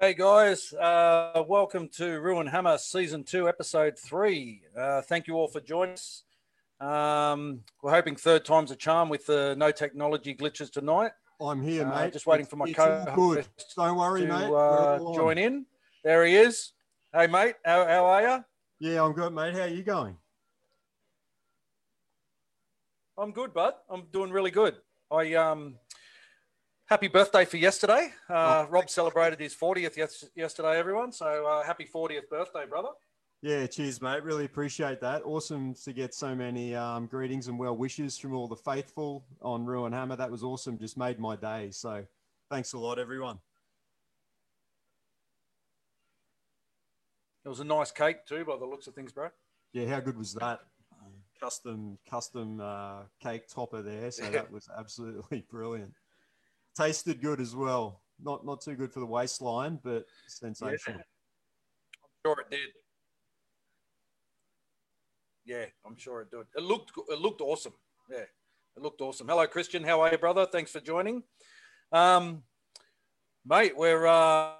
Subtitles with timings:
[0.00, 4.62] Hey guys, uh, welcome to Roo & Hammer Season 2, Episode 3.
[4.78, 6.22] Uh, thank you all for joining us.
[6.80, 11.12] Um, we're hoping third time's a charm with the no technology glitches tonight.
[11.38, 12.12] I'm here, Uh, mate.
[12.14, 13.06] just waiting for my it's good.
[13.08, 14.44] co-host Don't worry, to mate.
[14.46, 15.14] uh, We're all on.
[15.14, 15.66] join in.
[16.02, 16.72] There he is.
[17.14, 18.44] Hey mate, how, how are you?
[18.78, 19.52] Yeah, I'm good, mate.
[19.52, 20.16] How are you going?
[23.18, 23.74] I'm good, bud.
[23.90, 24.76] I'm doing really good.
[25.10, 25.76] I um,
[26.90, 28.12] happy birthday for yesterday.
[28.28, 31.12] Uh, Oh, Rob celebrated his 40th yes, yesterday, everyone.
[31.12, 32.88] So uh, happy 40th birthday, brother.
[33.42, 34.22] Yeah, cheers, mate.
[34.22, 35.22] Really appreciate that.
[35.24, 39.64] Awesome to get so many um, greetings and well wishes from all the faithful on
[39.64, 40.16] Roo & Hammer.
[40.16, 40.76] That was awesome.
[40.76, 41.70] Just made my day.
[41.70, 42.04] So
[42.50, 43.38] thanks a lot, everyone.
[47.44, 49.28] It was a nice cake too, by the looks of things, bro.
[49.72, 50.60] Yeah, how good was that?
[51.40, 54.10] Custom, custom uh, cake topper there.
[54.10, 55.94] So that was absolutely brilliant.
[56.80, 58.00] Tasted good as well.
[58.22, 60.78] Not not too good for the waistline, but sensational.
[60.86, 60.94] Yeah.
[60.96, 62.70] I'm sure, it did.
[65.44, 66.46] Yeah, I'm sure it did.
[66.56, 67.74] It looked it looked awesome.
[68.10, 68.20] Yeah,
[68.76, 69.28] it looked awesome.
[69.28, 69.84] Hello, Christian.
[69.84, 70.46] How are you, brother?
[70.46, 71.22] Thanks for joining.
[71.92, 72.44] Um,
[73.44, 74.52] mate, we're uh,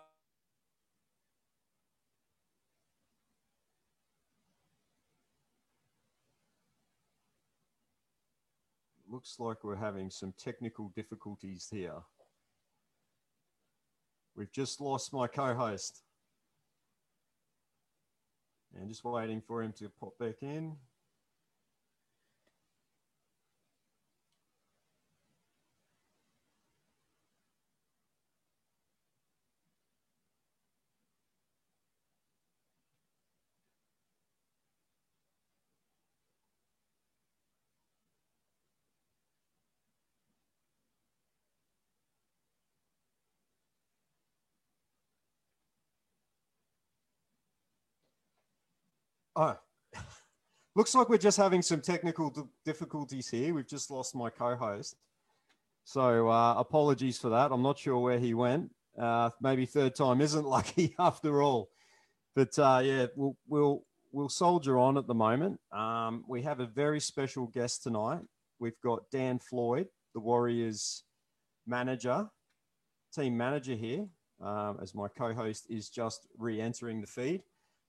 [9.21, 11.99] Looks like we're having some technical difficulties here.
[14.35, 16.01] We've just lost my co-host.
[18.75, 20.75] And just waiting for him to pop back in.
[49.41, 49.57] Oh,
[50.77, 53.55] looks like we're just having some technical difficulties here.
[53.55, 54.97] We've just lost my co-host.
[55.85, 57.51] So uh, apologies for that.
[57.51, 58.71] I'm not sure where he went.
[59.01, 61.71] Uh, maybe third time isn't lucky after all.
[62.37, 65.59] But uh, yeah, we'll, we'll, we'll soldier on at the moment.
[65.73, 68.21] Um, we have a very special guest tonight.
[68.59, 71.05] We've got Dan Floyd, the Warriors
[71.67, 72.29] manager,
[73.15, 74.05] team manager here,
[74.43, 77.41] um, as my co-host is just re-entering the feed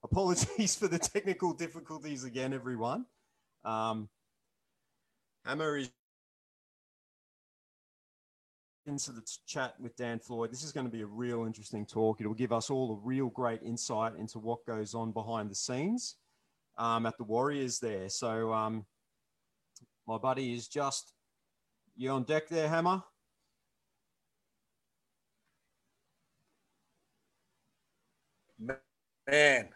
[0.03, 3.06] apologies for the technical difficulties again, everyone.
[3.63, 4.09] Um,
[5.45, 5.89] Hammer is
[8.88, 10.51] into the chat with Dan Floyd.
[10.51, 12.19] This is going to be a real interesting talk.
[12.19, 16.16] It'll give us all a real great insight into what goes on behind the scenes
[16.78, 18.09] um, at the Warriors there.
[18.09, 18.85] So, um,
[20.07, 21.13] my buddy is just
[21.95, 23.03] you on deck there, Hammer.
[29.28, 29.69] man,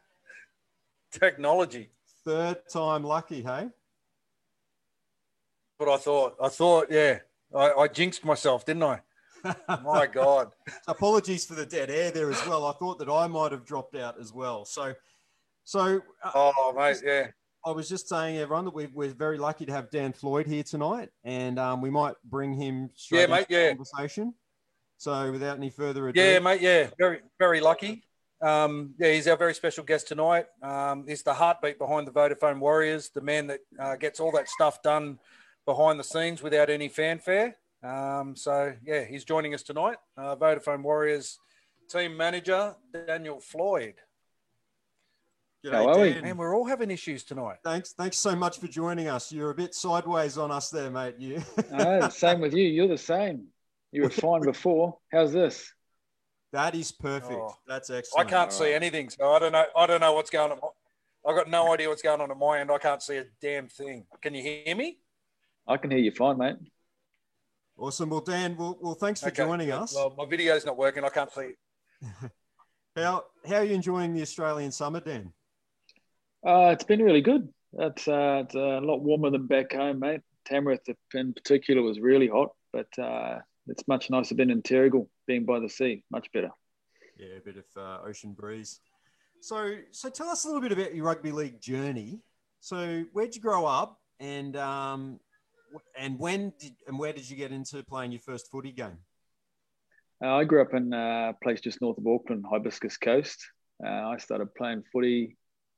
[1.19, 1.89] technology.
[2.23, 3.69] Third time lucky, hey?
[5.77, 6.35] What I thought.
[6.41, 7.19] I thought, yeah,
[7.53, 9.01] I, I jinxed myself, didn't I?
[9.83, 10.51] My God.
[10.87, 12.65] apologies for the dead air there as well.
[12.65, 14.65] I thought that I might have dropped out as well.
[14.65, 14.93] So,
[15.65, 17.27] so uh, Oh, mate, yeah.
[17.65, 20.63] I was just saying, everyone, that we're, we're very lucky to have Dan Floyd here
[20.63, 23.69] tonight, and um, we might bring him straight Yeah, into mate, the yeah.
[23.69, 24.33] conversation.
[24.97, 26.61] So, without any further ado, Yeah, mate.
[26.61, 28.03] Yeah, very, very lucky.
[28.41, 30.45] Um, yeah, he's our very special guest tonight.
[30.61, 34.49] Um, he's the heartbeat behind the Vodafone Warriors, the man that uh, gets all that
[34.49, 35.19] stuff done
[35.65, 37.55] behind the scenes without any fanfare.
[37.83, 39.97] Um, so yeah, he's joining us tonight.
[40.17, 41.39] Uh, Vodafone Warriors
[41.89, 42.75] team manager
[43.07, 43.95] Daniel Floyd.
[45.65, 46.21] G'day, How are we?
[46.21, 47.57] Man, we're all having issues tonight.
[47.63, 49.31] Thanks, thanks so much for joining us.
[49.31, 51.15] You're a bit sideways on us there, mate.
[51.17, 51.41] You.
[51.71, 52.63] No, same with you.
[52.67, 53.47] You're the same.
[53.91, 54.97] You were fine before.
[55.11, 55.71] How's this?
[56.55, 57.33] That is perfect.
[57.33, 57.53] Oh.
[57.67, 58.27] That's excellent.
[58.27, 59.65] I can't see anything, so I don't know.
[59.75, 60.59] I don't know what's going on.
[61.27, 62.71] I've got no idea what's going on at my end.
[62.71, 64.05] I can't see a damn thing.
[64.21, 64.99] Can you hear me?
[65.67, 66.55] I can hear you fine, mate.
[67.77, 68.09] Awesome.
[68.09, 69.93] Well, Dan, well, well thanks for Okay, joining us.
[69.93, 71.03] Well, my video's not working.
[71.03, 71.51] I can't see.
[72.95, 75.33] How how are you enjoying the Australian summer, Dan?
[76.47, 77.49] Uh, it's been really good.
[77.77, 80.21] It's, uh, it's a lot warmer than back home, mate.
[80.45, 80.79] Tamworth
[81.13, 85.59] in particular was really hot, but uh, it's much nicer than in Terrigal, being by
[85.59, 86.03] the sea.
[86.11, 86.49] Much better.
[87.17, 88.79] Yeah, a bit of uh, ocean breeze.
[89.41, 92.19] So, so tell us a little bit about your rugby league journey.
[92.59, 95.19] So, where'd you grow up, and um,
[95.97, 98.97] and when did and where did you get into playing your first footy game?
[100.23, 103.45] Uh, I grew up in a place just north of Auckland, Hibiscus Coast.
[103.85, 105.37] Uh, I started playing footy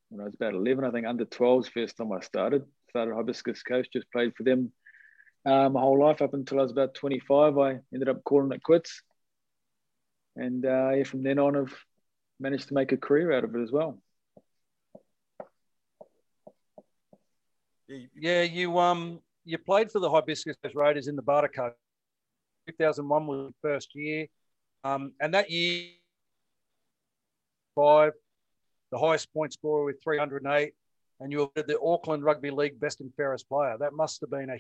[0.09, 2.63] when I was about 11, I think under 12s, first time I started.
[2.89, 4.71] Started Hibiscus Coast, just played for them
[5.47, 7.57] uh, my whole life up until I was about 25.
[7.57, 9.01] I ended up calling it quits.
[10.35, 11.85] and uh, yeah, from then on, I've
[12.39, 13.97] managed to make a career out of it as well.
[18.15, 21.77] Yeah, you um you played for the Hibiscus Raiders in the Bartercard Cup.
[22.67, 24.27] 2001 was the first year,
[24.83, 25.91] um, and that year,
[27.73, 28.11] five,
[28.91, 30.73] the highest point scorer with 308,
[31.21, 33.77] and you were the Auckland Rugby League best and fairest player.
[33.79, 34.57] That must have been a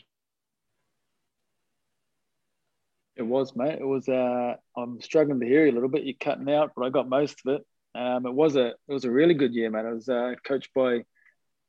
[3.17, 3.79] it was, mate.
[3.79, 4.07] It was.
[4.07, 6.03] Uh, I'm struggling to hear you a little bit.
[6.03, 7.65] You're cutting out, but I got most of it.
[7.99, 8.67] Um, it was a.
[8.67, 9.85] It was a really good year, mate.
[9.85, 11.03] I was uh, coached by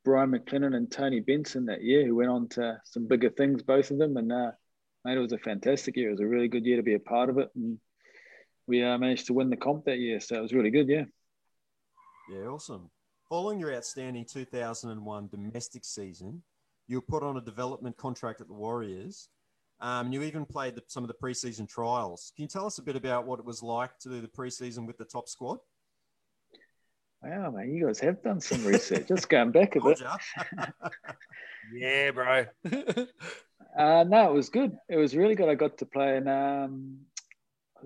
[0.05, 3.91] Brian McLennan and Tony Benson that year, who went on to some bigger things, both
[3.91, 4.17] of them.
[4.17, 4.51] And uh,
[5.03, 6.09] mate, it was a fantastic year.
[6.09, 7.79] It was a really good year to be a part of it, and
[8.67, 10.19] we uh, managed to win the comp that year.
[10.19, 10.87] So it was really good.
[10.87, 11.05] Yeah.
[12.31, 12.91] Yeah, awesome.
[13.27, 16.43] Following your outstanding 2001 domestic season,
[16.87, 19.29] you were put on a development contract at the Warriors.
[19.81, 22.33] Um, you even played the, some of the preseason trials.
[22.35, 24.85] Can you tell us a bit about what it was like to do the preseason
[24.85, 25.59] with the top squad?
[27.21, 29.07] Wow, man, you guys have done some research.
[29.07, 30.01] Just going back a bit.
[31.73, 32.45] yeah, bro.
[33.77, 34.77] uh, no, it was good.
[34.87, 35.49] It was really good.
[35.49, 36.99] I got to play in um,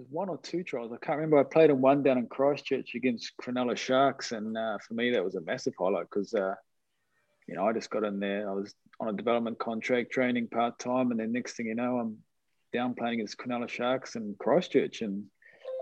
[0.10, 0.92] one or two trials.
[0.92, 1.40] I can't remember.
[1.40, 5.24] I played in one down in Christchurch against Cronulla Sharks, and uh, for me that
[5.24, 6.54] was a massive highlight because uh,
[7.48, 8.50] you know I just got in there.
[8.50, 12.00] I was on a development contract, training part time, and then next thing you know,
[12.00, 12.18] I'm
[12.72, 15.25] down playing against Cronulla Sharks and Christchurch, and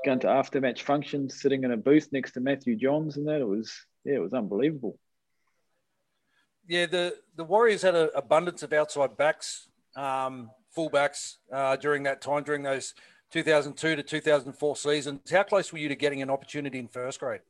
[0.05, 3.41] going to after match functions, sitting in a booth next to Matthew Johns and that.
[3.41, 3.73] It was
[4.03, 4.97] yeah, it was unbelievable.
[6.67, 12.21] Yeah, the the Warriors had an abundance of outside backs, um, fullbacks uh, during that
[12.21, 12.93] time, during those
[13.31, 15.31] 2002 to 2004 seasons.
[15.31, 17.41] How close were you to getting an opportunity in first grade?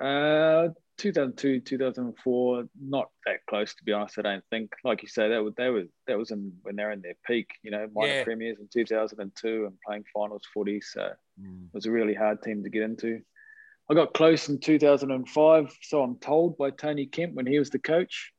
[0.00, 0.68] Uh,
[1.00, 4.18] 2002, 2004, not that close to be honest.
[4.18, 4.70] I don't think.
[4.84, 7.48] Like you say, that was they were that was in, when they're in their peak.
[7.62, 8.24] You know, minor yeah.
[8.24, 10.80] premiers in 2002 and playing finals footy.
[10.82, 11.10] So
[11.40, 11.64] mm.
[11.64, 13.22] it was a really hard team to get into.
[13.90, 17.80] I got close in 2005, so I'm told by Tony Kemp when he was the
[17.80, 18.32] coach.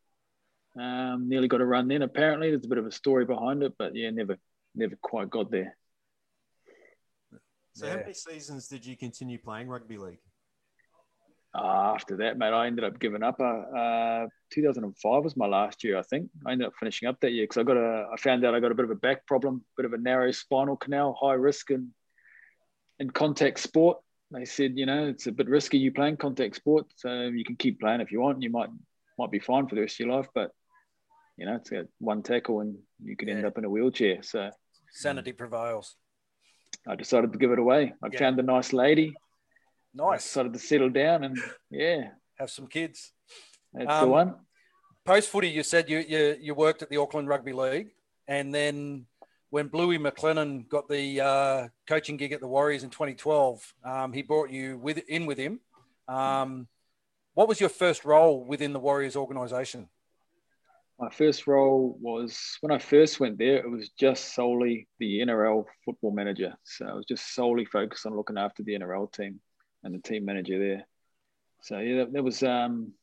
[0.80, 2.04] Um, nearly got a run then.
[2.04, 4.38] Apparently, there's a bit of a story behind it, but yeah, never,
[4.76, 5.76] never quite got there.
[7.74, 7.92] So, yeah.
[7.92, 10.20] how many seasons did you continue playing rugby league?
[11.54, 13.40] Uh, after that, mate, I ended up giving up.
[13.40, 16.30] Uh, uh, 2005 was my last year, I think.
[16.46, 18.08] I ended up finishing up that year because I got a.
[18.12, 20.32] I found out I got a bit of a back problem, bit of a narrow
[20.32, 21.90] spinal canal, high risk in
[23.00, 23.98] in contact sport.
[24.32, 27.58] They said, you know, it's a bit risky you playing contact sport, so you can
[27.58, 28.42] keep playing if you want.
[28.42, 28.70] You might
[29.20, 30.52] might be fine for the rest of your life, but
[31.38, 33.36] you know, it's a one tackle and you could yeah.
[33.36, 34.24] end up in a wheelchair.
[34.24, 34.52] So
[34.92, 35.96] sanity prevails.
[36.88, 37.94] I decided to give it away.
[38.02, 38.20] I yeah.
[38.20, 39.14] found a nice lady
[39.94, 40.26] Nice.
[40.26, 41.38] Started to settle down and
[41.70, 42.10] yeah.
[42.40, 43.12] Have some kids.
[43.74, 44.36] That's um, the one.
[45.04, 47.92] Post footy, you said you, you you worked at the Auckland Rugby League,
[48.28, 49.06] and then
[49.50, 54.22] when Bluey McLennan got the uh, coaching gig at the Warriors in 2012, um, he
[54.22, 55.60] brought you with in with him.
[56.08, 56.68] Um,
[57.34, 59.90] what was your first role within the Warriors organisation?
[61.00, 63.58] My first role was when I first went there.
[63.58, 68.16] It was just solely the NRL football manager, so I was just solely focused on
[68.16, 69.40] looking after the NRL team
[69.84, 70.88] and the team manager there.
[71.62, 72.94] So yeah, that, that was um,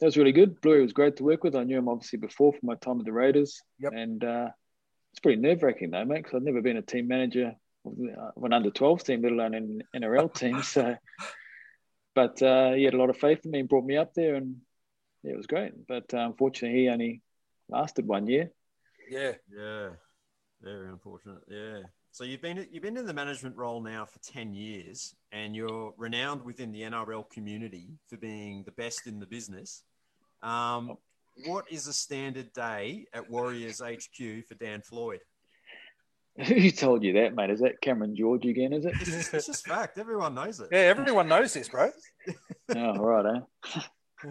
[0.00, 0.60] that was really good.
[0.60, 1.54] Bluey was great to work with.
[1.54, 3.92] I knew him obviously before from my time at the Raiders, yep.
[3.94, 4.48] and uh,
[5.12, 6.18] it's pretty nerve wracking though, mate.
[6.18, 9.82] Because I've never been a team manager of an under 12 team, let alone an
[9.94, 10.62] NRL team.
[10.62, 10.96] So,
[12.14, 14.34] but uh, he had a lot of faith in me and brought me up there,
[14.34, 14.56] and
[15.22, 15.72] yeah, it was great.
[15.86, 17.22] But uh, unfortunately, he only
[17.68, 18.50] lasted one year.
[19.08, 19.90] Yeah, yeah,
[20.62, 21.42] very unfortunate.
[21.48, 21.80] Yeah.
[22.12, 25.94] So you've been you've been in the management role now for ten years, and you're
[25.96, 29.82] renowned within the NRL community for being the best in the business.
[30.42, 30.96] Um,
[31.46, 35.20] what is a standard day at Warriors HQ for Dan Floyd?
[36.46, 37.50] Who told you that, mate?
[37.50, 38.72] Is that Cameron George again?
[38.72, 38.94] Is it?
[39.00, 39.98] It's just, it's just fact.
[39.98, 40.68] Everyone knows it.
[40.72, 41.90] Yeah, everyone knows this, bro.
[42.76, 43.42] oh, right,
[43.76, 43.80] eh?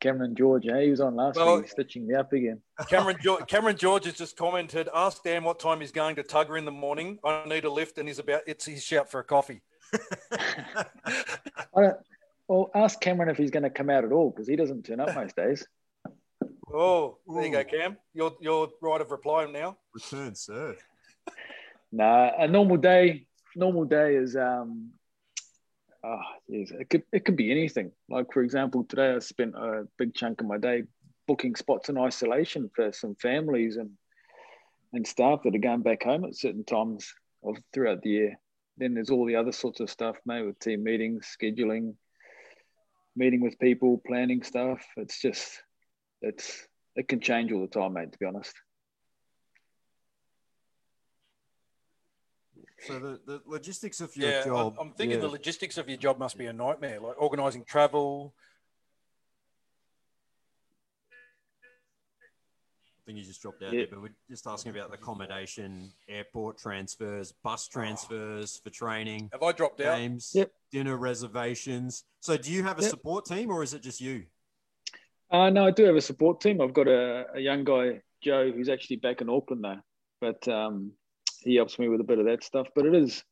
[0.00, 0.82] Cameron George, eh?
[0.82, 2.60] He was on last well, week, stitching me up again.
[2.88, 6.58] Cameron, George, Cameron George has just commented, ask Dan what time he's going to Tuggerah
[6.58, 7.18] in the morning.
[7.24, 9.60] I need a lift, and he's about, it's his shout for a coffee.
[11.72, 15.00] well, ask Cameron if he's going to come out at all, because he doesn't turn
[15.00, 15.66] up most days.
[16.70, 17.46] Oh, there Ooh.
[17.46, 17.96] you go, Cam.
[18.12, 19.78] You're, you're right of reply now.
[19.94, 20.76] Return, sir.
[21.90, 23.26] nah, a normal day,
[23.56, 24.90] normal day is um,
[26.08, 27.92] oh, geez, it could it could be anything.
[28.08, 30.84] Like for example, today I spent a big chunk of my day
[31.26, 33.90] booking spots in isolation for some families and
[34.92, 37.12] and staff that are going back home at certain times
[37.44, 38.40] of throughout the year.
[38.78, 41.94] Then there's all the other sorts of stuff, mate, with team meetings, scheduling,
[43.14, 44.84] meeting with people, planning stuff.
[44.96, 45.62] It's just
[46.22, 48.12] it's it can change all the time, mate.
[48.12, 48.54] To be honest.
[52.80, 54.74] So the, the logistics of your Yeah, job.
[54.78, 55.26] I'm, I'm thinking yeah.
[55.26, 58.34] the logistics of your job must be a nightmare, like organising travel.
[62.96, 63.80] I think you just dropped out Yeah.
[63.80, 69.52] there, but we're just asking about accommodation, airport transfers, bus transfers for training, Have I
[69.52, 69.96] dropped out?
[69.96, 70.52] games, Yep.
[70.70, 72.04] dinner reservations.
[72.20, 72.90] So do you have a Yep.
[72.90, 74.26] support team or is it just you?
[75.30, 76.60] Uh, no, I do have a support team.
[76.60, 79.82] I've got a, a young guy, Joe, who's actually back in Auckland now,
[80.20, 80.92] but um,
[81.48, 82.68] he helps me with a bit of that stuff.
[82.74, 83.24] But it is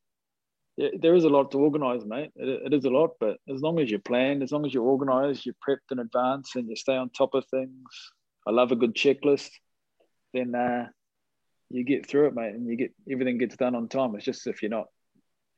[0.76, 2.30] there is a lot to organise, mate.
[2.37, 4.88] It, it is a lot, but as long as you plan, as long as you're
[4.88, 7.88] organised, you're prepped in advance, and you stay on top of things.
[8.46, 9.50] I love a good checklist.
[10.32, 10.87] Then uh,
[11.70, 14.14] you get through it, mate, and you get everything gets done on time.
[14.16, 14.87] It's just if you're not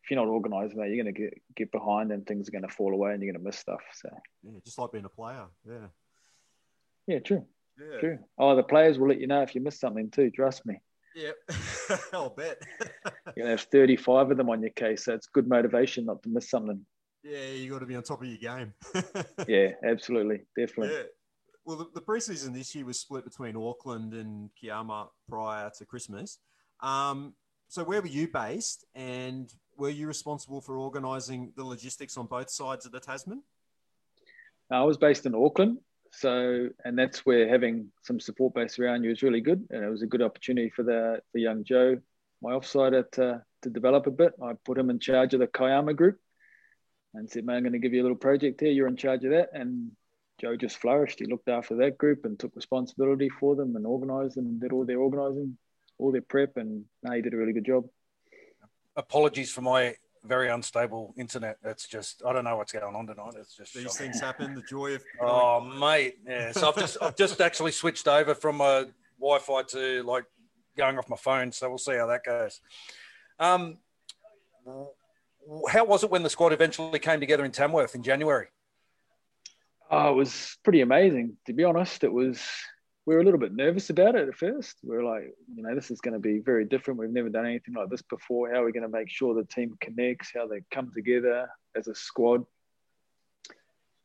[0.05, 2.69] if you're not organised, mate, you're going to get get behind, and things are going
[2.69, 3.83] to fall away, and you're going to miss stuff.
[3.95, 4.09] So
[4.43, 5.47] Yeah, just like being a player.
[5.65, 5.89] Yeah.
[7.07, 7.45] yeah, true.
[7.79, 8.01] Yeah.
[8.01, 8.19] True.
[8.37, 10.31] Oh, the players will let you know if you miss something too.
[10.31, 10.81] Trust me.
[11.19, 11.37] Yep.
[12.13, 12.63] I'll bet.
[13.37, 16.29] You're gonna have 35 of them on your case, so it's good motivation not to
[16.29, 16.85] miss something.
[17.25, 18.73] yeah, you got to be on top of your game.
[19.49, 20.95] Yeah, absolutely, definitely.
[20.95, 21.03] Yeah.
[21.65, 26.39] Well, the, the preseason this year was split between Auckland and Kiama prior to Christmas.
[26.81, 27.35] Um,
[27.69, 32.51] so, where were you based, and were you responsible for organising the logistics on both
[32.51, 33.43] sides of the Tasman?
[34.71, 35.79] I was based in Auckland,
[36.13, 39.91] so and that's where having some support base around you is really good, and it
[39.91, 41.99] was a good opportunity for the for young Joe,
[42.43, 44.33] my offsider, to to develop a bit.
[44.43, 46.19] I put him in charge of the Kiama group,
[47.15, 48.73] and said, "Man, I'm going to give you a little project here.
[48.73, 49.93] You're in charge of that." And
[50.41, 51.19] Joe just flourished.
[51.19, 54.85] He looked after that group and took responsibility for them and organised them did all
[54.85, 55.59] their organising,
[55.99, 57.85] all their prep, and no, he did a really good job.
[58.97, 59.95] Apologies for my
[60.25, 61.59] very unstable internet.
[61.63, 63.35] That's just I don't know what's going on tonight.
[63.37, 63.99] It's just These shocking.
[63.99, 64.55] things happen.
[64.55, 66.53] The joy of Oh mate, yeah.
[66.53, 68.87] So I've just I've just actually switched over from my
[69.21, 70.25] Wi-Fi to like
[70.77, 71.53] going off my phone.
[71.53, 72.61] So we'll see how that goes.
[73.39, 73.79] Um,
[75.69, 78.49] how was it when the squad eventually came together in Tamworth in January?
[79.91, 82.05] Oh, it was pretty amazing, to be honest.
[82.05, 82.43] It was,
[83.09, 84.77] we were a little bit nervous about it at first.
[84.85, 87.01] We were like, you know, this is going to be very different.
[87.01, 88.51] We've never done anything like this before.
[88.51, 91.89] How are we going to make sure the team connects, how they come together as
[91.89, 92.45] a squad?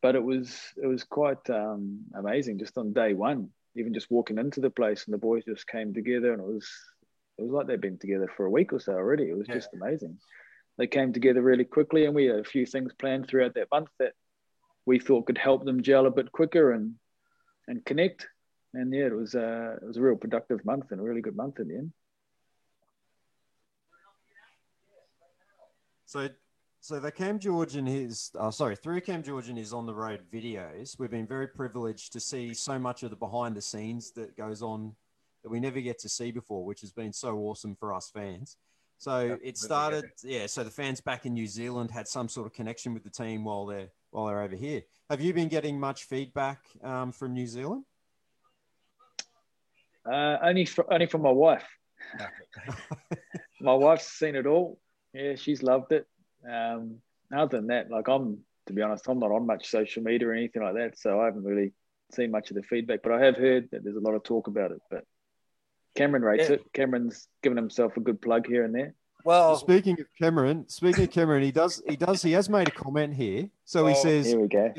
[0.01, 4.38] But it was, it was quite um, amazing just on day one, even just walking
[4.38, 6.69] into the place and the boys just came together and it was,
[7.38, 9.29] it was like they'd been together for a week or so already.
[9.29, 9.55] It was Yeah.
[9.55, 10.17] just amazing.
[10.77, 13.89] They came together really quickly and we had a few things planned throughout that month
[14.00, 14.13] that
[14.86, 16.95] we thought could help them gel a bit quicker and
[17.67, 18.27] and connect.
[18.74, 21.36] And yeah, it was uh, it was a real productive month and a really good
[21.36, 21.92] month in the end.
[26.06, 26.30] So,
[26.80, 29.96] so the Cam George and his, uh, sorry, through Cam George and his on the
[29.96, 34.12] road videos, we've been very privileged to see so much of the behind the scenes
[34.12, 34.96] that goes on
[35.42, 38.58] that we never get to see before, which has been so awesome for us fans.
[39.00, 40.46] So it started, yeah.
[40.46, 43.44] So the fans back in New Zealand had some sort of connection with the team
[43.44, 44.84] while they're while they're over here.
[45.10, 47.86] Have you been getting much feedback um, from New Zealand?
[50.05, 51.67] Uh, only for, only from my wife.
[53.62, 54.79] my wife's seen it all.
[55.13, 56.07] Yeah, she's loved it.
[56.50, 56.98] Um,
[57.33, 60.33] other than that, like I'm to be honest, I'm not on much social media or
[60.33, 61.74] anything like that, so I haven't really
[62.13, 63.01] seen much of the feedback.
[63.03, 64.81] But I have heard that there's a lot of talk about it.
[64.89, 65.03] But
[65.95, 66.55] Cameron rates Yeah.
[66.55, 66.74] it.
[66.74, 68.93] Cameron's given himself a good plug here and there.
[69.25, 72.72] Well, Speaking of Cameron, speaking of Cameron, he does he does he has made a
[72.72, 73.50] comment here.
[73.65, 74.74] So he Oh, says Here we go.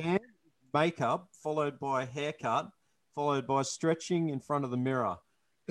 [0.73, 2.69] Makeup followed by haircut
[3.15, 5.17] followed by stretching in front of the mirror.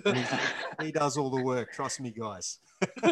[0.06, 0.26] And he,
[0.86, 1.74] he does all the work.
[1.74, 2.60] Trust me, guys.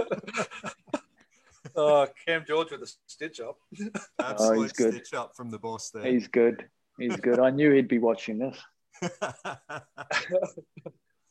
[1.75, 3.57] oh, Cam George with a stitch up.
[4.19, 4.93] Absolute good.
[4.93, 6.05] stitch up from the boss there.
[6.05, 6.65] He's good.
[6.97, 7.39] He's good.
[7.39, 8.57] I knew he'd be watching this.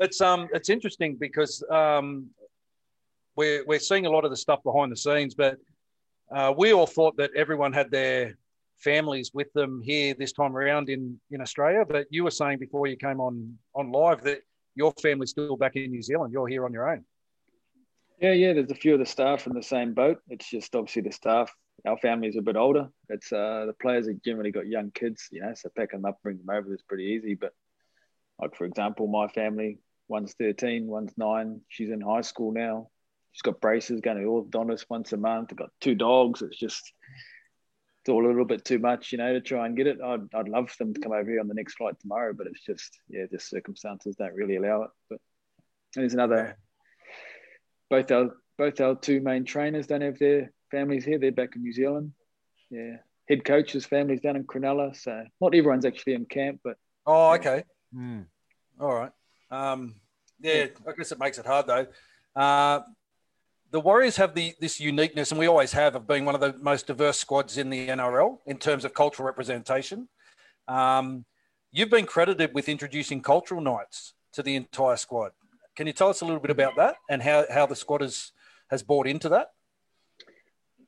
[0.00, 2.30] It's um it's interesting because um
[3.37, 5.59] we're we're seeing a lot of the stuff behind the scenes, but
[6.35, 8.37] uh, we all thought that everyone had their
[8.83, 11.85] families with them here this time around in in Australia.
[11.89, 14.41] But you were saying before you came on on live that
[14.75, 16.33] your family's still back in New Zealand.
[16.33, 17.05] You're here on your own.
[18.21, 18.53] Yeah, yeah.
[18.53, 20.19] There's a few of the staff in the same boat.
[20.29, 21.53] It's just obviously the staff.
[21.87, 22.89] Our family's a bit older.
[23.09, 26.19] It's uh, the players have generally got young kids, you know, so pack them up,
[26.23, 27.35] bring them over is pretty easy.
[27.35, 27.53] But
[28.39, 31.63] like for example, my family, one's 13, one's nine.
[31.69, 32.91] She's in high school now.
[33.33, 35.49] She's got braces, going to orthodontist once a month.
[35.53, 36.43] I've got two dogs.
[36.43, 36.93] It's just
[38.00, 39.99] it's all a little bit too much, you know, to try and get it.
[40.02, 42.47] I'd, I'd love for them to come over here on the next flight tomorrow, but
[42.47, 44.90] it's just yeah, just circumstances don't really allow it.
[45.09, 45.21] But
[45.95, 46.57] there's another
[47.90, 51.19] both our both our two main trainers don't have their families here.
[51.19, 52.12] They're back in New Zealand.
[52.71, 52.97] Yeah.
[53.28, 54.97] Head coach's family's down in Cronulla.
[54.97, 56.76] So not everyone's actually in camp, but
[57.07, 57.64] Oh, okay.
[57.92, 58.21] Hmm.
[58.78, 59.12] All right.
[59.50, 59.97] Um,
[60.40, 61.87] yeah, I guess it makes it hard though.
[62.37, 62.80] Uh,
[63.71, 66.55] the Warriors have the this uniqueness, and we always have, of being one of the
[66.61, 70.09] most diverse squads in the NRL in terms of cultural representation.
[70.67, 71.25] Um,
[71.73, 75.33] you've been credited with introducing cultural nights to the entire squad.
[75.77, 78.33] Can you tell us a little bit about that and how, how the squad has,
[78.71, 79.49] has bought into that?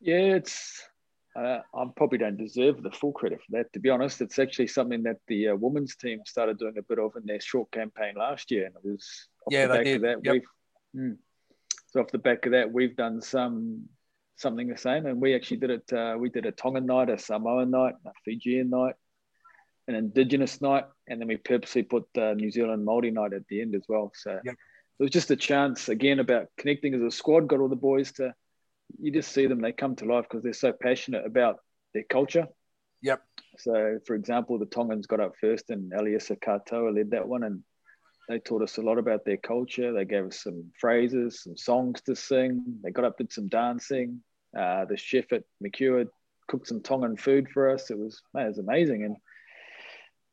[0.00, 0.82] Yeah, it's
[1.36, 3.72] uh, I probably don't deserve the full credit for that.
[3.72, 6.98] To be honest, it's actually something that the uh, women's team started doing a bit
[6.98, 10.02] of in their short campaign last year, and it was yeah, the back did.
[10.02, 10.18] that.
[10.24, 10.32] Yep.
[10.32, 11.16] We've, mm,
[11.92, 13.88] so off the back of that, we've done some
[14.36, 15.92] something the same, and we actually did it.
[15.92, 18.94] Uh, we did a Tongan night, a Samoan night, a Fijian night,
[19.88, 23.60] an Indigenous night, and then we purposely put the New Zealand Māori night at the
[23.60, 24.10] end as well.
[24.14, 24.54] So Yep.
[24.54, 27.46] it was just a chance again about connecting as a squad.
[27.46, 28.34] Got all the boys to.
[28.98, 31.60] You just see them; they come to life because they're so passionate about
[31.92, 32.48] their culture.
[33.02, 33.22] Yep.
[33.58, 37.62] So, for example, the Tongans got up first, and Eliesa Katoa led that one, and
[38.28, 39.92] they taught us a lot about their culture.
[39.92, 42.78] They gave us some phrases, some songs to sing.
[42.82, 44.22] They got up, did some dancing.
[44.56, 46.06] Uh, the chef at McEwer
[46.48, 47.90] cooked some Tongan food for us.
[47.90, 49.16] It was, man, it was amazing, and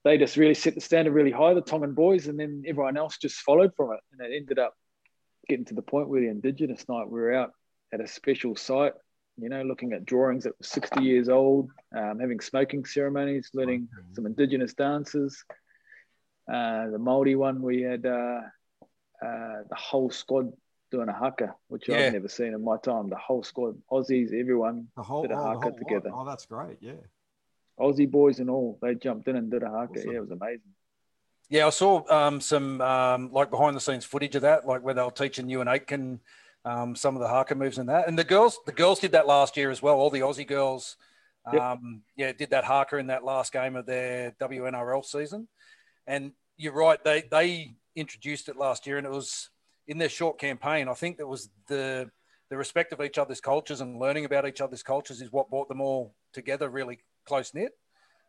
[0.04, 3.18] they just really set the standard really high, the Tongan boys, and then everyone else
[3.18, 4.76] just followed from it, and it ended up
[5.48, 7.52] getting to the point where the Indigenous night we were out
[7.94, 8.94] at a special site
[9.42, 13.88] you know, looking at drawings that were 60 years old, um, having smoking ceremonies, learning
[14.14, 15.44] some indigenous dances.
[16.50, 18.42] Uh, the Māori one, we had uh,
[19.22, 20.52] uh, the whole squad
[20.92, 21.98] doing a haka, which Yeah.
[22.08, 23.10] I've never seen in my time.
[23.10, 25.78] The whole squad, Aussies, everyone, The whole, Did a oh, haka whole lot.
[25.78, 26.10] together.
[26.14, 26.78] Oh, that's great.
[26.82, 26.94] Yeah.
[27.80, 30.00] Aussie boys and all, they jumped in and did a haka.
[30.00, 30.12] Awesome.
[30.12, 30.74] Yeah, it was amazing.
[31.50, 34.94] Yeah, I saw um, some um, like behind the scenes footage of that, like where
[34.94, 36.20] they were teaching you and Aitken
[36.66, 38.08] um, some of the haka moves and that.
[38.08, 39.96] And the girls, the girls did that last year as well.
[39.96, 40.98] All the Aussie girls,
[41.52, 41.62] Yep.
[41.62, 45.48] um, yeah, did that haka in that last game of their WNRL season.
[46.06, 49.50] And you're right, they they introduced it last year, and it was
[49.88, 50.88] in their short campaign.
[50.88, 52.12] I think that was the
[52.50, 55.70] the respect of each other's cultures and learning about each other's cultures is what brought
[55.70, 57.72] them all together really close knit.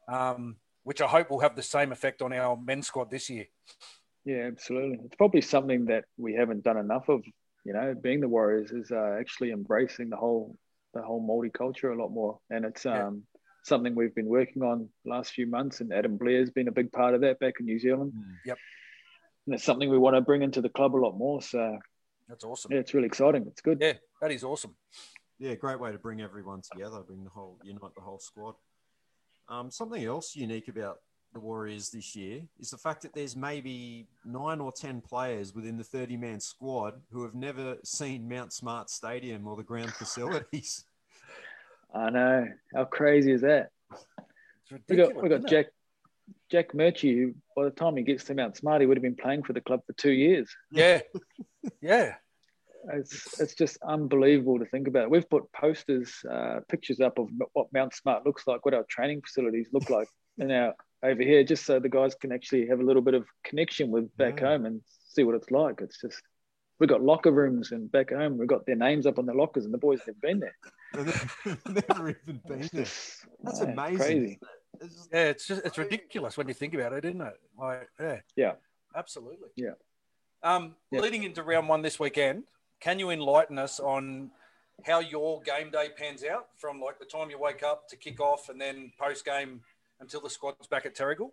[0.09, 3.47] Um, which I hope will have the same effect on our men's squad this year.
[4.25, 4.99] Yeah, absolutely.
[5.05, 7.23] It's probably something that we haven't done enough of.
[7.65, 10.57] You know, being the Warriors is uh, actually embracing the whole
[10.95, 13.25] the whole Māori culture a lot more, and it's um,
[13.63, 15.81] something we've been working on the last few months.
[15.81, 18.13] And Adam Blair's been a big part of that back in New Zealand.
[18.47, 18.59] Yep.
[19.47, 21.43] And it's something we want to bring into the club a lot more.
[21.43, 21.79] So
[22.29, 22.73] That's awesome.
[22.73, 23.45] yeah, it's really exciting.
[23.47, 23.79] It's good.
[23.81, 24.75] Yeah, that is awesome.
[25.39, 28.55] Yeah, great way to bring everyone together, bring the whole, unite the whole squad.
[29.49, 30.99] Um, something else unique about
[31.33, 35.77] the Warriors this year is the fact that there's maybe nine or 10 players within
[35.77, 40.85] the 30 man squad who have never seen Mount Smart Stadium or the ground facilities.
[41.95, 42.47] I know.
[42.75, 43.71] How crazy is that?
[44.71, 45.51] It's We got we got isn't it?
[45.51, 45.67] Jack
[46.51, 49.17] Jack Murchie, who by the time he gets to Mount Smart, he would have been
[49.17, 50.49] playing for the club for two years.
[50.71, 51.01] Yeah,
[51.81, 52.15] yeah,
[52.93, 55.11] It's it's just unbelievable to think about.
[55.11, 59.23] We've put posters, uh, pictures up of what Mount Smart looks like, what our training
[59.23, 62.85] facilities look like, in our over here, just so the guys can actually have a
[62.85, 64.51] little bit of connection with back Yeah.
[64.51, 65.81] home and see what it's like.
[65.81, 66.23] It's just
[66.79, 69.65] we've got locker rooms and back home we've got their names up on the lockers,
[69.65, 70.55] and the boys have been there.
[70.93, 71.07] And
[71.67, 72.85] they've never even been there.
[73.43, 73.97] That's man, amazing.
[73.99, 74.39] crazy.
[74.43, 74.83] it?
[74.83, 75.25] It's just- yeah.
[75.25, 77.35] It's just it's ridiculous when you think about it, isn't it?
[77.59, 78.53] Like, yeah, Yeah.
[78.97, 79.49] absolutely.
[79.57, 79.73] Yeah.
[80.43, 81.01] Um, Yeah.
[81.01, 82.45] leading into round one this weekend,
[82.81, 84.31] can you enlighten us on
[84.87, 88.21] how your game day pans out from like the time you wake up to kick
[88.21, 89.61] off and then post game
[90.01, 91.33] until the squad's back at Terrigal?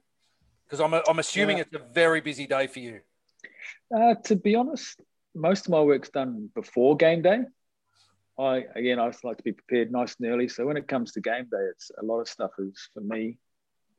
[0.65, 1.63] Because I'm I'm assuming Yeah.
[1.71, 2.99] it's a very busy day for you.
[3.95, 4.99] Uh, to be honest,
[5.33, 7.39] most of my work's done before game day.
[8.39, 10.47] I again, I just like to be prepared nice and early.
[10.47, 13.39] So when it comes to game day, it's a lot of stuff is for me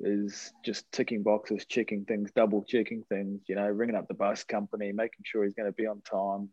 [0.00, 3.42] is just ticking boxes, checking things, double checking things.
[3.48, 6.50] You know, ringing up the bus company, making sure he's going to be on time,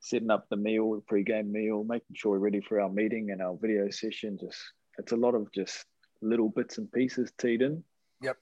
[0.00, 3.42] setting up the meal, the pre-game meal, making sure we're ready for our meeting and
[3.42, 4.38] our video session.
[4.40, 4.58] Just
[4.98, 5.84] it's a lot of just
[6.22, 7.84] little bits and pieces teed in.
[8.22, 8.36] Yep.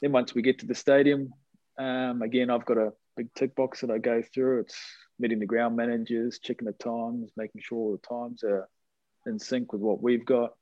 [0.00, 1.32] Then once we get to the stadium,
[1.78, 4.60] um, again, I've got a big tick box that I go through.
[4.60, 4.76] It's
[5.20, 8.68] meeting the ground managers, checking the times, making sure all the times are
[9.26, 10.54] in sync with what we've got.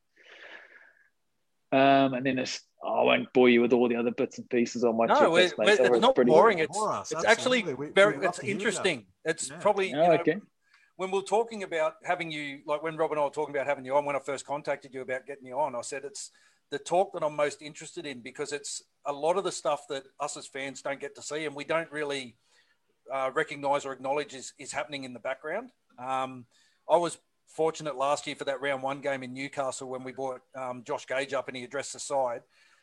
[1.70, 4.84] Um, and then it's, I won't bore you with all the other bits and pieces
[4.84, 5.56] on my No, checklist, we're- mate.
[5.58, 6.58] we're- it's it's not boring.
[6.58, 7.62] It's us, it's actually.
[7.62, 8.58] We- very we'd it's to hear that.
[8.60, 9.06] interesting.
[9.24, 9.60] It's Yeah.
[9.60, 10.40] probably you Oh, know, okay.
[10.96, 13.66] when we are talking about having you, like when Rob and I were talking about
[13.66, 16.30] having you on, when I first contacted you about getting you on, I said it's
[16.70, 20.04] the talk that I'm most interested in because it's a lot of the stuff that
[20.20, 22.36] us as fans don't get to see and we don't really
[23.12, 25.70] uh, recognize or acknowledge is, is happening in the background.
[25.98, 26.46] Um,
[26.88, 30.42] I was fortunate last year for that round one game in Newcastle when we brought
[30.54, 32.42] um, Josh Gage up and he addressed the side.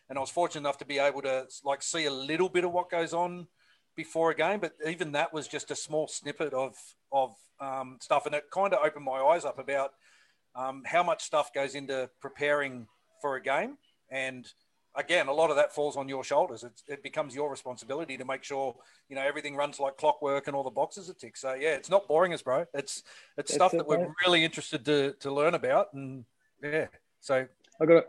[0.10, 2.72] And I was fortunate enough to be able to like see a little bit of
[2.72, 3.48] what goes on
[3.96, 6.76] before a game, but even that was just a small snippet of
[7.12, 9.92] of um, stuff, and it kind of opened my eyes up about
[10.56, 12.88] um, how much stuff goes into preparing
[13.22, 13.78] for a game.
[14.12, 14.46] And
[14.96, 16.64] again, a lot of that falls on your shoulders.
[16.64, 18.76] It's, it becomes your responsibility to make sure
[19.10, 21.40] you know everything runs like clockwork and all the boxes are ticked.
[21.40, 22.66] So yeah, it's not boring us, bro.
[22.74, 23.04] It's
[23.38, 24.10] it's stuff it, that we're mate.
[24.26, 26.26] really interested to to learn about, and
[26.64, 26.88] yeah.
[27.20, 27.46] So
[27.82, 28.06] I got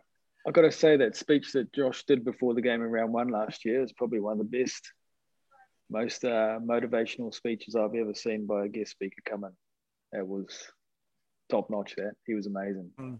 [0.46, 3.28] I got to say that speech that Josh did before the game in round one
[3.28, 4.92] last year is probably one of the best,
[5.90, 10.18] most uh, motivational speeches I've ever seen by a guest speaker come in.
[10.18, 10.46] It was
[11.50, 11.94] top notch.
[11.96, 12.90] That he was amazing.
[12.98, 13.18] Mm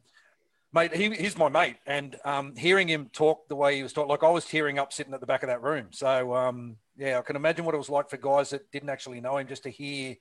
[0.73, 4.09] mate, he, he's my mate, and um, hearing him talk the way he was talking,
[4.09, 5.89] like I was tearing up sitting at the back of that room.
[5.91, 9.21] So um, yeah, I can imagine what it was like for guys that didn't actually
[9.21, 10.17] know him, just to hear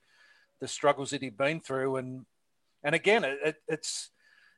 [0.61, 2.25] the struggles that he'd been through, and
[2.83, 4.11] and again, it, it, it's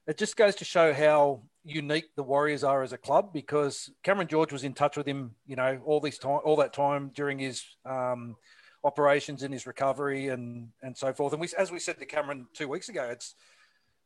[0.07, 4.29] it just goes to show how unique the Warriors are as a club because Cameron
[4.29, 7.39] George was in touch with him, you know, all this time, all that time during
[7.39, 8.37] his um,
[8.85, 11.33] operations and his recovery and and so forth.
[11.33, 13.35] And we, as we said to Cameron two weeks ago, it's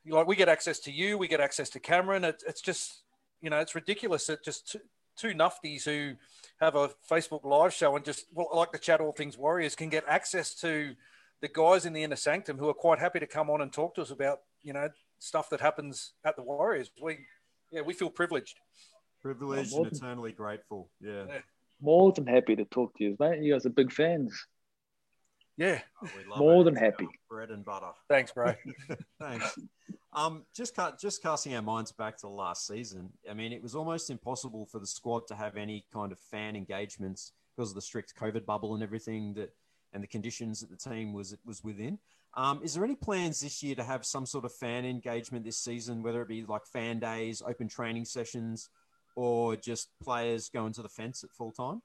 [0.08, 2.24] like we get access to you, we get access to Cameron.
[2.24, 3.04] It, it's just,
[3.42, 4.80] you know, it's ridiculous that just two,
[5.18, 6.14] two nufties who
[6.60, 9.90] have a Facebook live show and just well, like the chat all things Warriors can
[9.90, 10.96] get access to
[11.42, 13.96] the guys in the inner sanctum who are quite happy to come on and talk
[13.96, 16.92] to us about, you know, stuff that happens at the Warriors.
[17.02, 17.20] We,
[17.72, 18.60] yeah, we feel privileged.
[19.22, 20.90] Privileged and eternally grateful.
[21.00, 21.26] Yeah.
[21.28, 21.40] yeah.
[21.82, 23.42] More than happy to talk to you, mate.
[23.42, 24.48] You guys are big fans.
[25.58, 25.80] Yeah.
[26.02, 27.08] Oh, More than happy.
[27.30, 27.92] Bread and butter.
[28.10, 28.54] Thanks, bro.
[29.20, 29.58] Thanks.
[30.14, 33.10] Um, just just casting our minds back to last season.
[33.30, 36.56] I mean, it was almost impossible for the squad to have any kind of fan
[36.56, 39.54] engagements because of the strict COVID bubble and everything that,
[39.94, 42.00] and the conditions that the team was was within.
[42.34, 45.58] Um, is there any plans this year to have some sort of fan engagement this
[45.58, 48.70] season, whether it be like fan days, open training sessions,
[49.16, 51.82] or just players going to the fence at full time?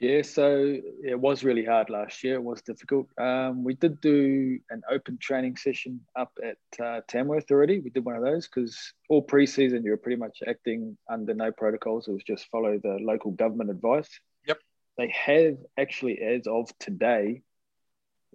[0.00, 2.34] Yeah, so it was really hard last year.
[2.34, 3.08] It was difficult.
[3.18, 7.80] Um, we did do an open training session up at uh, Tamworth already.
[7.80, 11.50] We did one of those because all preseason you were pretty much acting under no
[11.50, 12.06] protocols.
[12.06, 14.08] It was just follow the local government advice.
[14.46, 14.58] Yep.
[14.98, 17.42] They have actually, as of today,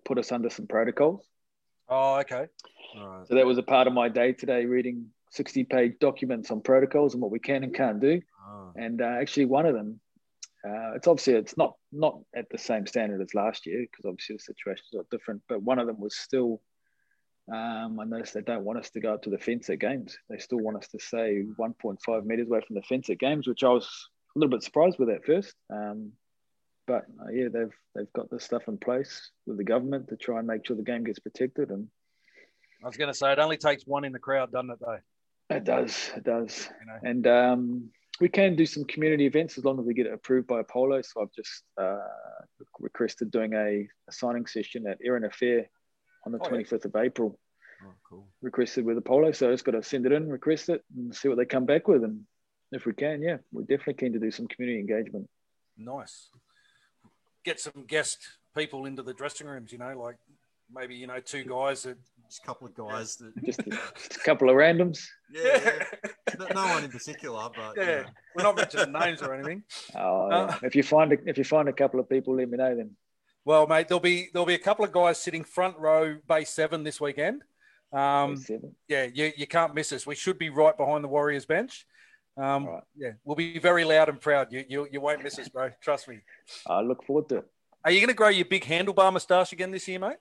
[0.04, 1.26] put us under some protocols.
[1.88, 2.48] Oh, okay.
[2.98, 3.28] Right.
[3.28, 7.14] So that was a part of my day today, reading 60 page documents on protocols
[7.14, 8.22] and what we can and can't do.
[8.46, 8.74] Oh.
[8.76, 10.02] And uh, actually, one of them
[10.66, 14.38] uh, it's obviously it's not not at the same standard as last year because obviously
[14.38, 15.42] the situations are different.
[15.50, 16.62] But one of them was still.
[17.54, 20.18] Um, I noticed they don't want us to go up to the fence at games.
[20.30, 23.66] They still want us to stay 1.5 meters away from the fence at games, which
[23.66, 25.54] I was a little bit surprised with at first.
[25.70, 26.14] Um,
[26.88, 30.40] but uh, yeah, they've they've got this stuff in place with the government to try
[30.40, 31.70] and make sure the game gets protected.
[31.70, 31.90] And
[32.82, 34.80] I was going to say it only takes one in the crowd, doesn't it?
[34.80, 35.00] Though
[35.50, 36.70] it does, it does.
[36.80, 37.00] You know.
[37.04, 40.48] And um, we can do some community events as long as we get it approved
[40.48, 41.02] by Apollo.
[41.02, 41.98] So I've just uh,
[42.80, 45.70] requested doing a, a, signing session at Erina Fair
[46.26, 46.78] on the oh, 25th yeah.
[46.86, 47.40] of April.
[47.84, 48.28] Oh, cool.
[48.42, 49.32] Requested with Apollo.
[49.34, 51.66] So I just got to send it in, request it, and see what they come
[51.66, 52.04] back with.
[52.04, 52.22] And
[52.72, 55.28] if we can, yeah, we're definitely keen to do some community engagement.
[55.78, 56.30] Nice.
[57.44, 58.20] Get some guest
[58.56, 60.18] people into the dressing rooms, you know, like
[60.74, 61.98] maybe, you know, two guys that
[62.30, 65.04] just a couple of guys that just a, just a couple of randoms.
[65.34, 65.86] Yeah, yeah.
[66.40, 68.04] No one in particular, but yeah, yeah.
[68.36, 69.64] we're not mentioning names or anything.
[69.96, 70.38] Oh, yeah.
[70.38, 72.76] uh, if you find a, if you find a couple of people, let me know
[72.76, 72.92] then.
[73.46, 76.84] Well, mate, there'll be there'll be a couple of guys sitting front row, base seven
[76.84, 77.44] this weekend.
[77.92, 78.76] Um, seven.
[78.88, 80.08] Yeah, you, you can't miss us.
[80.08, 81.86] We should be right behind the Warriors bench.
[82.38, 82.84] Um, right.
[82.96, 84.52] Yeah, we'll be very loud and proud.
[84.52, 85.70] You, you you won't miss us, bro.
[85.82, 86.20] Trust me.
[86.68, 87.46] I look forward to it.
[87.86, 90.18] Are you going to grow your big handlebar moustache again this year, mate?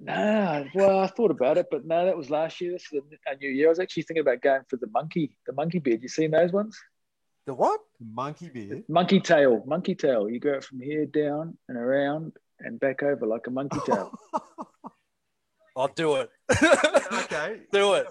[0.00, 2.72] Nah, well, I thought about it, but no, that was last year.
[2.72, 3.68] This is a uh, new year.
[3.68, 6.02] I was actually thinking about going for the monkey, the monkey beard.
[6.02, 6.78] You seen those ones?
[7.46, 7.80] The what?
[8.00, 8.84] Monkey beard.
[8.88, 9.62] Monkey tail.
[9.66, 10.28] Monkey tail.
[10.28, 14.12] You go from here down and around and back over like a monkey tail.
[15.76, 16.30] I'll do it.
[17.12, 17.60] okay.
[17.72, 18.06] do it.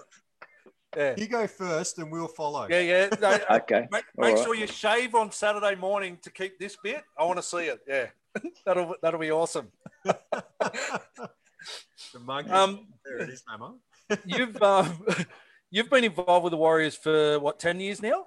[0.96, 1.14] Yeah.
[1.16, 2.68] You go first, and we'll follow.
[2.70, 3.08] Yeah, yeah.
[3.20, 3.88] No, okay.
[3.90, 7.02] Make, make sure you shave on Saturday morning to keep this bit.
[7.18, 7.80] I want to see it.
[7.88, 8.06] Yeah,
[8.64, 9.68] that'll that'll be awesome.
[12.12, 12.50] The monkey.
[12.50, 13.76] Um, there it is, Mama.
[14.24, 15.04] you've um,
[15.70, 18.26] you've been involved with the Warriors for what ten years now?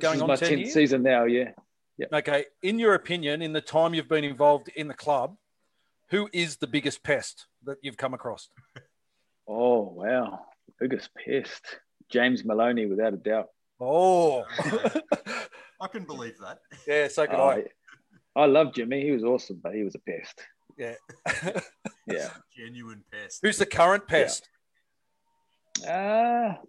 [0.00, 0.72] Going on my 10 years?
[0.72, 1.24] season now.
[1.24, 1.50] Yeah.
[1.98, 2.06] Yeah.
[2.10, 2.46] Okay.
[2.62, 5.36] In your opinion, in the time you've been involved in the club,
[6.08, 8.48] who is the biggest pest that you've come across?
[9.46, 10.46] Oh wow,
[10.78, 11.62] biggest pest,
[12.10, 13.48] James Maloney, without a doubt.
[13.78, 14.44] Oh,
[15.80, 16.58] I can believe that.
[16.86, 17.64] Yeah, so can oh, I.
[18.36, 19.02] I love Jimmy.
[19.02, 20.40] He was awesome, but he was a pest.
[20.78, 20.94] Yeah.
[22.12, 22.30] Yeah.
[22.56, 23.40] Genuine pest.
[23.42, 24.48] Who's the current pest?
[25.82, 26.56] Yeah.
[26.58, 26.62] Uh,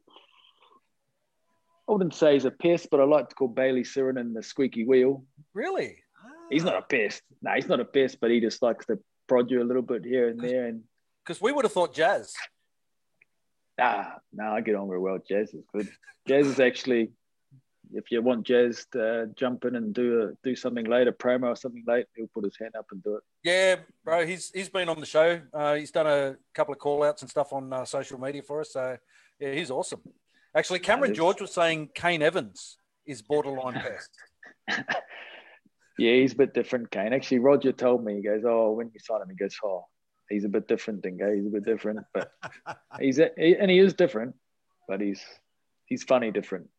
[1.89, 4.85] I wouldn't say he's a pest, but I like to call Bayley Sironen the squeaky
[4.85, 5.25] wheel.
[5.53, 5.97] Really?
[6.49, 7.21] He's not a pest.
[7.41, 10.05] No, he's not a pest, but he just likes to prod you a little bit
[10.05, 10.67] here and there.
[10.67, 10.83] And
[11.25, 12.33] Because we would have thought Jazz.
[13.79, 15.17] ah, no, I get on very well.
[15.27, 15.89] Jazz is good.
[16.27, 17.11] Jazz is actually,
[17.93, 21.49] if you want Jazz to jump in and do a, do something late, a promo
[21.49, 23.23] or something late, he'll put his hand up and do it.
[23.43, 25.41] Yeah, bro, he's he's been on the show.
[25.53, 28.61] Uh, he's done a couple of call outs and stuff on uh, social media for
[28.61, 28.73] us.
[28.73, 28.97] So
[29.39, 30.01] yeah, he's awesome.
[30.55, 31.13] Actually, Cameron.
[31.13, 33.73] George was saying Kane Evans is borderline
[34.67, 34.85] best.
[36.01, 37.13] Yeah, he's a bit different, Kane.
[37.13, 39.85] Actually, Roger told me, he goes, Oh, when you sign him, he goes, Oh,
[40.29, 41.31] he's a bit different, Dingo.
[41.31, 41.99] He's a bit different.
[42.11, 42.31] But
[42.99, 44.35] he's, a, he, and he is different,
[44.87, 45.21] but he's,
[45.85, 46.69] he's funny different.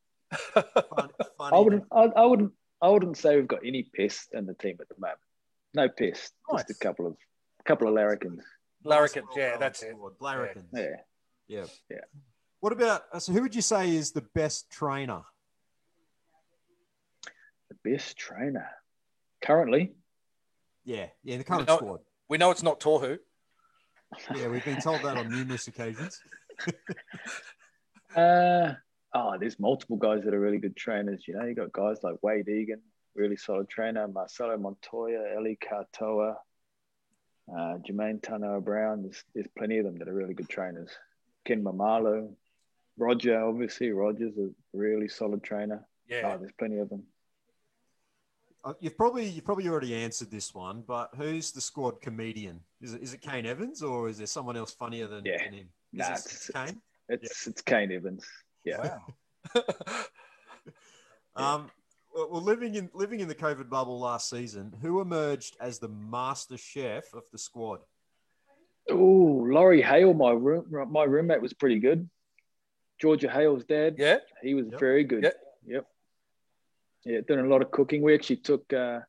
[0.54, 4.54] Fun, I wouldn't, I, I wouldn't, I wouldn't say we've got any pests in the
[4.54, 5.18] team at the moment.
[5.74, 7.16] No pests, just a couple of,
[7.64, 8.42] couple of larrikins.
[8.84, 9.94] Larrikins, Nice yeah, that's it.
[10.20, 10.66] Larrikins.
[10.74, 10.96] Yeah.
[11.48, 11.64] Yeah.
[11.90, 11.98] Yeah.
[12.60, 13.32] What about uh, so?
[13.32, 15.22] Who would you say is the best trainer?
[17.68, 18.68] The best trainer
[19.42, 19.94] currently.
[20.84, 22.00] Yeah, yeah, the current know- squad.
[22.28, 23.18] We know it's not Tohu.
[24.34, 26.20] Yeah, we've been told that on numerous occasions.
[28.14, 28.74] Uh,
[29.14, 31.24] oh, there's multiple guys that are really good trainers.
[31.26, 32.80] You know, you got guys like Wade Egan,
[33.14, 36.34] really solid trainer, Marcelo Montoya, Eli Katoa,
[37.50, 39.02] uh, Jamayne Taunoa-Brown.
[39.02, 40.90] There's, there's plenty of them that are really good trainers.
[41.44, 42.32] Ken Maumalo,
[42.96, 45.86] Roger, obviously, Roger's a really solid trainer.
[46.08, 46.32] Yeah.
[46.34, 47.02] Oh, there's plenty of them.
[48.64, 52.60] Uh, You've probably you've probably already answered this one, but who's the squad comedian?
[52.80, 55.38] Is it is it Kane Evans or is there someone else funnier than, Yeah.
[55.44, 55.68] than him?
[55.92, 56.80] Is Nah, it it's- Kane?
[57.08, 58.24] It's it's Kane Evans.
[58.64, 58.78] Yeah.
[59.54, 59.54] Wow.
[61.34, 61.70] Um,
[62.14, 65.88] well, well, living in living in the COVID bubble last season, who emerged as the
[65.88, 67.80] master chef of the squad?
[68.90, 72.10] Oh, Laurie Hale, my room my roommate was pretty good.
[73.00, 73.94] Georgia Hale's dad.
[73.98, 74.18] yeah.
[74.42, 74.78] He was Yep.
[74.80, 75.22] very good.
[75.22, 75.34] Yep.
[75.66, 75.86] Yep.
[77.06, 78.02] Yeah, doing a lot of cooking.
[78.02, 79.00] We actually took, uh,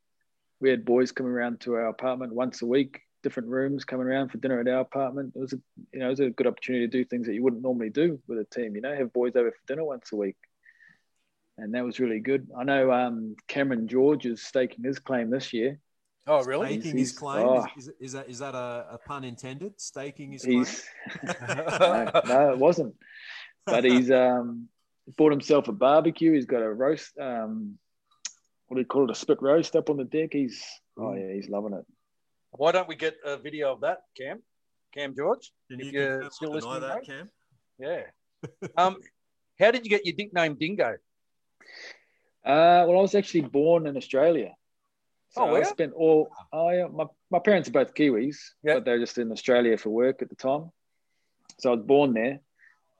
[0.62, 4.30] we had boys coming around to our apartment once a week, different rooms coming around
[4.30, 5.34] for dinner at our apartment.
[5.36, 5.60] It was, a,
[5.92, 8.20] you know, it was a good opportunity to do things that you wouldn't normally do
[8.28, 8.76] with a team.
[8.76, 10.36] You know, have boys over for dinner once a week,
[11.58, 12.50] and that was really good.
[12.56, 15.80] I know um, Cameron George is staking his claim this year.
[16.28, 16.68] Oh, really?
[16.68, 17.48] Staking He's- his claim.
[17.48, 17.66] oh.
[17.78, 19.80] Is, is, is that is that a, a pun intended?
[19.82, 20.66] Staking his claim.
[21.50, 22.96] No, no, it wasn't.
[23.66, 24.68] But he's um,
[25.18, 26.34] bought himself a barbecue.
[26.34, 27.18] He's got a roast.
[27.20, 27.78] Um,
[28.68, 29.12] what do you call it?
[29.12, 30.30] A spit roast up on the deck.
[30.32, 30.64] He's
[30.98, 31.86] oh yeah, he's loving it.
[32.56, 34.42] Why don't we get a video of that, Cam?
[34.94, 35.52] Cam George?
[35.70, 37.06] Can if you you're confirm still deny listening, that, mate?
[37.08, 37.30] Cam?
[37.80, 38.68] Yeah.
[38.78, 38.98] um,
[39.60, 40.98] how did you get your nickname Dingo?
[42.46, 44.54] Uh, well, I was actually born in Australia.
[45.30, 46.30] So Oh, were I spent all.
[46.52, 48.76] Oh, yeah, my, my parents are both Kiwis, Yeah.
[48.76, 50.70] but they're just in Australia for work at the time.
[51.60, 52.40] So I was born there.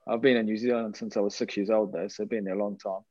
[0.06, 2.44] I've been in New Zealand since I was six years old, though, so I've been
[2.44, 3.02] there a long time.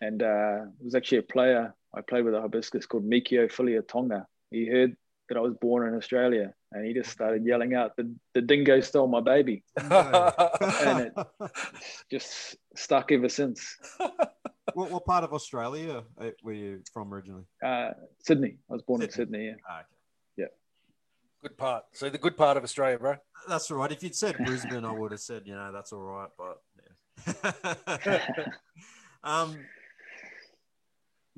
[0.00, 1.74] And uh, was actually a player.
[1.94, 4.26] I played with a hibiscus called Mikio Filia Tonga.
[4.50, 4.94] He heard
[5.28, 8.80] that I was born in Australia, and he just started yelling out, "The, the dingo
[8.80, 11.14] stole my baby!" And it-
[12.10, 13.76] Just stuck ever since.
[14.74, 17.44] what, what part of Australia uh, were you from originally?
[17.64, 17.90] Uh,
[18.24, 18.56] Sydney.
[18.70, 19.38] I was born in Sydney.
[19.38, 19.46] Sydney.
[19.46, 19.54] Yeah.
[19.68, 19.80] Ah,
[20.38, 20.50] okay.
[21.42, 21.84] good part.
[21.92, 23.14] So the good part of Australia, bro.
[23.48, 23.92] That's all right.
[23.92, 26.30] If you'd said Brisbane, I would have said, you know, that's all right.
[26.36, 26.62] But
[27.26, 28.20] yeah.
[29.24, 29.56] um,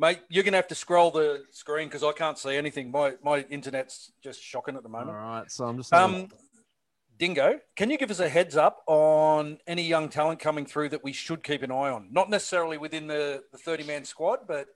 [0.00, 2.90] Mate, you're gonna have to scroll the screen because I can't see anything.
[2.90, 5.10] My my internet's just shocking at the moment.
[5.10, 5.92] All right, So I'm just.
[5.92, 6.28] Um,
[7.18, 11.02] Dingo, can you give us a heads up on any young talent coming through that
[11.02, 12.08] we should keep an eye on?
[12.12, 14.68] Not necessarily within the, the 30 man squad, but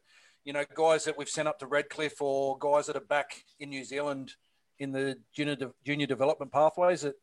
[0.45, 3.69] you know, guys that we've sent up to Redcliffe or guys that are back in
[3.69, 4.35] New Zealand
[4.81, 7.03] in the junior de- junior development pathways.
[7.03, 7.15] That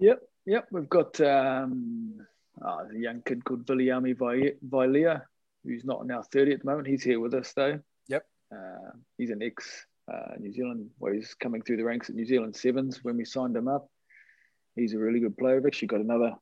[0.00, 0.66] Yep, yep.
[0.72, 2.26] We've got um,
[2.60, 5.22] oh, a young kid called Viliami Vailea,
[5.64, 6.88] who's not now 30 at the moment.
[6.88, 7.80] He's here with us though.
[8.08, 8.26] Yep.
[8.54, 12.26] Uh, he's an ex uh, New Zealand, well, he's coming through the ranks at New
[12.26, 13.88] Zealand Sevens when we signed him up.
[14.74, 15.56] He's a really good player.
[15.56, 16.34] We've actually got another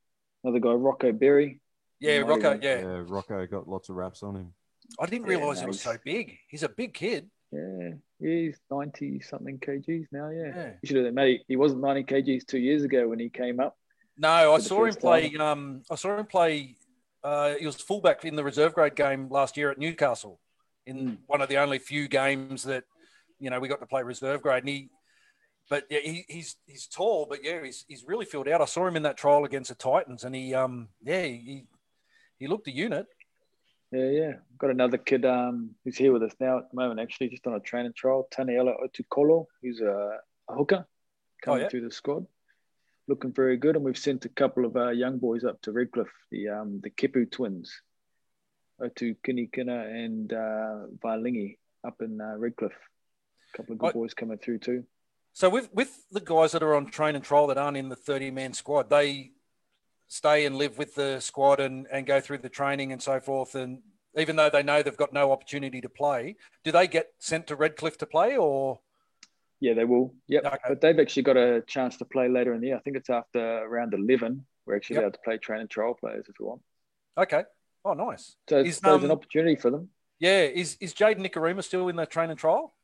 [0.42, 1.61] another guy, Rocco Berry.
[2.00, 2.54] yeah, Rocco.
[2.54, 4.54] even- Yeah, yeah, Rocco got lots of raps on him.
[4.98, 6.38] I didn't Yeah, realize no, he was he's- so big.
[6.48, 7.30] He's a big kid.
[7.52, 10.30] Yeah, he's 90 something kgs now.
[10.30, 10.52] Yeah.
[10.56, 10.70] Yeah.
[10.83, 11.42] You should have, mate.
[11.48, 13.76] He wasn't 90 kgs two years ago when he came up.
[14.16, 15.35] No, I saw him first play.
[15.37, 16.76] Um, I saw him play.
[17.22, 20.40] Uh, he was fullback in the reserve grade game last year at Newcastle,
[20.87, 21.18] in Mm.
[21.26, 22.85] one of the only few games that
[23.38, 24.62] you know we got to play reserve grade.
[24.62, 24.88] And he,
[25.68, 28.61] but yeah, he, he's he's tall, but yeah, he's he's really filled out.
[28.62, 31.66] I saw him in that trial against the Titans, and he um yeah he
[32.38, 33.06] he looked a unit.
[33.92, 34.33] Yeah, yeah.
[34.56, 37.54] Got another kid um, who's here with us now at the moment, actually, just on
[37.54, 38.28] a training trial.
[38.33, 40.87] Taniela Otukolo, who's a, a hooker
[41.42, 41.68] coming Oh, yeah.
[41.68, 42.24] through the squad.
[43.11, 43.75] Looking very good.
[43.75, 46.90] And we've sent a couple of our young boys up to Redcliffe, the um, the
[46.90, 47.68] Kipu twins,
[48.81, 52.81] Otu Kinikina and uh, Vailingi up in uh, Redcliffe.
[53.53, 54.85] A couple of good I- boys coming through too.
[55.33, 57.96] So with with the guys that are on train and trial that aren't in the
[57.96, 59.33] thirty man squad, they
[60.07, 63.57] stay and live with the squad and and go through the training and so forth.
[63.57, 63.83] And
[64.16, 67.57] even though they know they've got no opportunity to play, do they get sent to
[67.57, 68.79] Redcliffe to play or?
[69.61, 70.14] Yeah, they will.
[70.29, 70.44] Yep.
[70.46, 70.57] Okay.
[70.68, 72.77] But they've actually got a chance to play later in the year.
[72.77, 74.44] I think it's after round 11.
[74.66, 75.03] We're actually Yep.
[75.03, 76.62] allowed to play train and trial players if we want.
[77.18, 77.44] Okay.
[77.85, 78.37] Oh, nice.
[78.49, 79.90] So Is, it's, there's an um, opportunity for them.
[80.18, 80.42] Yeah.
[80.44, 82.75] Is is Jayden Nikorima still in the train and trial?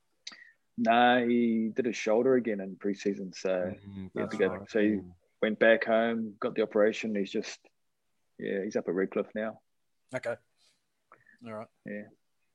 [0.79, 3.35] No, he did his shoulder again in preseason.
[3.35, 3.49] So
[3.89, 4.59] Mm, Yeah, that's together.
[4.59, 4.71] right.
[4.71, 5.12] So you- Mm.
[5.43, 7.15] went back home, got the operation.
[7.15, 7.59] He's just,
[8.39, 9.61] yeah, he's up at Redcliffe now.
[10.15, 10.35] Okay.
[11.47, 11.69] All right.
[11.87, 12.03] Yeah.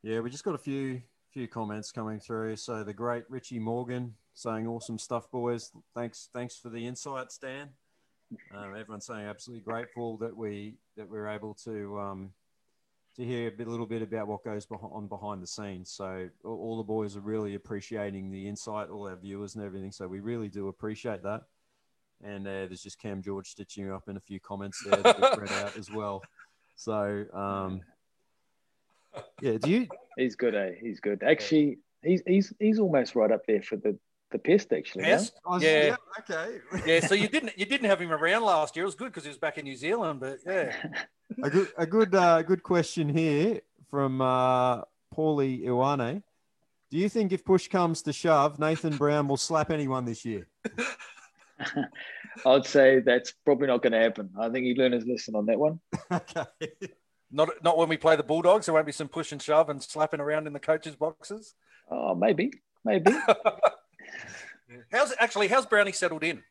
[0.03, 2.55] Yeah, we just got a few few comments coming through.
[2.57, 5.71] So the great Richie Morgan saying awesome stuff, boys.
[5.95, 7.69] Thanks, thanks for the insights, Dan.
[8.55, 12.31] Um, everyone's saying absolutely grateful that we that we're able to um,
[13.17, 15.91] to hear a bit, little bit about what goes on behind the scenes.
[15.91, 19.91] So all, all the boys are really appreciating the insight, all our viewers and everything.
[19.91, 21.41] So we really do appreciate that.
[22.23, 25.41] And uh, there's just Cam George stitching up in a few comments there that we've
[25.41, 26.21] read out as well.
[26.75, 27.81] So um,
[29.41, 30.71] yeah, do you He's good, eh?
[30.81, 31.23] He's good.
[31.23, 33.97] Actually, he's he's he's almost right up there for the
[34.31, 34.73] the pest.
[34.73, 35.09] Actually, yeah?
[35.09, 35.31] Yes.
[35.45, 35.95] Oh, Yeah.
[36.19, 36.59] okay.
[36.85, 36.99] Yeah.
[37.05, 38.83] So you didn't you didn't have him around last year.
[38.83, 40.19] It was good because he was back in New Zealand.
[40.19, 40.75] But yeah.
[41.43, 44.81] a good, a good, uh, good question here from uh,
[45.15, 46.23] Paulie Iwane.
[46.89, 50.47] Do you think if push comes to shove, Nathan Brown will slap anyone this year?
[52.45, 54.31] I'd say that's probably not going to happen.
[54.39, 55.79] I think he learned his lesson on that one.
[56.11, 56.45] okay.
[57.31, 58.65] Not not when we play the Bulldogs.
[58.65, 61.55] There won't be some push and shove and slapping around in the coaches' boxes.
[61.89, 62.51] Oh, maybe,
[62.83, 63.11] maybe.
[64.91, 66.43] How's actually how's Brownie settled in?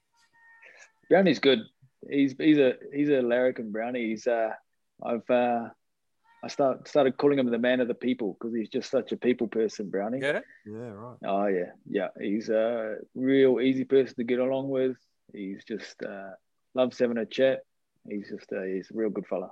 [1.09, 1.61] Brownie's good.
[2.09, 4.09] He's he's a he's a larrikin Brownie.
[4.09, 4.51] He's uh
[5.03, 5.69] I've uh
[6.43, 9.17] I start started calling him the man of the people because he's just such a
[9.17, 10.21] people person, Brownie.
[10.21, 10.41] Yeah.
[10.67, 11.17] Yeah, right.
[11.27, 12.09] Oh yeah, yeah.
[12.19, 14.97] He's a real easy person to get along with.
[15.33, 16.31] He's just uh,
[16.75, 17.61] loves having a chat.
[18.09, 19.51] He's just uh, he's a real good fella.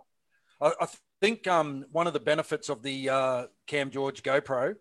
[0.60, 0.86] I, I
[1.20, 4.74] think um, one of the benefits of the uh, Cam George GoPro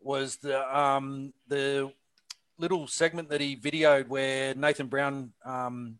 [0.00, 1.92] was the um, the
[2.58, 5.98] little segment that he videoed where Nathan Brown um,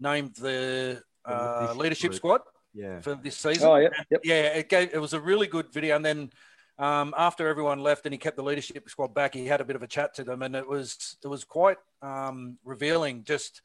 [0.00, 2.40] named the The uh, leadership leadership squad
[2.74, 3.00] Yeah.
[3.00, 3.68] for this season.
[3.68, 4.20] Oh yeah, yep.
[4.24, 5.96] yeah, it gave it was a really good video.
[5.96, 6.30] And then
[6.78, 9.76] um, after everyone left and he kept the leadership squad back, he had a bit
[9.76, 13.62] of a chat to them, and it was it was quite um, revealing just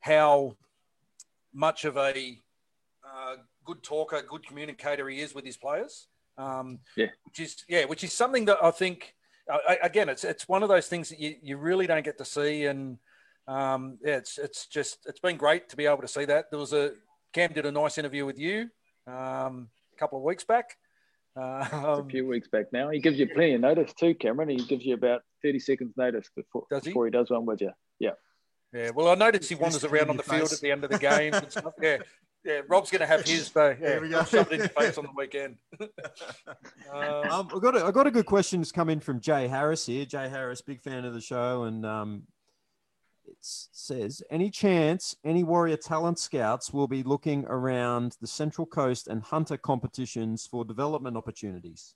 [0.00, 0.56] how
[1.52, 2.38] much of a
[3.04, 6.08] uh, good talker, good communicator he is with his players.
[6.38, 7.08] Um, Yeah.
[7.24, 9.14] which is yeah, which is something that I think
[9.52, 12.24] uh, again, it's it's one of those things that you, you really don't get to
[12.24, 12.98] see, and
[13.46, 16.46] um, yeah, it's it's just it's been great to be able to see that.
[16.50, 16.92] There was a
[17.32, 18.68] Cam did a nice interview with you
[19.06, 20.76] um, a couple of weeks back.
[21.38, 22.88] Uh, a few weeks back now.
[22.88, 24.48] He gives you plenty of notice too, Cameron.
[24.48, 26.88] He gives you about thirty seconds notice before Does he?
[26.90, 27.72] before he does one with you.
[27.98, 28.12] yeah,
[28.72, 30.90] Yeah, well, I noticed he wanders around on the your field at the end of
[30.90, 31.74] the game and stuff.
[31.82, 31.98] Yeah,
[32.46, 32.60] yeah.
[32.68, 33.70] Rob's going to have his though.
[33.80, 34.18] Yeah, There we go.
[34.18, 35.56] I'll in your face on the weekend.
[35.80, 35.90] um,
[36.92, 39.86] Um, I got a, I got a good question that's come in from Jay Harris
[39.86, 40.04] here.
[40.04, 42.22] Jay Harris, big fan of the show, and um,
[43.26, 49.08] it says, any chance any Warrior talent scouts will be looking around the Central Coast
[49.08, 51.94] and Hunter competitions for development opportunities?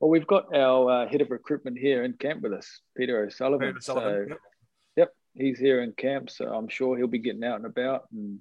[0.00, 3.68] Well, we've got our uh, head of recruitment here in camp with us, Peter O'Sullivan.
[3.68, 4.38] Peter Sullivan, So, yep.
[4.96, 8.40] yep, he's here in camp, so I'm sure he'll be getting out and about and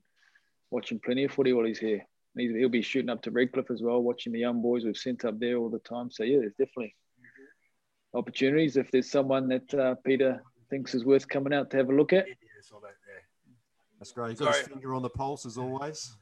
[0.75, 2.05] watching plenty of footy while he's here.
[2.37, 5.23] He's, he'll be shooting up to Redcliffe as well, watching the young boys we've sent
[5.23, 6.11] up there all the time.
[6.11, 6.93] So yeah, there's definitely
[8.13, 11.93] opportunities if there's someone that uh, Peter thinks is worth coming out to have a
[11.95, 12.25] look at.
[13.99, 14.31] That's great.
[14.31, 16.17] He's got his finger on the pulse as always.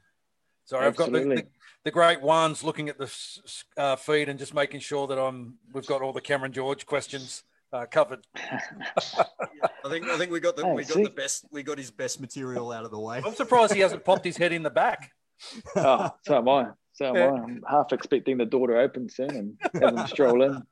[0.65, 1.47] Sorry, I've got the, the,
[1.85, 5.17] the great ones looking at the s- s- uh, feed and just making sure that
[5.19, 7.43] I'm we've got all the Cameron George questions
[7.73, 8.25] uh, covered.
[8.37, 11.03] I think I think we got the Oh, we got see?
[11.03, 13.21] the best we got his best material out of the way.
[13.25, 15.11] I'm surprised he hasn't popped his head in the back.
[15.75, 16.67] oh, so am I.
[16.93, 17.31] So am Yeah.
[17.31, 17.41] I.
[17.41, 20.61] I'm half expecting the door to open soon and have them stroll in.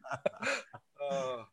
[1.11, 1.43] Uh,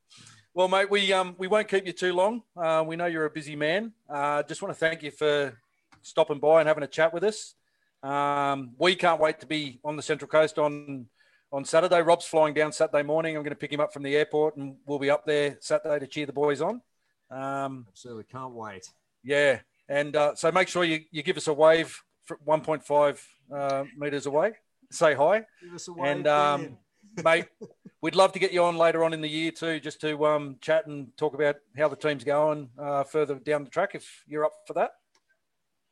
[0.54, 2.42] well, mate, we um we won't keep you too long.
[2.54, 3.92] Uh, we know you're a busy man.
[4.08, 5.58] Uh, just want to thank you for
[6.02, 7.54] stopping by and having a chat with us.
[8.02, 11.06] Um, we can't wait to be on the Central Coast on
[11.52, 12.00] on Saturday.
[12.00, 13.36] Rob's flying down Saturday morning.
[13.36, 15.98] I'm going to pick him up from the airport, and we'll be up there Saturday
[16.00, 16.80] to cheer the boys on.
[17.30, 18.90] Um, Absolutely, can't wait.
[19.22, 23.20] yeah, and uh, so make sure you, you give us a wave for 1.5
[23.54, 24.52] uh, meters away.
[24.90, 25.44] Say hi.
[25.62, 26.78] Give us a And, um,
[27.24, 27.46] mate.
[28.00, 30.56] We'd love to get you on later on in the year too, just to um,
[30.60, 33.90] chat and talk about how the team's going uh, further down the track.
[33.94, 34.92] If you're up for that,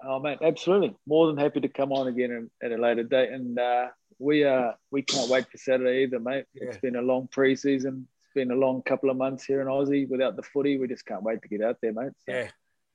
[0.04, 0.94] Oh, mate, absolutely.
[1.06, 3.30] More than happy to come on again at a later date.
[3.30, 3.86] And uh,
[4.18, 6.46] we uh, we can't wait for Saturday either, mate.
[6.54, 8.08] It's been a long pre-season.
[8.24, 10.78] It's been a long couple of months here in Aussie without the footy.
[10.78, 12.12] We just can't wait to get out there, mate.
[12.24, 12.32] So.
[12.32, 12.48] Yeah,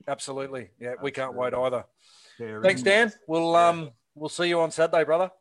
[0.07, 0.69] absolutely.
[0.79, 1.85] Yeah, we can't wait either.
[2.39, 3.11] Very Thanks, Dan.
[3.27, 5.31] We'll um we'll see you on Saturday, brother.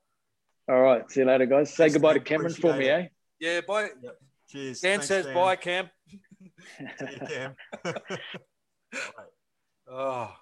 [0.68, 1.10] All right.
[1.10, 1.70] See you later, guys.
[1.70, 2.22] Say Thanks, goodbye Dan.
[2.22, 3.08] to Cameron for me, Appreciate eh?
[3.40, 3.88] Yeah, bye.
[4.48, 4.80] Cheers.
[4.80, 5.90] Dan Thanks, says bye, Cam.
[6.10, 7.54] See you, Cam.
[9.92, 10.32] Oh,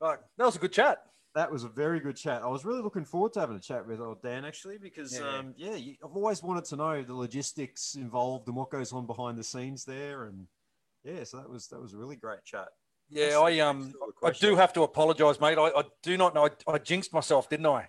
[0.00, 0.18] right.
[0.38, 0.98] that was a good chat.
[1.36, 2.42] That was a very good chat.
[2.42, 5.38] I was really looking forward to having a chat with old Dan actually because Yeah.
[5.38, 9.06] um, yeah, you, I've always wanted to know the logistics involved and what goes on
[9.06, 10.46] behind the scenes there, and
[11.04, 12.68] yeah, so that was that was a really great chat.
[13.10, 15.58] Yeah, I um, for all the I do have to apologise, mate.
[15.58, 16.46] I, I do not know.
[16.66, 17.86] I, I jinxed myself, didn't I?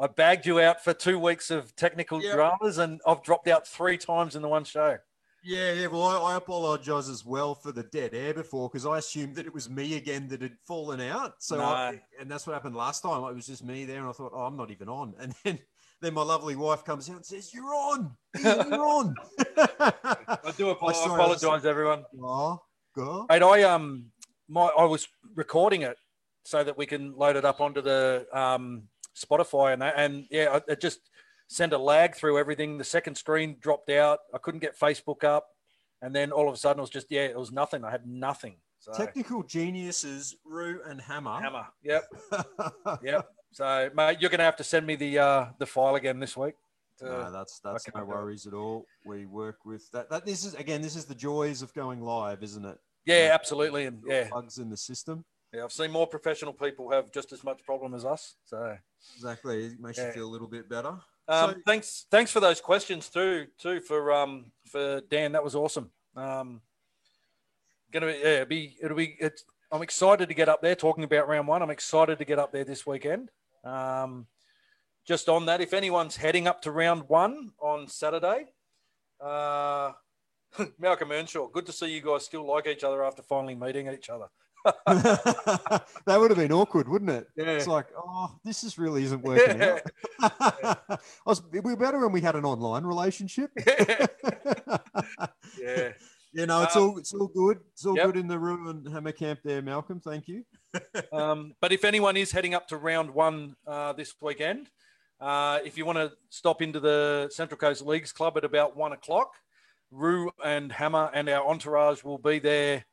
[0.00, 2.34] I bagged you out for two weeks of technical Yep.
[2.34, 4.98] dramas, and I've dropped out three times in the one show.
[5.44, 5.86] Yeah, yeah.
[5.88, 9.46] Well, I, I apologise as well for the dead air before because I assumed that
[9.46, 11.34] it was me again that had fallen out.
[11.42, 13.24] So, I, and that's what happened last time.
[13.24, 15.14] It was just me there, and I thought, oh, I'm not even on.
[15.20, 15.58] And then,
[16.00, 20.86] then my lovely wife comes out and says, "You're on, you're on." I do apo-
[20.88, 22.04] I apologise, everyone.
[22.20, 22.60] Oh,
[22.94, 23.26] go.
[23.28, 24.06] Mate, I um,
[24.48, 25.96] my I was recording it
[26.44, 28.84] so that we can load it up onto the um
[29.16, 31.00] Spotify and that, and yeah, it just
[31.52, 32.78] sent a lag through everything.
[32.78, 34.20] The second screen dropped out.
[34.34, 35.48] I couldn't get Facebook up,
[36.00, 37.84] and then all of a sudden it was just yeah, it was nothing.
[37.84, 38.56] I had nothing.
[38.78, 41.40] So Technical geniuses, Roo and Hammer.
[41.40, 41.66] hammer.
[41.84, 42.04] Yep,
[43.02, 43.28] yep.
[43.52, 46.54] So mate, you're gonna have to send me the uh the file again this week.
[46.98, 48.14] to- no, that's that's no I'll do it.
[48.14, 48.86] worries at all.
[49.04, 50.10] We work with that.
[50.10, 52.78] That this is again, this is the joys of going live, isn't it?
[53.04, 55.24] yeah, absolutely, and yeah, bugs in the system.
[55.52, 55.62] yeah.
[55.64, 58.36] I've seen more professional people have just as much problem as us.
[58.44, 58.76] So.
[59.16, 60.94] Exactly, it makes you feel a little bit better.
[61.28, 65.32] Um, So- thanks, thanks for those questions too, too for um for Dan.
[65.32, 65.90] That was awesome.
[66.16, 66.60] Um,
[67.92, 69.16] gonna be yeah, be it'll be.
[69.20, 71.62] It's, I'm excited to get up there talking about round one.
[71.62, 73.30] I'm excited to get up there this weekend.
[73.64, 74.26] Um,
[75.06, 78.46] just on that, if anyone's heading up to round one on Saturday,
[79.20, 79.92] uh,
[80.78, 84.10] Malcolm Earnshaw, good to see you guys still like each other after finally meeting each
[84.10, 84.26] other.
[84.86, 87.28] that would have been awkward, wouldn't it?
[87.36, 87.50] Yeah.
[87.50, 89.82] It's like, oh, this is really isn't working out.
[90.20, 93.50] I was, we were better when we had an online relationship.
[95.60, 95.92] yeah.
[96.32, 97.60] you know, it's Um, all it's all good.
[97.72, 98.06] It's all yep.
[98.06, 100.00] good in the room and hammer camp there, Malcolm.
[100.00, 100.44] Thank you.
[101.12, 104.70] Um, but if anyone is heading up to round one uh, this weekend,
[105.20, 108.92] uh, if you want to stop into the Central Coast Leagues Club at about one
[108.92, 109.34] o'clock,
[109.90, 112.84] Roo and Hammer and our entourage will be there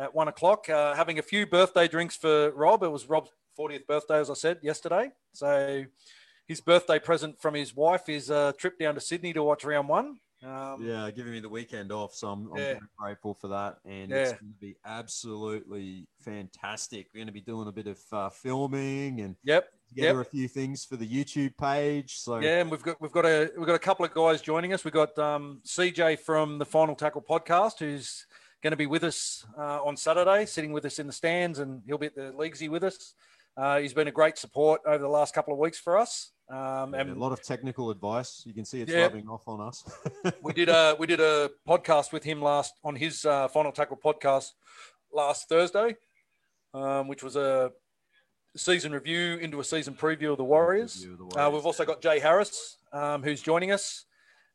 [0.00, 2.82] at one o'clock, uh, having a few birthday drinks for Rob.
[2.82, 5.10] It was Rob's 40th birthday, as I said yesterday.
[5.34, 5.84] So
[6.46, 9.88] his birthday present from his wife is a trip down to Sydney to watch round
[9.88, 10.18] one.
[10.42, 12.64] Um, Yeah, giving me the weekend off, so I'm, I'm Yeah.
[12.64, 13.76] very grateful for that.
[13.84, 17.08] And it's going to be absolutely fantastic.
[17.12, 19.68] We're going to be doing a bit of uh, filming and Yep.
[19.90, 22.18] together a few things for the YouTube page.
[22.20, 24.72] So Yeah, and we've got we've got a we've got a couple of guys joining
[24.72, 24.82] us.
[24.84, 28.24] We've got um, CJ from the Final Tackle podcast, who's
[28.62, 31.82] going to be with us uh, on Saturday, sitting with us in the stands, and
[31.86, 33.14] he'll be at the Leaguesy with us.
[33.56, 36.32] Uh, he's been a great support over the last couple of weeks for us.
[36.48, 38.42] Um, Yeah, and a lot of technical advice.
[38.46, 39.02] You can see it's Yeah.
[39.02, 39.84] rubbing off on us.
[40.42, 43.96] we did a we did a podcast with him last on his uh, Final Tackle
[44.02, 44.52] podcast
[45.12, 45.96] last Thursday,
[46.74, 47.72] um, which was a
[48.56, 51.04] season review into a season preview of the Warriors.
[51.04, 54.06] Of the Uh, we've also got Jay Harris, um, who's joining us,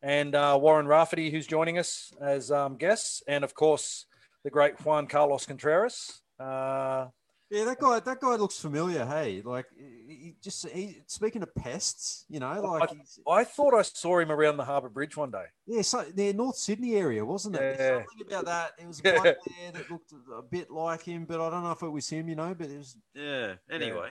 [0.02, 4.06] and uh, Warren Rafferty, who's joining us as um, guests, and of course
[4.43, 6.22] the great Juan Carlos Contreras.
[6.39, 7.08] Uh,
[7.52, 8.00] Yeah, that guy.
[8.00, 9.06] That guy looks familiar.
[9.06, 13.84] Hey, like he just he, speaking of pests, you know, like he's, I thought I
[13.84, 15.46] saw him around the Harbour Bridge one day.
[15.68, 17.78] yeah, so the North Sydney area, wasn't it?
[17.80, 18.00] Yeah.
[18.00, 18.72] Something about that.
[18.80, 19.22] It was a Yeah.
[19.22, 22.10] bloke there that looked a bit like him, but I don't know if it was
[22.10, 22.54] him, you know.
[22.58, 23.54] But it was yeah.
[23.72, 24.10] Anyway,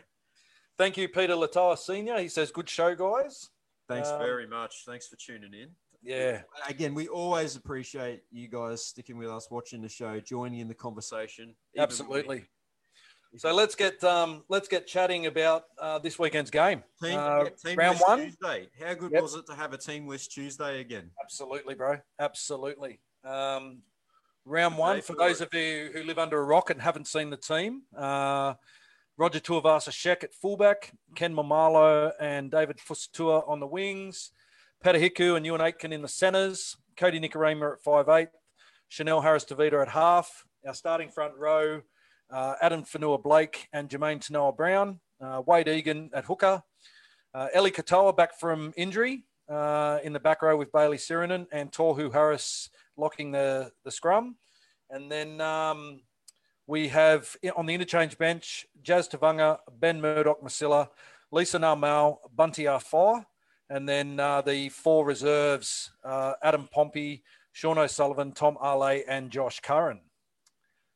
[0.79, 2.19] Thank you, Peter Latoa Senior.
[2.21, 3.51] He says, "Good show, guys."
[3.89, 4.85] Thanks Um, very much.
[4.87, 5.71] Thanks for tuning in.
[6.03, 10.69] Yeah, Again, we always appreciate you guys sticking with us, watching the show, joining in
[10.69, 11.55] the conversation.
[11.79, 12.45] absolutely.
[13.37, 16.85] So let's get um, let's get chatting about uh, this weekend's game.
[17.03, 18.19] Team, Uh, yeah, team round list one.
[18.27, 18.69] Tuesday.
[18.79, 19.23] How good Yep.
[19.23, 21.11] was it to have a team list Tuesday again?
[21.21, 21.99] Absolutely, bro.
[22.21, 23.01] Absolutely.
[23.25, 23.83] Um,
[24.45, 25.49] round one, for for those it.
[25.49, 28.55] of you who live under a rock and haven't seen the team, uh,
[29.17, 34.33] Roger Tuivasa-Sheck at fullback, Ken Maumalo and David Fusitu'a on the wings,
[34.83, 38.29] Peta Hiku and Euan Aitken in the centres, Kodi Nikorima at 5'8",
[38.89, 41.83] Chanel Harris-Tavita at half, our starting front row,
[42.31, 46.63] uh, Addin Fonua-Blake and Jamayne Taunoa-Brown, uh, Wayde Egan at hooker,
[47.35, 51.71] uh, Eli Katoa back from injury uh, in the back row with Bayley Sironen and
[51.71, 54.37] Tohu Harris locking the, the scrum.
[54.91, 56.01] And then um,
[56.67, 60.89] we have on the interchange bench Jazz Tevaga, Ben Murdoch-Masila,
[61.31, 63.27] Lisa Narmal, Bunty Afoa,
[63.69, 69.61] and then uh, the four reserves uh, Adam Pompey, Sean O'Sullivan, Tom Ale, and Josh
[69.61, 70.01] Curran.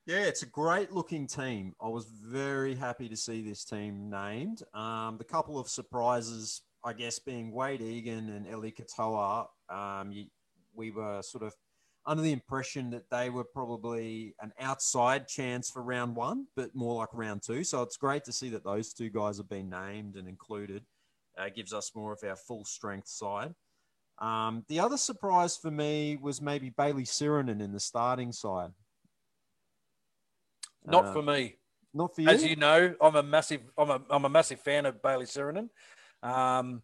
[0.06, 1.74] Yeah, it's a great looking team.
[1.82, 4.62] I was very happy to see this team named.
[4.72, 9.46] Um, the couple of surprises, I guess, being Wayde Egan and Eli Katoa.
[9.68, 10.30] Um,
[10.74, 11.54] we were sort of
[12.08, 16.94] under the impression that they were probably an outside chance for round one, but more
[16.94, 17.62] like round two.
[17.62, 20.82] So it's great to see that those two guys have been named and included.
[21.38, 23.54] Uh, gives us more of our full strength side.
[24.20, 28.70] Um, the other surprise for me was maybe Bayley Sironen in the starting side.
[30.86, 31.56] Not uh, for me.
[31.92, 32.28] Not for you.
[32.30, 35.68] As you know, I'm a massive, I'm a, I'm a massive fan of Bayley Sironen.
[36.22, 36.82] Um,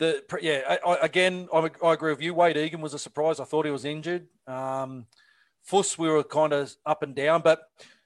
[0.00, 2.34] the yeah, I, I, again, I, I, agree with you.
[2.34, 3.38] Wayde Egan was a surprise.
[3.38, 4.26] I thought he was injured.
[4.46, 5.06] Um,
[5.62, 7.60] Fuss, we were kind of up and down, but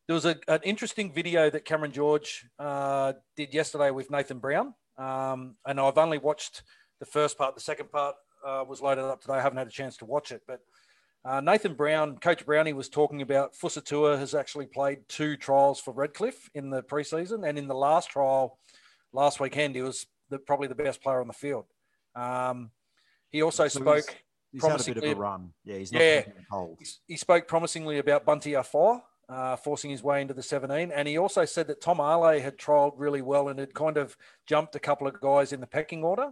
[0.06, 4.74] there was a, an interesting video that Cameron George uh, did yesterday with Nathan Brown,
[4.98, 6.64] um, and I've only watched
[6.98, 7.54] the first part.
[7.54, 9.34] The second part uh, was loaded up today.
[9.34, 10.60] I haven't had a chance to watch it, but
[11.24, 15.94] uh, Nathan Brown, Coach Brownie, was talking about Fusitu'a has actually played two trials for
[15.94, 18.58] Redcliffe in the preseason, and in the last trial
[19.12, 21.66] last weekend, he was the, probably the best player on the field.
[22.14, 22.70] Um,
[23.30, 24.16] he also so spoke.
[24.52, 25.50] He's, he's had a bit of a run.
[25.64, 26.22] Yeah, he's not yeah,
[27.06, 30.92] he spoke promisingly about Bunty Afoa, uh, forcing his way into the 17.
[30.92, 34.16] And he also said that Tom Ale had trialled really well and had kind of
[34.46, 36.30] jumped a couple of guys in the pecking order.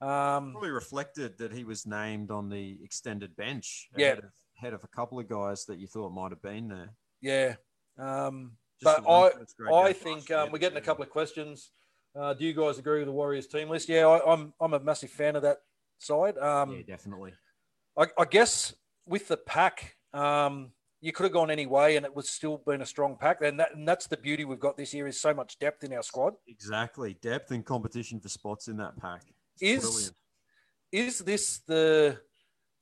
[0.00, 4.06] Um, Probably reflected that he was named on the extended bench yeah.
[4.06, 6.90] ahead, of, ahead of a couple of guys that you thought might have been there.
[7.20, 7.54] Yeah.
[7.98, 8.52] Um,
[8.82, 9.30] but I,
[9.72, 11.70] I think um, we're getting a couple of questions.
[12.16, 13.88] Uh, do you guys agree with the Warriors team list?
[13.88, 15.58] Yeah, I, am I'm, I'm a massive fan of that
[15.98, 16.38] side.
[16.38, 17.32] Um, yeah, definitely.
[17.98, 18.74] I, I, guess
[19.06, 22.82] with the pack, um, you could have gone any way, and it would still been
[22.82, 23.40] a strong pack.
[23.42, 25.92] And, that, and that's the beauty we've got this year is so much depth in
[25.92, 26.34] our squad.
[26.46, 29.22] Exactly, depth and competition for spots in that pack.
[29.60, 30.16] It's is brilliant.
[30.92, 32.18] is this the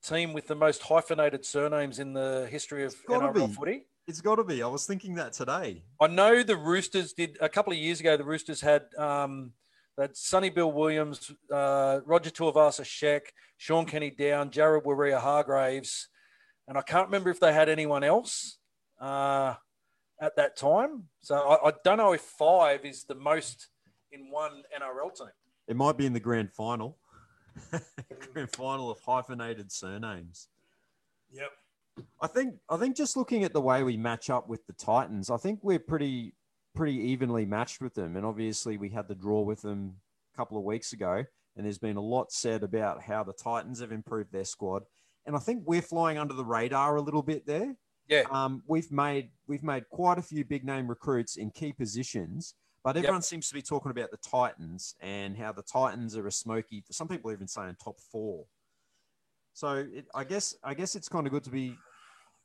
[0.05, 3.55] team with the most hyphenated surnames in the history of NRL be.
[3.55, 3.87] footy?
[4.07, 4.63] It's got to be.
[4.63, 5.85] I was thinking that today.
[6.01, 8.17] I know the Roosters did a couple of years ago.
[8.17, 9.53] The Roosters had um,
[9.97, 13.29] that Sonny Bill Williams, uh, Roger Tuivasa Sheck,
[13.59, 16.09] Shaun Kenny-Dowall, Jared Waerea-Hargreaves,
[16.67, 18.59] and I can't remember if they had anyone else
[19.01, 19.55] uh,
[20.21, 21.05] at that time.
[21.21, 23.69] So I, I don't know if five is the most
[24.11, 25.29] in one NRL team.
[25.69, 26.99] It might be in the grand final.
[28.33, 30.49] grand final of hyphenated surnames.
[31.31, 31.51] Yep.
[32.21, 35.31] I think I think just looking at the way we match up with the Titans,
[35.31, 36.35] I think we're pretty
[36.75, 38.17] pretty evenly matched with them.
[38.17, 39.97] And obviously we had the draw with them
[40.33, 41.25] a couple of weeks ago,
[41.57, 44.85] and there's been a lot said about how the Titans have improved their squad.
[45.27, 47.77] And I think we're flying under the radar a little bit there.
[48.09, 48.25] Yeah.
[48.31, 52.97] Um, we've made we've made quite a few big name recruits in key positions, but
[52.97, 53.25] everyone yep.
[53.25, 56.83] seems to be talking about the Titans and how the Titans are a smoky.
[56.91, 58.45] Some people even saying top four.
[59.55, 61.77] So it, I guess I guess it's kind of good to be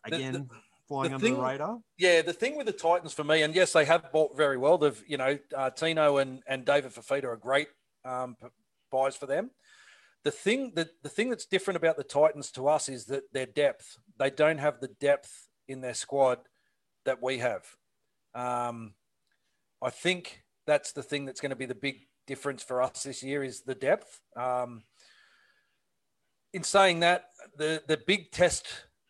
[0.03, 0.47] again the, the,
[0.87, 1.79] flying the under thing, the radar.
[1.97, 4.77] Yeah, the thing with the Titans for me, and yes, they have bought very well.
[4.77, 7.67] They've you know uh, Tino and and David Fifita are great
[8.05, 8.35] um,
[8.91, 9.51] buys for them.
[10.23, 13.45] The thing that the thing that's different about the Titans to us is that their
[13.45, 13.97] depth.
[14.19, 16.39] They don't have the depth in their squad
[17.05, 17.63] that we have.
[18.35, 18.93] Um,
[19.81, 23.23] I think that's the thing that's going to be the big difference for us this
[23.23, 24.19] year is the depth.
[24.35, 24.83] Um,
[26.57, 28.65] in saying that, the the big test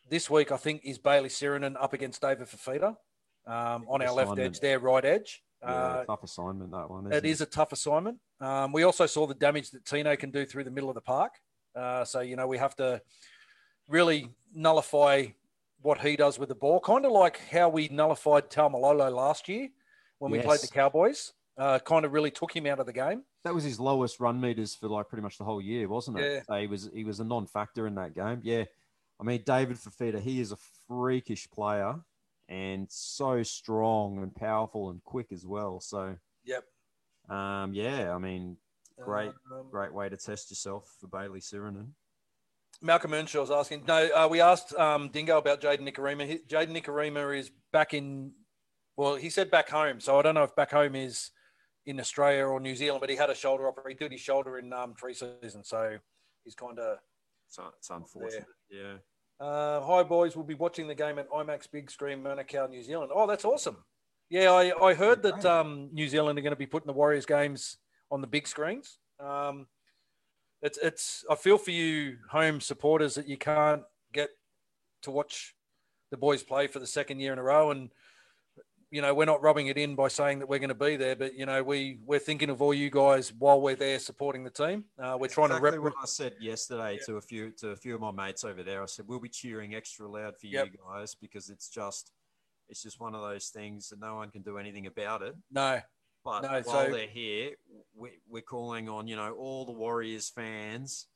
[0.10, 2.96] this week, I think, is Bayley Sironen up against David Fifita
[3.48, 5.44] um, on our left edge, their right edge.
[5.62, 7.08] Yeah, uh, tough assignment that one.
[7.08, 8.20] It, it is a tough assignment.
[8.40, 11.02] Um, we also saw the damage that Tino can do through the middle of the
[11.02, 11.32] park.
[11.76, 13.02] Uh, so you know we have to
[13.88, 15.26] really nullify
[15.82, 19.70] what he does with the ball, kind of like how we nullified Taumalolo last year
[20.20, 20.42] when yes.
[20.42, 21.34] we played the Cowboys.
[21.58, 23.24] Uh, kind of really took him out of the game.
[23.44, 26.44] That was his lowest run meters for like pretty much the whole year, wasn't it?
[26.48, 26.60] Yeah.
[26.60, 28.42] he was he was a non-factor in that game.
[28.44, 28.66] Yeah,
[29.20, 31.96] I mean David Fifita, he is a freakish player
[32.50, 35.80] and so strong and powerful and quick as well.
[35.80, 36.64] So yep.
[37.30, 38.58] Um, yeah, I mean,
[39.00, 41.90] great, um, great way to test yourself for Bayley Sironen.
[42.82, 43.84] Malcolm Earnshaw was asking.
[43.88, 46.40] No, uh, we asked um, Dingo about Jayden Nikorima.
[46.48, 48.32] Jayden Nikorima is back in.
[48.96, 51.32] Well, he said back home, so I don't know if back home is
[51.88, 53.98] in Australia or New Zealand, but he had a shoulder operation.
[53.98, 55.98] He did his shoulder in um, pre-season, so
[56.44, 56.98] he's kind of.
[57.48, 58.46] It's, it's unfortunate.
[58.70, 58.80] There.
[58.80, 59.46] Yeah.
[59.46, 60.36] Uh, hi, boys.
[60.36, 63.12] We'll be watching the game at IMAX Big Screen, Manukau, New Zealand.
[63.16, 63.78] Oh, that's awesome.
[64.30, 67.26] Yeah, I, I heard that um, New Zealand are going to be putting the Warriors
[67.26, 67.78] games
[68.12, 69.00] on the big screens.
[69.20, 69.68] Um,
[70.62, 71.24] it's, it's.
[71.32, 74.32] I feel for you, home supporters, that you can't get
[75.04, 75.56] to watch
[76.12, 77.92] the boys play for the second year in a row, and
[78.90, 81.16] you know, we're not rubbing it in by saying that we're going to be there,
[81.16, 84.50] but you know, we we're thinking of all you guys while we're there supporting the
[84.50, 84.86] team.
[84.98, 87.06] Uh, we're trying exactly to what I said yesterday yeah.
[87.06, 88.82] to a few to a few of my mates over there.
[88.82, 90.68] I said we'll be cheering extra loud for yep.
[90.68, 92.12] you guys because it's just
[92.70, 95.36] it's just one of those things that no one can do anything about it.
[95.52, 95.82] No,
[96.24, 97.52] but no, while so, they're here,
[97.94, 101.08] we, we're calling on you know all the Warriors fans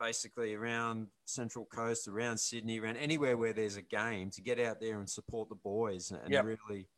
[0.00, 4.80] basically around Central Coast, around Sydney, around anywhere where there's a game to get out
[4.80, 6.44] there and support the boys and yep.
[6.44, 6.88] really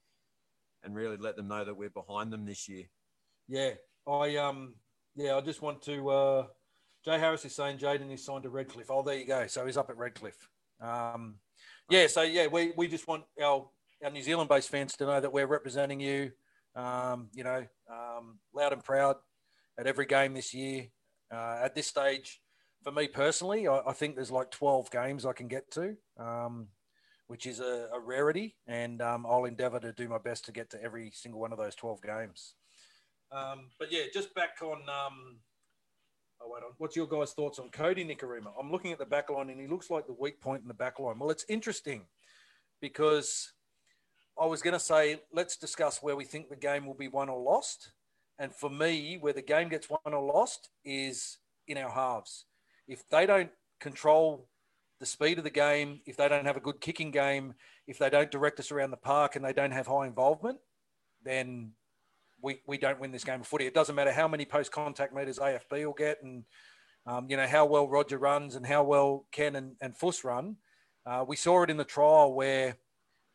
[0.85, 2.85] and really let them know that we're behind them this year.
[3.49, 3.73] Yeah,
[4.07, 4.75] I um
[5.15, 6.09] yeah, I just want to.
[6.09, 6.47] uh
[7.07, 8.91] Jay Harris is saying Jayden is signed to Redcliffe.
[8.91, 9.47] Oh, there you go.
[9.47, 10.49] So he's up at Redcliffe.
[10.81, 11.37] Um,
[11.89, 13.69] yeah, so yeah, we, we just want our,
[14.03, 16.33] our New Zealand based fans to know that we're representing you,
[16.75, 19.17] um, you know, um, loud and proud
[19.79, 20.87] at every game this year.
[21.33, 22.41] Uh, at this stage,
[22.87, 26.69] for me personally, I, I, think there's like 12 games I can get to, um,
[27.27, 28.55] which is a, a rarity.
[28.69, 31.59] And um, I'll endeavor to do my best to get to every single one of
[31.59, 32.55] those 12 games.
[33.33, 34.83] Um, but yeah, just back on.
[34.83, 35.39] Um,
[36.41, 36.75] oh, wait on.
[36.79, 38.53] What's your guys' thoughts on Kodi Nikorima?
[38.57, 40.75] I'm looking at the back line and he looks like the weak point in the
[40.75, 41.19] back line.
[41.19, 42.03] Well, it's interesting
[42.81, 43.53] because
[44.41, 47.31] I was going to say, let's discuss where we think the game will be won
[47.31, 47.91] or lost.
[48.39, 52.45] And for me, where the game gets won or lost is in our halves
[52.89, 54.49] if they don't control
[55.01, 57.55] the speed of the game, if they don't have a good kicking game,
[57.87, 60.59] if they don't direct us around the park and they don't have high involvement,
[61.23, 61.73] then
[62.43, 63.67] we, we don't win this game of footy.
[63.67, 66.45] It doesn't matter how many post contact meters AFB will get and,
[67.07, 70.57] um, you know, how well Roger runs and how well Ken and, and Fuss run.
[71.05, 72.77] Uh, we saw it in the trial where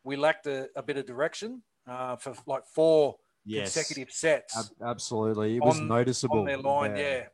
[0.04, 3.72] we lacked a, a bit of direction uh, for like four yes.
[3.72, 4.56] consecutive sets.
[4.58, 5.56] Ab- absolutely.
[5.56, 6.40] It was on, noticeable.
[6.40, 7.02] On their line, yeah.
[7.02, 7.24] yeah.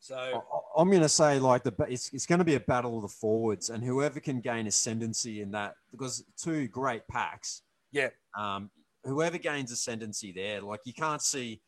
[0.00, 0.42] So
[0.76, 3.08] I'm going to say like the it's, it's going to be a battle of the
[3.08, 7.62] forwards, and whoever can gain ascendancy in that because two great packs.
[7.92, 8.08] Yeah.
[8.36, 8.70] Um,
[9.04, 11.60] whoever gains ascendancy there, like you can't see.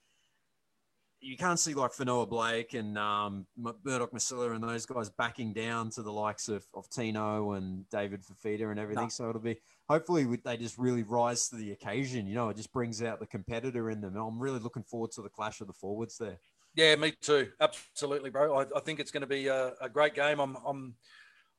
[1.24, 6.10] You can't see like Fonua-Blake and um, Murdoch-Masila and those guys backing down to the
[6.10, 9.04] likes of, of Tino and David Fifita and everything.
[9.04, 9.08] No.
[9.08, 12.26] So it'll be hopefully they just really rise to the occasion.
[12.26, 14.16] You know, it just brings out the competitor in them.
[14.16, 16.38] I'm really looking forward to the clash of the forwards there.
[16.74, 17.50] Yeah, me too.
[17.60, 18.60] Absolutely, bro.
[18.60, 20.40] I, I think it's going to be a, a, great game.
[20.40, 20.94] I'm, I'm,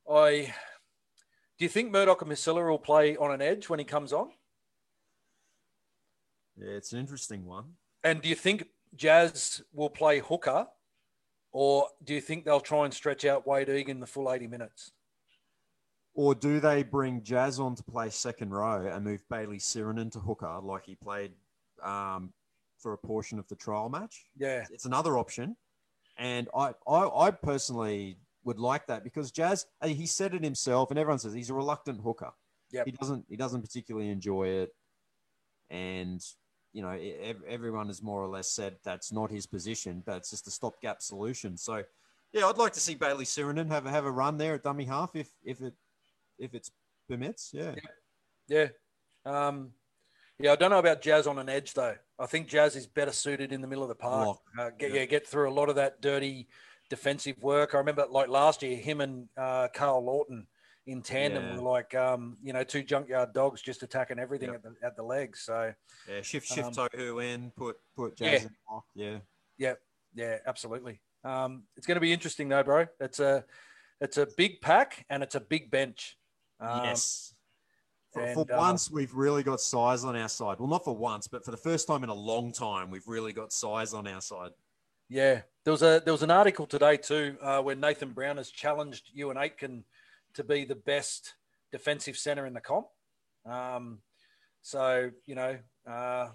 [0.10, 0.54] I.
[1.60, 4.30] Do you think Murdoch and Masila will play on an edge when he comes on?
[6.58, 7.66] Yeah, it's an interesting one.
[8.04, 10.68] And do you think Jazz will play hooker,
[11.52, 14.92] or do you think they'll try and stretch out Wayde Egan the full 80 minutes?
[16.16, 20.20] Or do they bring Jazz on to play second row and move Bailey Siren into
[20.20, 21.32] hooker like he played
[21.84, 22.34] um,
[22.84, 24.26] for a portion of the trial match.
[24.38, 25.56] Yeah, it's another option,
[26.18, 31.00] and I, I, I personally would like that because Jazz, he said it himself, and
[31.00, 32.32] everyone says he's a reluctant hooker.
[32.72, 34.76] Yeah, he doesn't, he doesn't particularly enjoy it,
[35.70, 36.24] and
[36.74, 36.98] you know,
[37.48, 41.02] everyone has more or less said that's not his position, but it's just a stopgap
[41.04, 41.56] solution.
[41.56, 41.84] So,
[42.32, 44.86] yeah, I'd like to see Bayley Sironen have a, have a run there at dummy
[44.86, 45.76] half if if it
[46.40, 46.72] if it's
[47.08, 47.52] permits.
[47.54, 47.76] Yeah,
[48.48, 48.68] yeah.
[49.26, 49.48] yeah.
[49.48, 49.72] Um,
[50.40, 51.96] yeah, I don't know about Jazz on an edge though.
[52.20, 54.38] I think Jazz is better suited in the middle of the park.
[54.58, 55.02] Uh, get, yeah.
[55.02, 55.06] yeah.
[55.06, 56.48] get through a lot of that dirty
[56.90, 57.74] defensive work.
[57.74, 60.48] I remember like last year, him and uh, Karl Lawton
[60.86, 61.56] in tandem yeah.
[61.56, 64.58] were like um, you know two junkyard dogs just attacking everything yep.
[64.58, 65.42] at the at the legs.
[65.42, 65.74] So
[66.10, 68.48] yeah, shift shift um, Tohu in, put put Jazz
[68.96, 69.08] yeah.
[69.08, 69.14] in.
[69.14, 69.18] Yeah,
[69.58, 69.74] yeah,
[70.16, 71.02] yeah, absolutely.
[71.24, 72.88] Um, it's going to be interesting though, bro.
[73.00, 73.46] It's a
[74.02, 76.18] it's a big pack and it's a big bench.
[76.60, 77.33] Um, yes.
[78.14, 80.60] For, and, for uh, once, we've really got size on our side.
[80.60, 83.34] Well, not for once, but for the first time in a long time, we've really
[83.34, 84.52] got size on our side.
[85.10, 88.50] Yeah, there was a there was an article today too uh, where Nathan Brown has
[88.50, 89.84] challenged Euan Aitken
[90.36, 91.34] to be the best
[91.72, 92.88] defensive center in the comp.
[93.46, 94.00] Um,
[94.62, 95.58] so you know,
[95.88, 96.30] uh,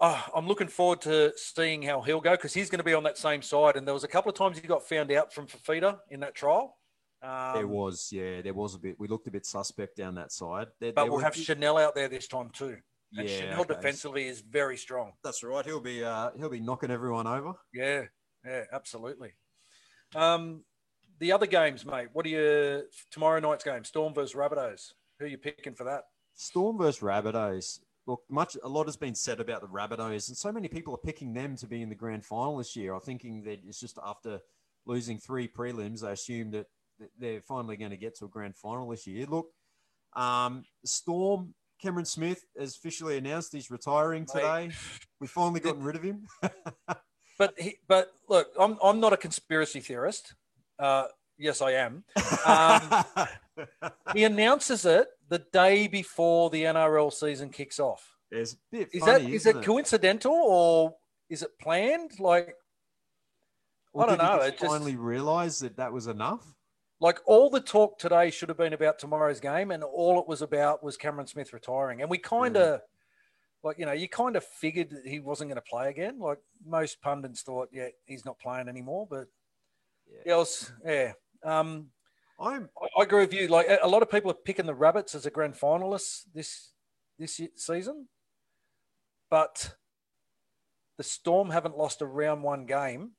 [0.00, 3.04] oh, I'm looking forward to seeing how he'll go because he's going to be on
[3.04, 3.76] that same side.
[3.76, 6.34] And there was a couple of times he got found out from Fifita in that
[6.34, 6.76] trial.
[7.22, 8.96] Um, there was, yeah, there was a bit.
[8.98, 10.68] We looked a bit suspect down that side.
[10.80, 12.76] There, but there we'll have Chanel out there this time too.
[13.16, 13.74] And yeah, Chanel okay.
[13.74, 15.12] defensively is very strong.
[15.24, 15.64] That's right.
[15.64, 17.54] He'll be uh, he'll be knocking everyone over.
[17.72, 18.02] Yeah,
[18.44, 19.32] yeah, absolutely.
[20.14, 20.64] Um,
[21.18, 22.08] the other games, mate.
[22.12, 23.84] What are you tomorrow night's game?
[23.84, 24.92] Storm versus Rabbitohs.
[25.18, 26.02] Who are you picking for that?
[26.34, 27.80] Storm versus Rabbitohs.
[28.06, 30.98] Look, much a lot has been said about the Rabbitohs, and so many people are
[30.98, 32.94] picking them to be in the grand final this year.
[32.94, 34.40] I'm thinking that it's just after
[34.84, 36.66] losing three prelims, they assume that
[37.18, 39.26] they're finally going to get to a grand final this year.
[39.26, 39.48] Look,
[40.14, 44.70] um, Storm, Cameron Smith has officially announced he's retiring today.
[45.20, 46.26] We've finally gotten rid of him.
[47.38, 50.34] but he, but look, I'm I'm not a conspiracy theorist.
[50.78, 51.04] Uh,
[51.38, 52.04] yes, I am.
[52.46, 53.04] Um,
[54.14, 58.16] he announces it the day before the NRL season kicks off.
[58.30, 60.94] It's bit Is funny, that is isn't it coincidental or
[61.28, 62.18] is it planned?
[62.18, 62.54] Like
[63.92, 66.44] Or I don't did he know, just it just- finally realize that that was enough.
[67.00, 70.42] Like all the talk today should have been about tomorrow's game, and all it was
[70.42, 72.00] about was Cameron Smith retiring.
[72.00, 72.80] And we kind of,
[73.62, 76.18] like, you know, you kind of figured that he wasn't going to play again.
[76.18, 79.06] Like most pundits thought, yeah, he's not playing anymore.
[79.10, 79.26] But
[80.10, 80.22] Yeah.
[80.26, 81.12] yeah, was, yeah.
[81.44, 81.88] Um,
[82.38, 83.48] I'm I, I agree with you.
[83.48, 86.72] Like a a lot of people are picking the Rabbits as a grand finalist this
[87.18, 88.08] this season,
[89.30, 89.74] but
[90.96, 93.12] the Storm haven't lost a round one game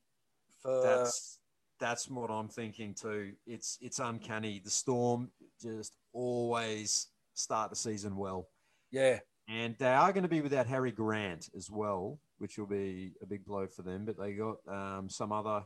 [0.62, 1.37] for that's
[1.78, 3.32] that's what I'm thinking too.
[3.46, 4.60] It's it's uncanny.
[4.64, 5.30] The Storm
[5.62, 8.48] just always start the season well,
[8.90, 9.18] yeah.
[9.48, 13.26] and they are going to be without Harry Grant as well, which will be a
[13.26, 14.04] big blow for them.
[14.04, 15.62] But they got um, some other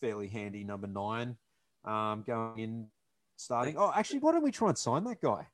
[0.00, 1.36] fairly handy number nine
[1.84, 2.86] um, going in
[3.36, 3.76] starting.
[3.78, 5.46] Oh, actually, why don't we try and sign that guy?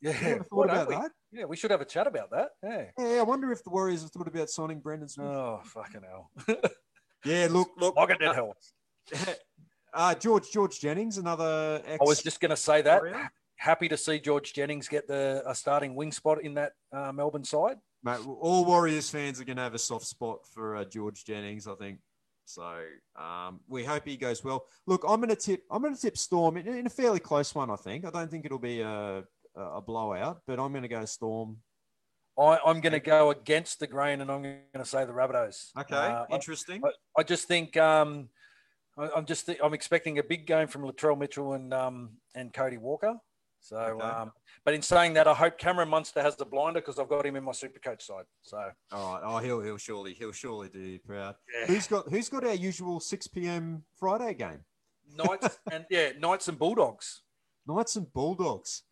[0.00, 0.94] Yeah, thought about we?
[0.94, 1.10] that?
[1.32, 2.50] Yeah, we should have a chat about that.
[2.62, 2.84] Yeah.
[2.98, 5.26] Yeah, I wonder if the Warriors have thought about signing Brandon Smith.
[5.26, 6.30] Oh fucking hell!
[7.24, 7.96] Yeah, look, look.
[7.96, 8.54] Look at that hell.
[9.98, 11.98] Uh, George George Jennings, another ex.
[12.00, 13.02] I was just going to say that.
[13.02, 13.32] Warrior.
[13.56, 17.42] Happy to see George Jennings get the a starting wing spot in that uh, Melbourne
[17.42, 17.78] side.
[18.04, 21.66] Mate, all Warriors fans are going to have a soft spot for uh, George Jennings,
[21.66, 21.98] I think.
[22.44, 22.80] So
[23.16, 24.66] um, we hope he goes well.
[24.86, 25.64] Look, I'm going to tip.
[25.68, 27.68] I'm going to tip Storm in, in a fairly close one.
[27.68, 28.04] I think.
[28.06, 29.24] I don't think it'll be a
[29.56, 31.56] a blowout, but I'm going to go Storm.
[32.38, 35.70] I, I'm going to go against the grain, and I'm going to say the Rabbitohs.
[35.76, 36.82] Okay, Uh, interesting.
[36.84, 38.28] I, I just think um,
[38.98, 43.16] I'm just I'm expecting a big game from Latrell Mitchell and um, and Cody Walker.
[43.60, 44.04] So, Okay.
[44.06, 44.32] um,
[44.64, 47.34] but in saying that, I hope Cameron Munster has the blinder because I've got him
[47.36, 48.24] in my super coach side.
[48.42, 48.56] So,
[48.92, 49.22] All right.
[49.24, 51.34] Oh, he'll he'll surely he'll surely do you proud.
[51.60, 51.66] yeah.
[51.66, 53.82] Who's got who's got our usual 6 p.m.
[53.98, 54.60] Friday game?
[55.16, 57.22] Knights and yeah, Knights and Bulldogs.
[57.66, 58.82] Knights and Bulldogs.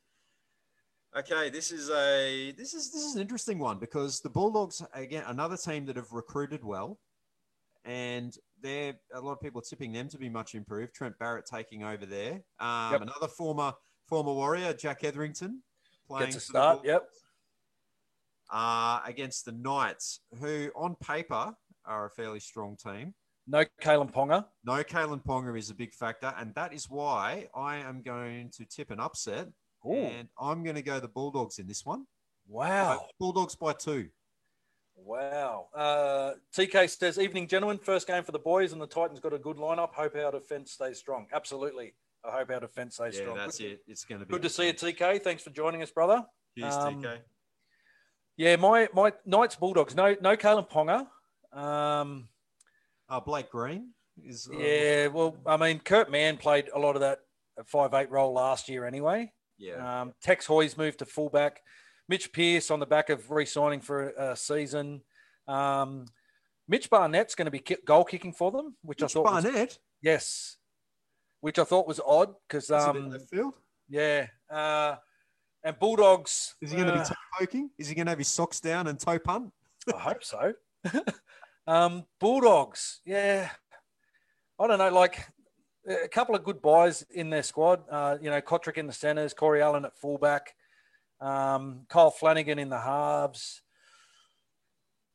[1.16, 5.24] Okay, this is a this is this is an interesting one because the Bulldogs again
[5.28, 6.98] another team that have recruited well,
[7.86, 10.94] and they're a lot of people are tipping them to be much improved.
[10.94, 12.42] Trent Barrett taking over there.
[12.58, 13.02] Um, Yep.
[13.02, 13.72] Another former
[14.06, 15.62] former Warrior, Jack Hetherington,
[16.08, 16.80] playing Gets a start.
[16.84, 17.08] Yep.
[18.50, 23.14] Uh, against the Knights, who on paper are a fairly strong team.
[23.48, 24.44] No Kalyn Ponga.
[24.64, 28.64] No, Kalyn Ponga is a big factor, and that is why I am going to
[28.64, 29.48] tip an upset,
[29.86, 29.94] Ooh.
[29.94, 32.06] and I'm going to go the Bulldogs in this one.
[32.48, 33.06] Wow.
[33.18, 34.08] Bulldogs by two.
[34.96, 35.68] Wow.
[35.74, 37.78] Uh, TK says, Evening, gentlemen.
[37.78, 39.92] First game for the boys, and the Titans got a good lineup.
[39.94, 41.26] Hope our defense stays strong.
[41.32, 41.94] Absolutely.
[42.24, 43.36] I hope our defense stays Yeah, strong.
[43.36, 43.80] that's good, it.
[43.86, 45.22] It's going to be Good to see you, TK.
[45.22, 46.24] Thanks for joining us, brother.
[46.58, 47.18] Cheers, Um, TK.
[48.36, 49.94] Yeah, my my Knights Bulldogs.
[49.94, 51.06] No, no Kalyn Ponga.
[51.58, 52.28] Um,
[53.08, 53.92] Uh, Blake Green
[54.24, 54.48] is.
[54.52, 57.20] Uh, yeah, well, I mean, Kurt Mann played a lot of that
[57.66, 59.32] five eight role last year anyway.
[59.58, 60.00] yeah.
[60.02, 61.60] Um, Tex Hoy's moved to fullback.
[62.08, 65.02] Mitch Pearce on the back of re-signing for a, season.
[65.48, 66.06] Um,
[66.68, 69.78] Mitch Barnett's going to be goal kicking for them, which Mitch I thought was, Barnett.
[70.02, 70.56] yes,
[71.40, 73.54] which I thought was odd because in um, left field?
[73.88, 74.96] yeah, uh,
[75.62, 76.54] and Bulldogs.
[76.60, 77.70] Is he going to be uh, toe poking?
[77.78, 79.52] Is he going to have his socks down and toe punt?
[79.94, 80.52] I hope so.
[81.66, 83.50] um, Bulldogs, yeah.
[84.58, 85.26] I don't know, like
[85.88, 87.82] a couple of good buys in their squad.
[87.90, 90.54] Uh, you know, Kotrick in the centers, Corey Allen at fullback,
[91.20, 93.62] um, Kyle Flanagan in the halves.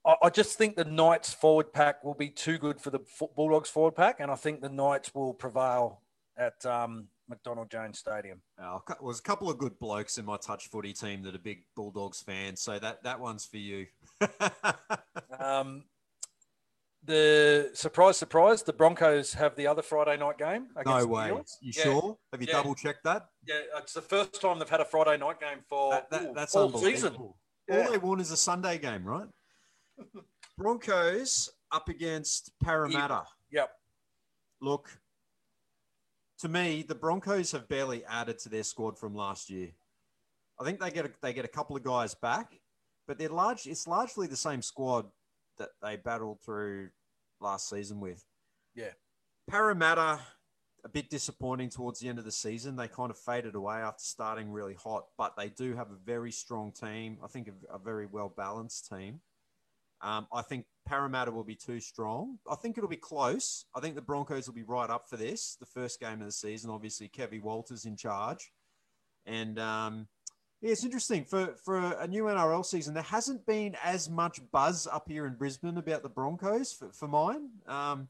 [0.05, 2.99] I, I just think the Knights forward pack will be too good for the
[3.35, 6.01] Bulldogs forward pack, and I think the Knights will prevail
[6.37, 8.41] at um, McDonald Jones Stadium.
[8.57, 11.63] There was a couple of good blokes in my touch footy team that are big
[11.75, 13.87] Bulldogs fans, so that that one's for you.
[15.39, 15.85] Um,
[17.03, 20.67] the surprise, surprise, the Broncos have the other Friday night game.
[20.85, 21.29] no way.
[21.29, 21.43] You
[21.75, 21.83] Yeah.
[21.83, 22.17] sure?
[22.31, 22.53] Have you Yeah.
[22.53, 23.29] double checked that?
[23.45, 26.33] Yeah, it's the first time they've had a Friday night game for That- that- ooh,
[26.33, 27.15] that's all season.
[27.15, 27.37] All
[27.67, 27.89] Yeah.
[27.89, 29.29] they want is a Sunday game, right?
[30.57, 33.25] Broncos up against Parramatta.
[33.49, 33.75] Yep.
[34.59, 34.99] Look,
[36.39, 39.73] to me, the Broncos have barely added to their squad from last year.
[40.59, 42.59] I think they get a, they get a couple of guys back,
[43.07, 43.65] but they're large.
[43.65, 45.11] It's largely the same squad
[45.61, 46.89] that they battled through
[47.39, 48.23] last season with.
[48.75, 48.91] Yeah.
[49.49, 50.19] Parramatta,
[50.83, 52.75] a bit disappointing towards the end of the season.
[52.75, 56.31] They kind of faded away after starting really hot, but they do have a very
[56.31, 57.17] strong team.
[57.23, 59.21] I think a, a very well balanced team.
[60.01, 62.39] Um, I think Parramatta will be too strong.
[62.49, 63.65] I think it'll be close.
[63.75, 65.57] I think the Broncos will be right up for this.
[65.59, 68.51] The first game of the season, obviously, Kevy Walters in charge,
[69.27, 70.07] and um,
[70.61, 72.93] yeah, it's interesting for for a new NRL season.
[72.93, 77.07] There hasn't been as much buzz up here in Brisbane about the Broncos for, for
[77.07, 77.49] mine.
[77.67, 78.07] Um,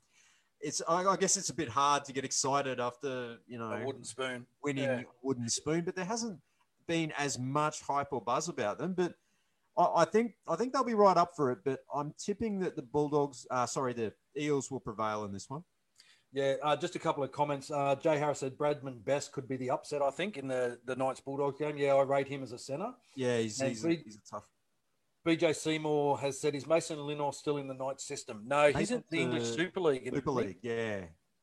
[0.60, 3.86] it's I, I guess it's a bit hard to get excited after you know A
[3.86, 4.46] wooden spoon.
[4.64, 5.04] winning Yeah.
[5.24, 6.40] wooden spoon, but there hasn't
[6.88, 8.94] been as much hype or buzz about them.
[8.94, 9.16] But
[9.78, 11.60] I, I think I think they'll be right up for it.
[11.64, 15.64] But I'm tipping that the Bulldogs, uh, sorry, the Eels will prevail in this one.
[16.34, 17.70] Yeah, uh, just a couple of comments.
[17.70, 20.96] Uh, Jay Harris said Bradman Best could be the upset, I think, in the, the
[20.96, 21.78] Knights Bulldogs game.
[21.78, 22.94] Yeah, I rate him as a centre.
[23.16, 24.48] Yeah, he's he's, a, he's a tough.
[25.28, 28.44] BJ Seymour has said, is Mason Lino still in the Knights system?
[28.46, 30.10] No, he's in the English uh, Super League.
[30.14, 30.32] Super?
[30.32, 31.02] League, yeah,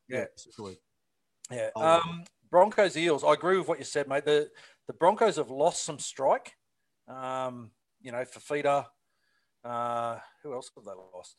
[0.09, 0.25] Yeah.
[0.35, 0.79] Super League.
[1.51, 1.69] Yeah.
[1.75, 1.99] Oh.
[1.99, 3.23] Um, Broncos Eels.
[3.23, 4.25] I agree with what you said, mate.
[4.25, 4.49] The
[4.87, 6.53] the Broncos have lost some strike.
[7.07, 7.71] Um,
[8.01, 8.85] you know, Fifita.
[9.63, 11.35] Uh, who else have they lost?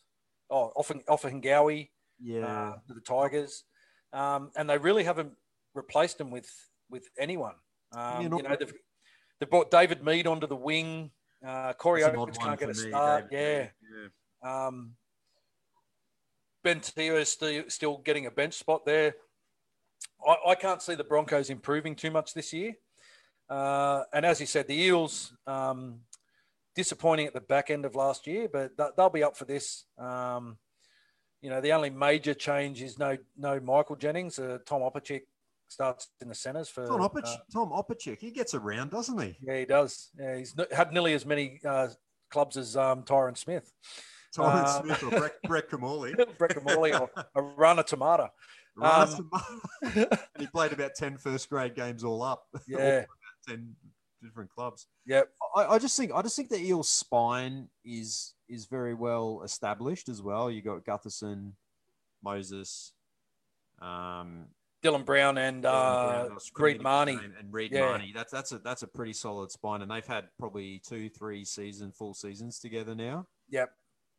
[0.51, 1.90] Oh, Hingawi,
[2.23, 3.64] Yeah, uh, the Tigers,
[4.12, 5.33] um, and they really haven't
[5.75, 6.51] replaced them with
[6.91, 7.55] with anyone.
[7.93, 8.73] Um, Yeah, you know, they've
[9.39, 11.11] they've brought David Mead onto the wing.
[11.47, 13.31] Uh, Corey Oates can't get a me, start.
[13.31, 13.71] David.
[14.43, 14.66] Yeah.
[14.66, 14.93] Um,
[16.62, 19.14] ben Teo is still, still getting a bench spot there.
[20.27, 22.75] I, I can't see the Broncos improving too much this year.
[23.49, 26.01] Uh, and as you said, the Eels, um,
[26.75, 29.85] disappointing at the back end of last year, but th- they'll be up for this.
[29.99, 30.59] Um,
[31.41, 34.38] you know, the only major change is no no Michael Jennings.
[34.38, 35.22] Uh, Tom Opacic
[35.68, 36.86] starts in the centres for.
[36.86, 37.72] Tom Opich, uh, Tom
[38.18, 39.36] he gets around, doesn't he?
[39.41, 40.11] yeah, he does.
[40.18, 41.88] Yeah, he's had nearly as many uh,
[42.30, 43.72] clubs as um, Tyron Smith,
[44.36, 46.14] Tyron Um, Smith or Brett, Brett Kamali.
[46.38, 48.30] Brett Morley, or Arana Tamata.
[48.76, 49.09] Right.
[49.09, 49.30] Um,
[49.82, 52.45] and he played about 10 first grade games all up.
[52.66, 53.05] Yeah.
[53.49, 53.74] 10
[54.22, 54.86] different clubs.
[55.07, 55.28] Yep.
[55.57, 60.09] I, I just think I just think the Eels spine is is very well established
[60.09, 60.51] as well.
[60.51, 61.53] You got Gutherson,
[62.22, 62.92] Moses,
[63.80, 64.46] um,
[64.82, 67.18] Dylan Brown and uh, Brown, Reed Mahoney.
[67.38, 67.86] and Reed Yeah.
[67.86, 68.12] Mahoney.
[68.14, 71.92] That's that's a that's a pretty solid spine, and they've had probably two, three season
[71.92, 73.26] full seasons together now.
[73.51, 73.70] Yep.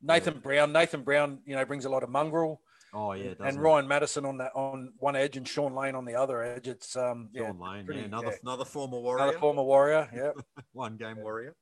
[0.04, 0.72] Nathan Brown.
[0.72, 2.62] Nathan Brown, you know, brings a lot of mongrel.
[2.94, 3.60] Oh yeah, and it?
[3.60, 6.68] Ryan Matterson on that on one edge and Shaun Lane on the other edge.
[6.68, 8.38] It's um yeah, Shaun Lane, pretty- yeah, another yeah.
[8.44, 10.10] another former warrior, another former warrior.
[10.14, 10.32] Yeah.
[10.74, 11.56] one game warrior.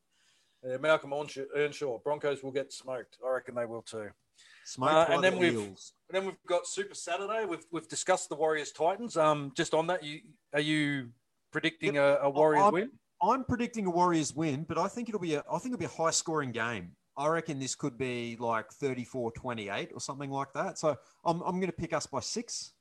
[0.64, 1.14] Yeah Malcolm
[1.56, 2.00] Earnshaw.
[2.00, 3.18] Broncos will get smoked.
[3.26, 4.10] I reckon they will too.
[4.66, 5.94] Smoked Uh, and then the we've- Eels.
[6.10, 7.46] Then we've got Super Saturday.
[7.46, 9.18] We've we've discussed the Warriors Titans.
[9.18, 10.22] Um, just on that, you
[10.54, 11.10] are you
[11.52, 12.92] predicting a, a Warriors I'm- win?
[13.22, 15.86] I'm predicting a Warriors win, but I think it'll be a I think it'll be
[15.86, 16.96] a high scoring game.
[17.18, 20.78] I reckon this could be like 34-28 or something like that.
[20.78, 20.96] So
[21.26, 22.74] I'm I'm going to pick us by 6.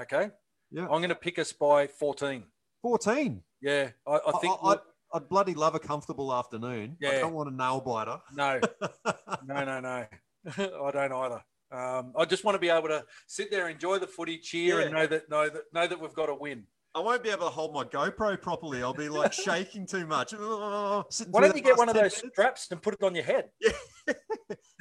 [0.00, 0.30] Okay.
[0.70, 0.82] Yeah.
[0.82, 2.44] I'm going to pick us by 14.
[2.82, 3.42] 14.
[3.60, 4.56] Yeah, I, I think.
[4.62, 4.76] I,
[5.14, 6.96] would bloody love a comfortable afternoon.
[7.00, 7.10] Yeah.
[7.10, 8.18] I don't want a nail biter.
[8.34, 8.60] no,
[9.46, 10.06] no, no, no.
[10.58, 11.42] I don't either.
[11.72, 14.92] Um, I just want to be able to sit there, enjoy the footy, cheer, and
[14.92, 16.64] know that know that know that we've got to win.
[16.94, 18.82] I won't be able to hold my GoPro properly.
[18.82, 20.32] I'll be like shaking too much.
[20.32, 21.02] Why
[21.40, 22.32] don't you get one of those minutes.
[22.32, 23.48] straps and put it on your head?
[23.60, 24.14] Yeah.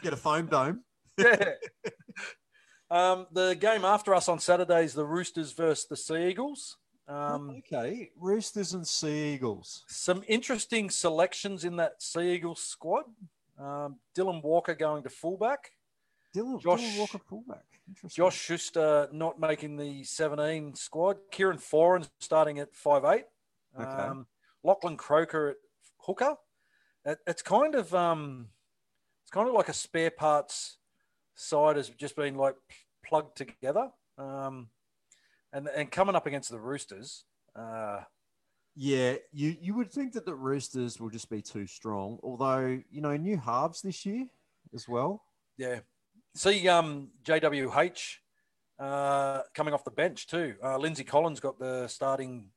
[0.04, 0.82] Get a foam dome.
[1.18, 1.54] Yeah.
[2.92, 6.78] um, the game after us on Saturday is the Roosters versus the Sea Eagles.
[7.08, 9.84] Um, okay, Roosters and Sea Eagles.
[9.88, 13.04] some interesting selections in that Sea Eagles squad.
[13.60, 15.72] Um, Dylan Walker going to fullback.
[16.36, 17.66] Dylan, Josh- Dylan Walker fullback.
[17.88, 18.24] Interesting.
[18.24, 21.18] Josh Schuster not making the 17 squad.
[21.32, 23.24] Kieran Foran starting at 5'8.
[23.78, 23.84] Okay.
[23.86, 24.26] Um,
[24.64, 25.56] Lachlan Croker at
[25.98, 26.36] hooker.
[27.06, 28.48] It, it's kind of um,
[29.24, 30.78] it's kind of like a spare parts
[31.36, 32.56] side has just been like
[33.06, 33.90] plugged together.
[34.18, 34.70] Um,
[35.54, 37.24] and and coming up against the Roosters,
[37.56, 38.02] uh,
[38.76, 42.20] Yeah, you you would think that the Roosters will just be too strong.
[42.24, 44.28] Although you know, new halves this year
[44.74, 45.24] as well.
[45.58, 45.80] yeah.
[46.36, 48.16] See um, JWH
[48.80, 50.56] uh, coming off the bench too.
[50.64, 52.50] Uh, Lindsay Collins got the starting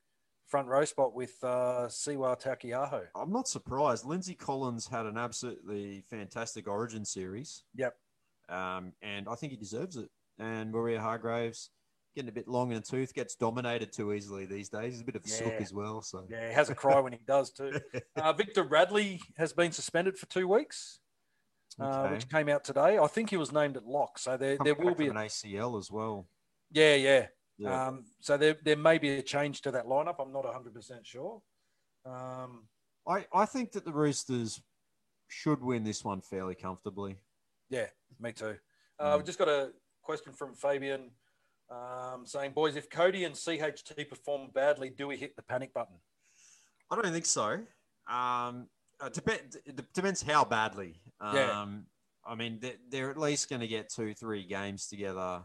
[0.46, 3.02] front row spot with uh, Siwa Taukeiaho.
[3.14, 4.06] I'm not surprised.
[4.06, 7.64] Lindsay Collins had an absolutely fantastic Origin series.
[7.74, 7.94] Yep.
[8.48, 10.08] Um, and I think he deserves it.
[10.38, 11.68] And Waerea-Hargreaves
[12.16, 14.94] getting a bit long in the tooth, gets dominated too easily these days.
[14.94, 16.00] He's a bit of a sook as well.
[16.02, 17.78] So Yeah, he has a cry when he does too.
[18.16, 21.00] Uh, Victor Radley has been suspended for two weeks,
[21.78, 22.98] uh, which came out today.
[22.98, 25.06] I think he was named at lock, so there, Come there will be.
[25.08, 26.26] An ACL as well.
[26.72, 27.26] yeah, yeah.
[27.58, 27.86] Yeah.
[27.86, 30.16] Um, so there, there may be a change to that lineup.
[30.18, 31.40] I'm not 100 percent sure.
[32.04, 32.64] Um,
[33.08, 34.60] I, I think that the Roosters
[35.28, 37.16] should win this one fairly comfortably.
[37.70, 37.86] yeah,
[38.20, 38.56] me too.
[38.98, 39.16] Uh, Mm.
[39.18, 41.10] We've just got a question from Fabian
[41.70, 45.96] um, saying, "Boys, if Cody and CHT perform badly, do we hit the panic button?"
[46.90, 47.58] I don't think so.
[48.08, 48.68] Um,
[49.00, 51.00] uh, depend, it depends how badly.
[51.20, 51.66] Um, Yeah.
[52.28, 55.44] I mean, they're, they're at least going to get two, three games together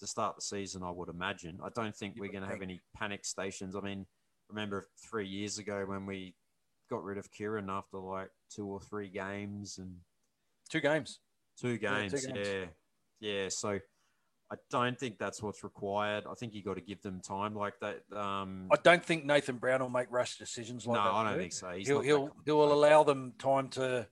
[0.00, 1.58] to start the season, I would imagine.
[1.62, 3.74] I don't think You we're going to have any panic stations.
[3.74, 4.06] I mean,
[4.48, 6.34] remember three years ago when we
[6.90, 9.96] got rid of Kieran after like two or three games and
[10.70, 11.20] Two games.
[11.58, 12.24] two Yeah, games.
[12.34, 12.64] Yeah.
[13.20, 13.48] Yeah.
[13.48, 13.78] So
[14.50, 16.24] I don't think that's what's required.
[16.30, 18.02] I think you got to give them time like that.
[18.16, 21.10] Um, I don't think Nathan Brown will make rash decisions like no, that.
[21.10, 21.70] I don't do think so.
[21.70, 24.06] He's He'll he'll he'll allow them time to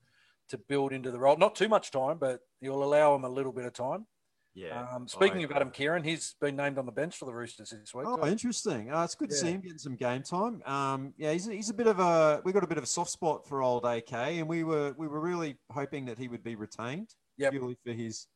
[0.49, 1.37] to build into the role.
[1.37, 4.07] Not too much time, but he'll allow them a little bit of time.
[4.55, 4.87] Yeah.
[4.93, 5.53] Um, speaking I of.
[5.53, 8.07] Adam Keighran, he's been named on the bench for the Roosters this week.
[8.09, 8.28] Oh, too.
[8.28, 8.93] interesting.
[8.93, 10.62] Uh, it's good to see him getting some game time.
[10.64, 13.11] Um, yeah, he's, he's a bit of a we got a bit of a soft
[13.11, 16.55] spot for old AK, and we were we were really hoping that he would be
[16.55, 17.51] retained Yep.
[17.51, 18.26] purely for his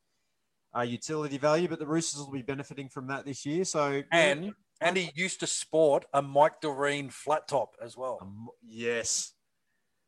[0.76, 1.68] uh, utility value.
[1.68, 3.64] But the Roosters will be benefiting from that this year.
[3.64, 8.18] So and and he used to sport a Mike Dorreen flat top as well.
[8.22, 9.32] Um, yes.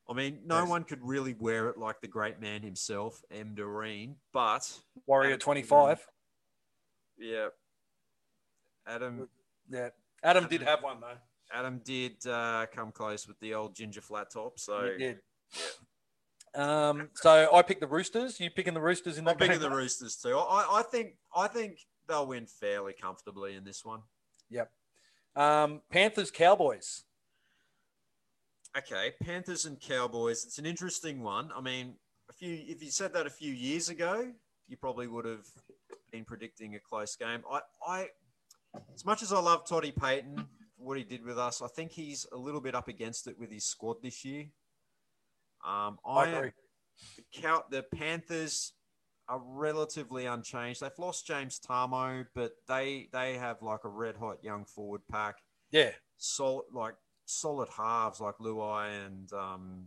[0.09, 0.69] I mean, no Yes.
[0.69, 3.55] one could really wear it like the great man himself, M.
[3.55, 4.69] Dorreen, but
[5.07, 6.05] Warrior twenty five.
[7.17, 7.49] yeah,
[8.87, 9.29] Adam
[9.69, 9.91] Yeah,
[10.25, 11.17] Adam did have one though.
[11.53, 14.59] Adam did uh, come close with the old ginger flat top.
[14.59, 15.21] So He did.
[16.55, 18.41] Um, so I picked the Roosters.
[18.41, 20.37] You picking the Roosters in I'm that picking the Roosters too.
[20.37, 21.79] I, I think I think
[22.09, 24.01] they'll win fairly comfortably in this one.
[24.51, 24.71] Yep.
[25.37, 27.05] Um, Panthers Cowboys.
[28.77, 30.45] Okay, Panthers and Cowboys.
[30.45, 31.51] It's an interesting one.
[31.57, 31.95] I mean,
[32.29, 34.33] a few if you said that a few years ago,
[34.69, 35.47] you probably would have
[36.11, 37.43] been predicting a close game.
[37.51, 38.09] I, I
[38.95, 40.47] as much as I love Toddy Payten,
[40.77, 43.51] what he did with us, I think he's a little bit up against it with
[43.51, 44.47] his squad this year.
[45.67, 46.51] Um, I I, agree.
[47.41, 48.73] the, the Panthers
[49.29, 50.81] are relatively unchanged.
[50.81, 55.37] They've lost James Tamou, but they they have like a red hot young forward pack
[55.71, 56.95] Yeah, solid like
[57.27, 59.85] solid halves like Luai and um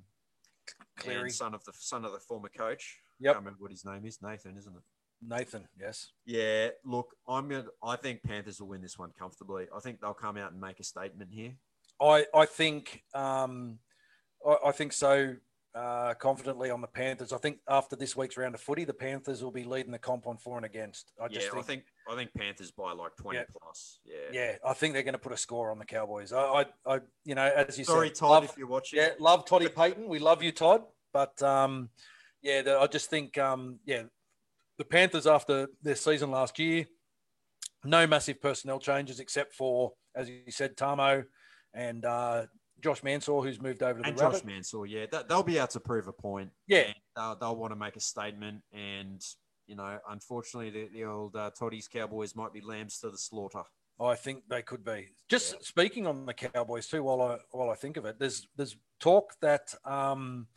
[0.97, 1.24] Cleary.
[1.24, 2.99] and son of the son of the former coach.
[3.19, 3.34] Yep.
[3.34, 4.19] Can't remember what his name is.
[4.21, 4.82] Nathan, isn't it?
[5.26, 5.67] Nathan.
[5.80, 6.11] Yes.
[6.26, 6.69] Yeah.
[6.86, 7.65] Look, I'm gonna.
[7.84, 9.67] I think Panthers will win this one comfortably.
[9.76, 11.53] I think they'll come out and make a statement here.
[12.01, 13.80] I I think um,
[14.45, 15.36] I, I think so
[15.76, 17.34] uh, confidently on the Panthers.
[17.34, 20.28] I think after this week's round of footy, the Panthers will be leading the comp
[20.28, 21.11] on for and against.
[21.21, 23.43] I just yeah, think, I think I think Panthers by like 20 Yeah.
[23.59, 23.99] plus.
[24.05, 24.15] Yeah.
[24.32, 26.32] yeah, I think they're going to put a score on the Cowboys.
[26.32, 28.99] I, I, I you know, as you Sorry, said, Todd, love, if you're watching.
[28.99, 30.07] yeah, love Toddy Payten.
[30.07, 30.84] We love you, Todd.
[31.11, 31.89] But um,
[32.41, 34.03] yeah, the, I just think um, yeah,
[34.78, 36.86] the Panthers after their season last year,
[37.84, 41.26] no massive personnel changes except for as you said, Tamou
[41.74, 42.45] and uh,
[42.84, 44.36] Josh Mansour, who's moved over to the and Rabbit.
[44.36, 46.49] Josh Mansour, yeah, they'll be able to prove a point.
[46.67, 46.91] Yeah.
[47.15, 48.61] They'll, they'll want to make a statement.
[48.73, 49.21] And
[49.67, 53.63] you know, unfortunately, the, the old uh, Toddy's Cowboys might be lambs to the slaughter.
[54.01, 55.09] I think they could be.
[55.29, 58.75] Just speaking on the Cowboys too, while I while I think of it, there's there's
[58.99, 60.47] talk that um,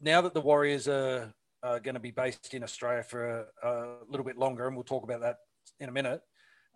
[0.00, 3.96] now that the Warriors are, are going to be based in Australia for a, a
[4.08, 5.36] little bit longer, and we'll talk about that
[5.80, 6.20] in a minute,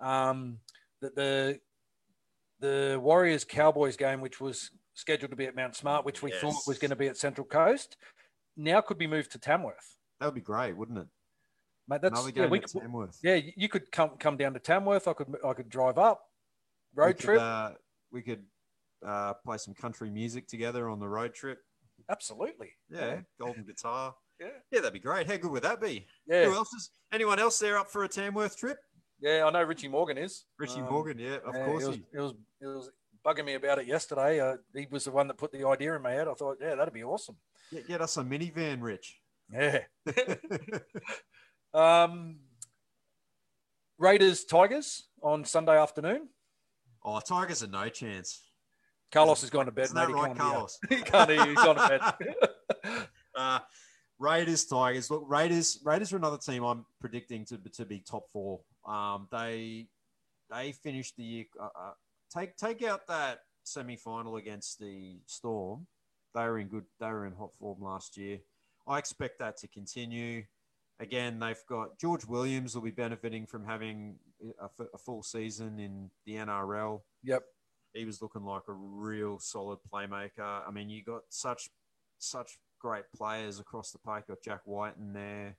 [0.01, 0.59] um,
[1.03, 1.59] that the
[2.61, 6.55] the Warriors Cowboys game, which was scheduled to be at Mount Smart, which we thought
[6.67, 7.97] was going to be at Central Coast,
[8.57, 9.99] now could be moved to Tamworth.
[10.21, 11.07] That would be great, wouldn't it?
[11.89, 13.19] Mate, that's Another yeah, game we at could, Tamworth.
[13.23, 15.07] yeah, you could come come down to Tamworth.
[15.07, 16.23] I could I could drive up,
[16.95, 17.41] We road could, trip.
[17.41, 17.71] Uh,
[18.11, 18.43] we could
[19.07, 21.59] uh, play some country music together on the road trip.
[22.11, 22.73] Absolutely.
[22.91, 24.15] Yeah, golden guitar.
[24.39, 24.49] Yeah.
[24.71, 25.27] Yeah, that'd be great.
[25.27, 26.07] How good would that be?
[26.27, 26.45] Yeah.
[26.45, 26.91] Who else is?
[27.11, 28.77] Anyone else there up for a Tamworth trip?
[29.21, 30.45] Yeah, I know Richie Morgan is.
[30.59, 31.83] Richie Um, Morgan, yeah, of yeah, course.
[31.85, 32.91] It was, he- it was it was
[33.25, 34.41] bugging me about it yesterday.
[34.41, 36.29] Uh, he was the one that put the idea in my head.
[36.29, 37.37] I thought, yeah, that'd be awesome.
[37.73, 39.19] Get, get us a minivan, Rich.
[39.53, 39.81] Yeah.
[41.75, 42.39] um,
[43.99, 46.29] Raiders Tigers on Sunday afternoon.
[47.05, 48.43] oh, Tigers are no chance.
[49.13, 50.07] Carlos has gone to bed, Isn't mate.
[50.09, 50.37] that right.
[50.37, 50.79] Carlos?
[50.89, 51.47] He can't hear.
[51.47, 52.17] He's gone to
[52.83, 53.09] bed.
[53.35, 53.61] Uh,
[54.19, 55.11] Raiders, Tigers.
[55.11, 55.79] Look, Raiders.
[55.85, 58.61] Raiders are another team I'm predicting to to be top four.
[58.87, 59.89] Um, they
[60.51, 61.45] they finished the year.
[61.61, 61.93] Uh, uh,
[62.35, 65.87] take take out that semi final against the Storm.
[66.35, 66.85] They were in good.
[67.01, 68.39] They were in hot form last year.
[68.87, 70.45] I expect that to continue.
[70.99, 74.17] Again, they've got George Williams will be benefiting from having
[74.61, 77.43] a, f- a full season in the NRL yep.
[77.93, 80.63] he was looking like a real solid playmaker.
[80.67, 81.69] I mean, you got such
[82.19, 84.25] such great players across the park.
[84.29, 85.57] You've got Jack White in there.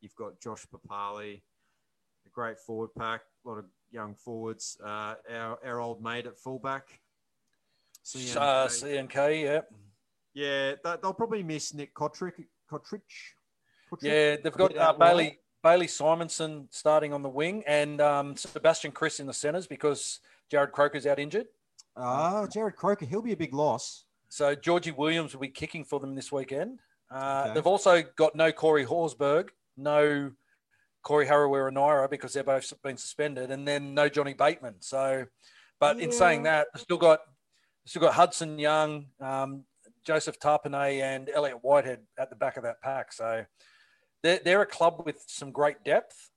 [0.00, 1.42] You've got Josh Papalii,
[2.40, 3.20] great forward pack.
[3.44, 4.78] A lot of young forwards.
[4.82, 7.00] Uh, our our old mate at fullback.
[8.04, 8.36] CNK.
[8.36, 9.60] Uh, CNK, yeah.
[10.32, 12.32] yeah, they'll probably miss Nick Cotric.
[12.70, 13.02] Cotric.
[13.92, 14.02] Cotric?
[14.02, 14.94] Yeah, they've got uh.
[14.94, 20.20] Bailey Bailey Simonsson starting on the wing and um, Sebastian Kris in the centres because
[20.50, 21.46] Jarrod Croker's out injured.
[21.94, 23.04] Ah, Jared Croker.
[23.04, 24.04] He'll be a big loss.
[24.30, 26.80] So Georgie Williams will be kicking for them this weekend.
[27.10, 27.54] Uh, Okay.
[27.54, 30.32] They've also got no Corey Horsburgh, no
[31.02, 34.76] Corey Harawira-Naera because they're both been suspended, and then no Johnny Bateman.
[34.80, 35.26] So,
[35.78, 37.20] but in saying that, they've still got
[37.86, 39.64] still got Hudson Young, um,
[40.04, 43.12] Joseph Tapine, and Elliott Whitehead at the back of that pack.
[43.12, 43.44] So
[44.22, 46.30] they're, they're a club with some great depth.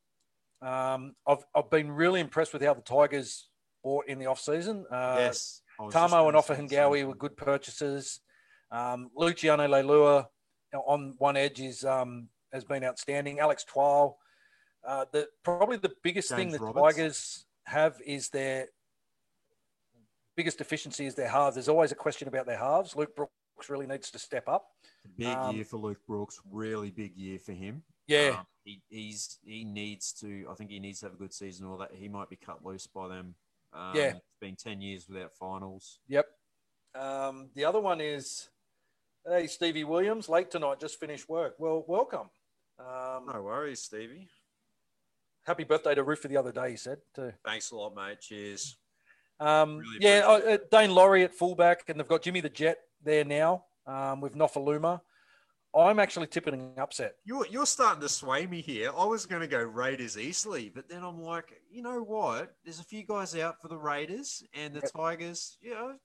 [0.62, 3.50] Um, I've, I've been really impressed with how the Tigers
[3.84, 4.86] bought in the off season.
[4.90, 5.62] Uh, yes.
[5.80, 8.22] I was just Tamou and gonna Offa say Hingawi were good purchases.
[8.72, 10.28] Um, Luciano Leilua
[10.74, 13.40] on one edge is um, has been outstanding.
[13.40, 14.18] Alex Twal.
[14.86, 16.96] Uh, the probably the biggest thing James the Roberts.
[16.96, 18.68] Tigers have is their
[20.36, 21.56] biggest deficiency is their halves.
[21.56, 22.96] There's always a question about their halves.
[22.96, 23.32] Luke Brooks
[23.70, 24.66] really needs to step up.
[25.18, 26.40] Big Um, year for Luke Brooks.
[26.52, 27.84] Really big year for him.
[28.08, 30.46] Yeah, Um, he, he's he needs to.
[30.50, 31.66] I think he needs to have a good season.
[31.68, 33.36] Or that he might be cut loose by them.
[33.72, 34.16] Um, Yeah.
[34.16, 36.00] it's been ten years without finals.
[36.08, 36.26] Yep.
[36.96, 38.50] Um, the other one is,
[39.26, 41.56] hey, Stevie Williams, late tonight, just finished work.
[41.58, 42.30] Well, welcome.
[42.78, 44.28] Um, No worries, Stevie.
[45.46, 47.34] Happy birthday to Roofer the other day, he said, too.
[47.46, 48.22] Thanks a lot, mate.
[48.22, 48.78] Cheers.
[49.40, 52.50] Um, Really yeah, appreciate uh, uh, Daine Laurie at fullback, and they've got Jimmy the
[52.50, 55.02] Jet there now um, with Nofoaluma.
[55.76, 57.16] I'm actually tipping an upset.
[57.26, 58.92] You're you're starting to sway me here.
[58.96, 62.54] I was going to go Raiders easily, but then I'm like, you know what?
[62.64, 64.92] There's a few guys out for the Raiders and the Yep.
[64.96, 65.58] Tigers.
[65.62, 65.96] You know,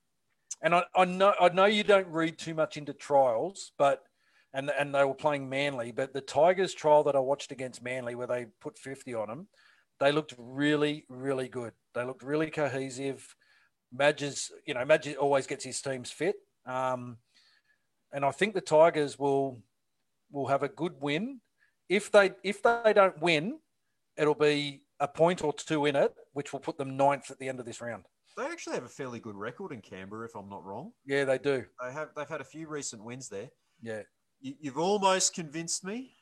[0.63, 4.01] And I, I know I know you don't read too much into trials, but
[4.53, 8.15] and and they were playing Manly, but the Tigers trial that I watched against Manly,
[8.15, 9.47] where they put 50 on them,
[9.99, 11.73] they looked really really good.
[11.93, 13.35] They looked really cohesive.
[13.91, 16.35] Madge is, you know, Madge always gets his teams fit,
[16.65, 17.17] um,
[18.13, 19.61] and I think the Tigers will
[20.31, 21.41] will have a good win.
[21.87, 23.59] If they if they don't win,
[24.17, 27.49] it'll be a point or two in it, which will put them ninth at the
[27.49, 28.03] end of this round.
[28.37, 30.91] they actually have a fairly good record in Canberra, if I'm not wrong.
[31.05, 31.65] Yeah, they do.
[31.83, 33.49] They have they've had a few recent wins there.
[33.81, 34.01] Yeah.
[34.41, 36.13] You, you've almost convinced me,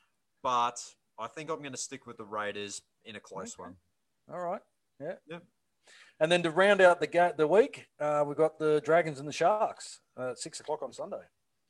[0.44, 0.84] but
[1.20, 3.64] I think I'm going to stick with the Raiders in a close Okay.
[3.64, 3.76] one.
[4.32, 4.62] All right.
[5.00, 5.14] Yeah.
[5.28, 5.44] Yep.
[6.20, 9.28] And then to round out the ga- the week, uh, we've got the Dragons and
[9.28, 11.22] the Sharks uh, at six o'clock on Sunday.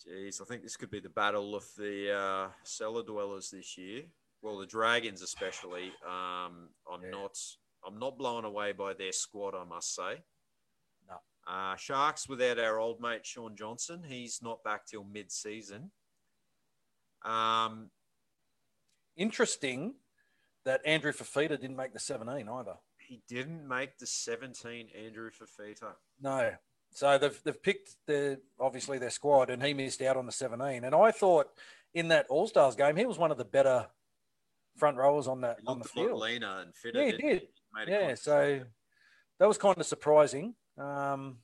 [0.07, 4.03] Jeez, I think this could be the battle of the uh, cellar dwellers this year.
[4.41, 5.91] Well, the Dragons especially.
[6.05, 7.11] Um, I'm Yeah.
[7.11, 7.37] not.
[7.85, 9.53] I'm not blown away by their squad.
[9.55, 10.21] I must say.
[11.07, 11.15] No.
[11.47, 14.03] Uh, Sharks without our old mate Shaun Johnson.
[14.07, 15.91] He's not back till mid-season.
[17.29, 17.89] Um,
[19.15, 19.95] Interesting
[20.65, 22.73] that Andrew Fifita didn't make the 17 either.
[22.99, 24.89] he didn't make the 17.
[24.95, 25.93] Andrew Fifita.
[26.21, 26.51] No.
[26.91, 30.83] So they've, they've picked their obviously their squad, and he missed out on the 17.
[30.83, 31.47] And I thought
[31.93, 33.87] in that All Stars game, he was one of the better
[34.77, 36.21] front rowers on that He on the looked a lot field.
[36.21, 36.99] leaner and fitter.
[37.03, 37.41] Yeah, he did.
[37.73, 38.61] Made Yeah, so
[39.39, 40.53] that was kind of surprising.
[40.77, 41.37] Um,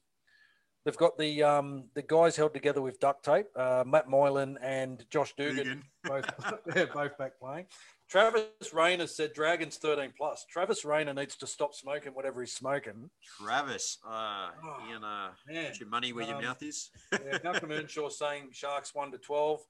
[0.86, 3.48] they've got the um, the guys held together with duct tape.
[3.56, 5.84] Uh, Matt Moylan and Josh Dugan, Dugan.
[6.04, 6.26] both
[6.76, 7.66] yeah, both back playing.
[8.10, 10.46] Travis Rayner said Dragons 13 plus.
[10.48, 13.10] Travis Rayner needs to stop smoking whatever he's smoking.
[13.42, 16.92] Travis, uh, Oh, Ian, uh, put your money where your Um, mouth is.
[17.12, 19.62] Yeah, Malcolm Earnshaw saying Sharks one to 12.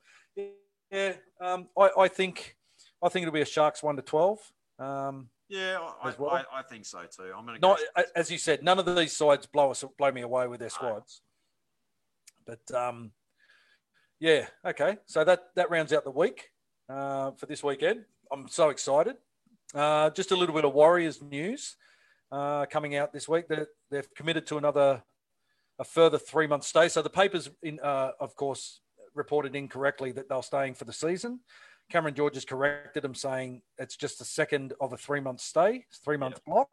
[0.92, 2.58] Yeah, um, I, I think
[3.02, 4.40] I think it'll be a Sharks one to 12.
[4.80, 6.32] Um, Yeah, I, well.
[6.32, 7.32] I, I think so too.
[7.38, 8.04] I'm going to not go.
[8.16, 10.74] as you said, none of these sides blow us blow me away with their No.
[10.74, 11.22] squads.
[12.48, 13.12] But um,
[14.20, 14.98] yeah, okay.
[15.06, 16.50] So that that rounds out the week
[16.90, 18.06] uh, for this weekend.
[18.32, 19.18] I'm so excited.
[19.76, 21.76] Uh, just a little bit of Warriors news
[22.32, 23.48] uh, coming out this week.
[23.50, 25.04] That they've committed to another
[25.78, 26.90] a further three month stay.
[26.90, 28.82] So the papers, in uh, of course,
[29.14, 31.42] reported incorrectly that they're staying for the season.
[31.90, 35.86] Cameron George has corrected him, saying it's just the second of a three month stay,
[36.04, 36.70] three month block.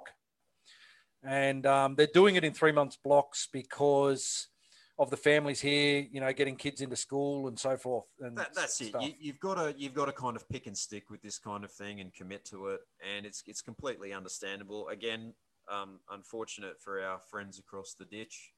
[1.22, 4.48] And um, they're doing it in three months blocks because
[4.98, 8.04] of the families here, you know, getting kids into school and so forth.
[8.20, 8.88] And That, that's it.
[8.88, 9.02] stuff.
[9.02, 11.64] You, you've got to you've got to kind of pick and stick with this kind
[11.64, 12.80] of thing and commit to it,
[13.16, 14.88] and it's it's completely understandable.
[14.88, 15.32] Again,
[15.70, 18.52] um, unfortunate for our friends across the ditch,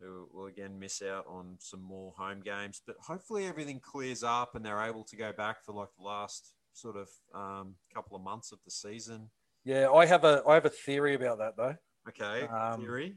[0.00, 2.82] who will again miss out on some more home games.
[2.86, 6.52] But hopefully everything clears up and they're able to go back for like the last
[6.72, 9.30] sort of um, couple of months of the season.
[9.64, 11.74] Yeah, I have a I have a theory about that though.
[12.08, 13.16] Okay, Um, theory.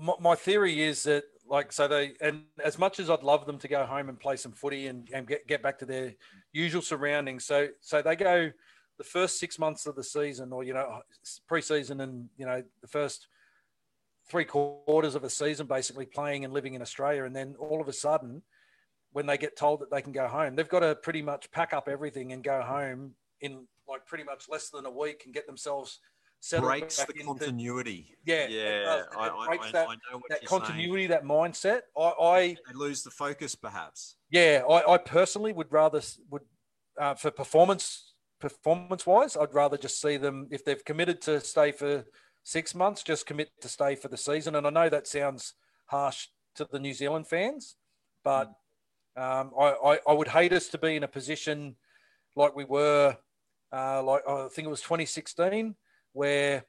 [0.00, 3.58] my, my theory is that like so they and as much as I'd love them
[3.58, 6.14] to go home and play some footy and, and get, get back to their
[6.52, 8.50] usual surroundings, so so they go
[8.98, 11.00] the first six months of the season or you know
[11.50, 13.26] preseason and you know the first
[14.30, 17.88] three quarters of a season basically playing and living in Australia, and then all of
[17.88, 18.42] a sudden
[19.12, 21.72] when they get told that they can go home, they've got to pretty much pack
[21.72, 25.46] up everything and go home in like pretty much less than a week and get
[25.48, 25.98] themselves
[26.38, 28.16] settled Breaks the into- continuity.
[28.24, 28.82] Yeah, yeah.
[28.84, 29.06] does.
[29.18, 30.62] I, It I, breaks I, that- I know what that you're saying.
[30.62, 31.80] continuity, that mindset.
[31.98, 34.16] I, I They lose the focus, perhaps.
[34.30, 36.00] yeah, I, I personally would rather
[36.30, 36.42] would
[37.00, 41.72] uh, for performance performance wise, I'd rather just see them if they've committed to stay
[41.72, 42.04] for
[42.42, 44.54] six months, just commit to stay for the season.
[44.54, 45.54] And I know that sounds
[45.86, 47.76] harsh to the New Zealand fans,
[48.24, 48.48] but
[49.16, 51.76] um, I, I, I would hate us to be in a position
[52.36, 53.16] like we were
[53.72, 55.74] uh, like I think it was 2016,
[56.12, 56.64] where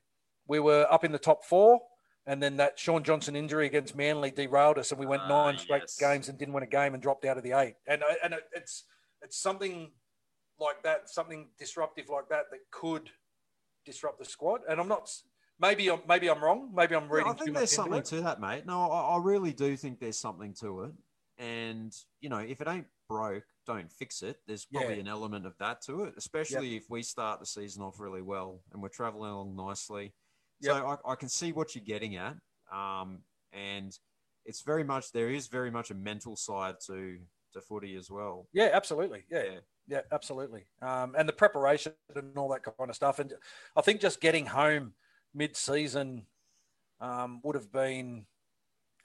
[0.47, 1.79] we were up in the top four,
[2.27, 5.57] and then that Shaun Johnson injury against Manly derailed us, and we went Ah, nine
[5.57, 5.97] straight yes.
[5.97, 7.75] games and didn't win a game and dropped out of the eight.
[7.87, 8.83] And and it- it's
[9.23, 9.91] it's something
[10.59, 13.09] like that, something disruptive like that that could
[13.85, 14.61] disrupt the squad.
[14.69, 15.09] And I'm not.
[15.61, 16.71] Maybe I'm maybe I'm wrong.
[16.73, 17.27] Maybe I'm reading.
[17.27, 18.05] Yeah, I think there's something it.
[18.05, 18.65] to that, mate.
[18.65, 20.91] No, I, I really do think there's something to it.
[21.37, 24.37] And you know, if it ain't broke, don't fix it.
[24.47, 25.01] There's probably Yeah.
[25.01, 28.63] an element of that to it, especially if we start the season off really well
[28.71, 30.13] and we're traveling along nicely.
[30.61, 32.35] So I, I can see what you're getting at,
[32.71, 33.97] um, and
[34.45, 37.19] it's very much there is very much a mental side to
[37.53, 38.47] to footy as well.
[38.53, 39.25] Yeah, absolutely.
[39.29, 39.59] Yeah, Yeah.
[39.87, 40.65] yeah, absolutely.
[40.81, 43.19] Um, and the preparation and all that kind of stuff.
[43.19, 43.33] And
[43.75, 44.93] I think just getting home
[45.33, 46.25] mid-season
[46.99, 48.25] um, would have been,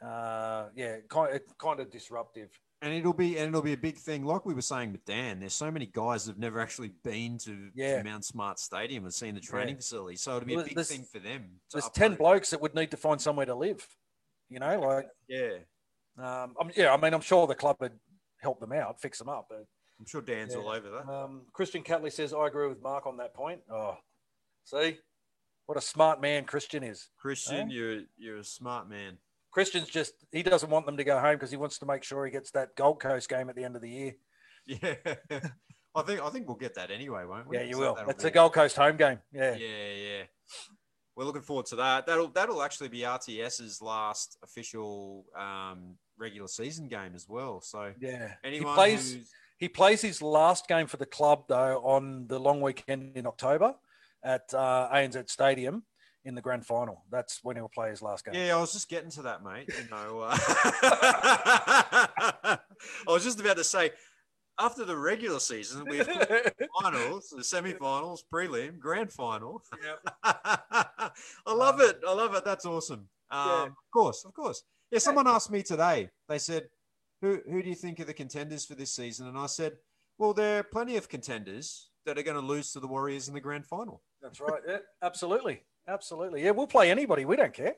[0.03, 2.51] uh, yeah, kind of, kind of disruptive.
[2.83, 5.41] And it'll be and it'll be a big thing, like we were saying with Dan.
[5.41, 7.99] There's so many guys that've never actually been to, Yeah.
[7.99, 9.81] to Mount Smart Stadium and seen the training Yeah.
[9.81, 11.59] facility, so it'll be a big there's- thing for them.
[11.73, 13.87] There's ten blokes that would need to find somewhere to live.
[14.51, 15.59] You know, like, Yeah,
[16.19, 16.93] um, I'm, yeah.
[16.93, 17.99] I mean, I'm sure the club would
[18.43, 19.47] help them out, fix them up.
[19.49, 19.67] But
[19.99, 20.61] I'm sure Dan's Yeah.
[20.61, 21.09] all over that.
[21.09, 23.63] um, Christian Catley says I agree with Mark on that point.
[23.71, 23.97] Oh,
[24.65, 24.99] see,
[25.67, 27.09] what a smart man Christian is.
[27.19, 27.73] Christian, Huh?
[27.75, 29.19] you're you're a smart man.
[29.51, 32.25] Christian's just he doesn't want them to go home because he wants to make sure
[32.25, 34.15] he gets that Gold Coast game at the end of the year.
[34.69, 34.95] Yeah,
[35.95, 37.57] I think I think we'll get that anyway, won't we?
[37.57, 37.97] Yeah, you So will.
[38.09, 39.21] It's a Gold Coast home game.
[39.33, 39.55] Yeah.
[39.55, 40.23] Yeah, yeah.
[41.15, 42.05] We're looking forward to that.
[42.07, 47.61] That'll that'll actually be RTS's last official um, regular season game as well.
[47.61, 48.33] So Yeah.
[48.45, 52.39] anyone he plays who's he plays his last game for the club though on the
[52.39, 53.75] long weekend in October
[54.27, 55.85] at uh, ANZ Stadium
[56.25, 57.05] in the grand final.
[57.11, 58.35] That's when he'll play his last game.
[58.35, 59.69] Yeah, I was just getting to that, mate.
[59.69, 60.37] You know, uh,
[62.43, 62.59] I
[63.07, 63.91] was just about to say,
[64.59, 66.09] after the regular season, we have
[66.83, 69.63] finals, the semi-finals, prelim, grand final.
[70.25, 71.11] I
[71.47, 72.01] love it.
[72.07, 72.45] I love it.
[72.45, 73.09] That's awesome.
[73.31, 73.67] Um, Yeah.
[73.67, 74.63] Of course, of course.
[74.91, 76.11] Yeah, someone asked me today.
[76.29, 76.69] They said,
[77.21, 79.77] "Who who do you think are the contenders for this season?" And I said,
[80.17, 83.35] "Well, there are plenty of contenders that are going to lose to the Warriors in
[83.35, 84.63] the grand final." That's right.
[84.67, 85.63] Yeah, absolutely.
[85.87, 86.43] Absolutely.
[86.43, 87.25] Yeah, we'll play anybody.
[87.25, 87.75] We don't care.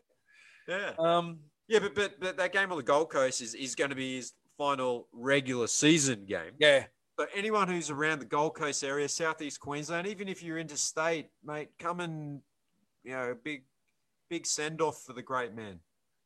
[0.69, 0.93] Yeah.
[0.99, 3.97] Um, Yeah, but, but but that game on the Gold Coast is, is going to
[3.97, 6.53] be his final regular season game.
[6.59, 6.85] yeah.
[7.19, 11.71] So anyone who's around the Gold Coast area, Southeast Queensland, even if you're interstate, mate,
[11.79, 12.41] come and
[13.03, 13.65] you know, big
[14.31, 15.81] big send off for the great man.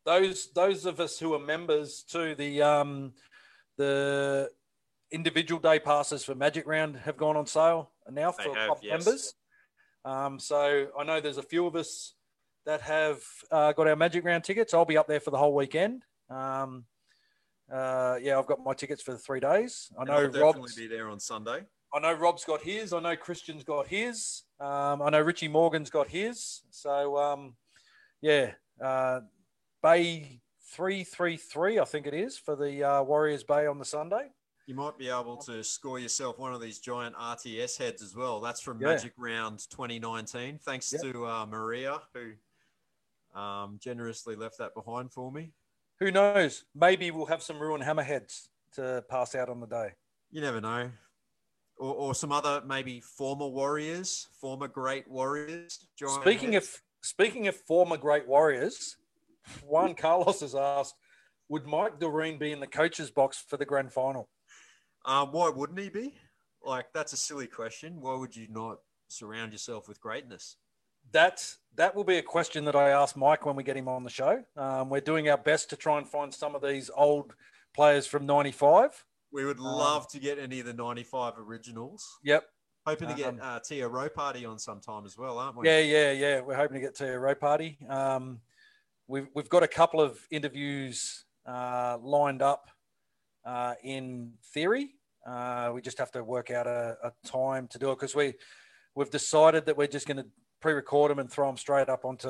[0.05, 3.13] those those of us who are members to the um,
[3.79, 4.51] the
[5.11, 9.05] individual day passes for Magic Round have gone on sale now for have, club yes.
[9.05, 9.35] members.
[10.05, 12.15] Um, so I know there's a few of us
[12.67, 14.75] that have uh, got our Magic Round tickets.
[14.75, 16.05] I'll be up there for the whole weekend.
[16.31, 16.85] Um,
[17.73, 19.91] uh, yeah, I've got my tickets for the three days.
[19.99, 21.61] I know I'll definitely be there on Sunday.
[21.95, 22.93] I know Rob's got his.
[22.93, 24.43] I know Christian's got his.
[24.61, 26.63] Um, I know Richie Morgan's got his.
[26.71, 27.55] So um,
[28.21, 28.53] yeah,
[28.83, 29.21] uh,
[29.83, 33.85] Bay three three three, I think it is for the uh, Warriors Bay on the
[33.85, 34.31] Sunday.
[34.67, 38.41] You might be able to score yourself one of these giant RTS heads as well.
[38.41, 38.89] That's from Yeah.
[38.89, 40.59] Magic Round 2019.
[40.59, 41.03] Thanks Yep.
[41.03, 42.33] to uh, Maria, who
[43.39, 45.53] um, generously left that behind for me.
[45.99, 46.65] Who knows?
[46.75, 49.93] Maybe we'll have some ruined hammerheads to pass out on the day.
[50.31, 50.91] You never know.
[51.77, 55.87] Or, or some other maybe former warriors, former great warriors.
[55.97, 56.67] Speaking heads.
[56.75, 58.97] of speaking of former great Warriors,
[59.65, 60.95] Juan Carlos has asked,
[61.49, 64.29] would Mike Dorreen be in the coach's box for the grand final?
[65.05, 66.15] Um, why wouldn't he be?
[66.65, 68.01] Like, that's a silly question.
[68.01, 70.57] Why would you not surround yourself with greatness?
[71.11, 74.05] That that will be a question that I ask Mike when we get him on
[74.05, 74.45] the show.
[74.57, 77.35] Um, we're doing our best to try and find some of these old
[77.75, 79.05] players from '95.
[79.33, 82.07] We would Um, love to get any of the 95 originals.
[82.23, 82.45] Yep.
[82.87, 85.67] Hoping to get Um, uh, Tea Ropati on sometime as well, aren't we?
[85.67, 86.41] Yeah, yeah, yeah.
[86.41, 87.79] We're hoping to get to a row party.
[87.89, 88.41] Um,
[89.09, 92.71] we've we've got a couple of interviews uh, lined up
[93.45, 94.95] uh, in theory.
[95.27, 98.35] Uh, we just have to work out a, a time to do it because we
[98.95, 100.27] we've decided that we're just going to
[100.61, 102.29] pre-record them and throw them straight up onto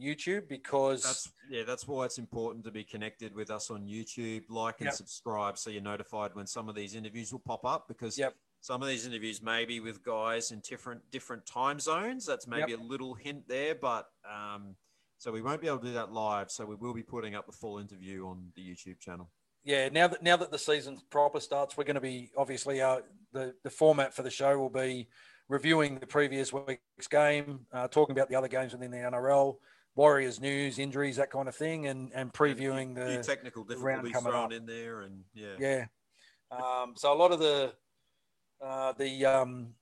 [0.00, 4.44] YouTube because That's yeah, that's why it's important to be connected with us on YouTube,
[4.48, 4.94] like and Yep.
[4.94, 8.34] subscribe so you're notified when some of these interviews will pop up because Yep.
[8.60, 12.26] some of these interviews may be with guys in different different time zones.
[12.26, 14.76] That's maybe a little hint there, but um,
[15.18, 16.50] so we won't be able to do that live.
[16.50, 19.30] So we will be putting up the full interview on the YouTube channel.
[19.64, 23.00] Yeah, now that now that the season proper starts, we're going to be obviously uh,
[23.32, 25.08] the the format for the show will be
[25.48, 29.56] reviewing the previous week's game, uh, talking about the other games within the NRL,
[29.96, 34.32] Warriors news, injuries, that kind of thing, and and previewing the technical round difficulties coming
[34.32, 34.52] thrown up.
[34.52, 35.86] in there, and yeah, yeah.
[36.50, 37.72] Um, so a lot of the
[38.64, 39.74] uh, the um,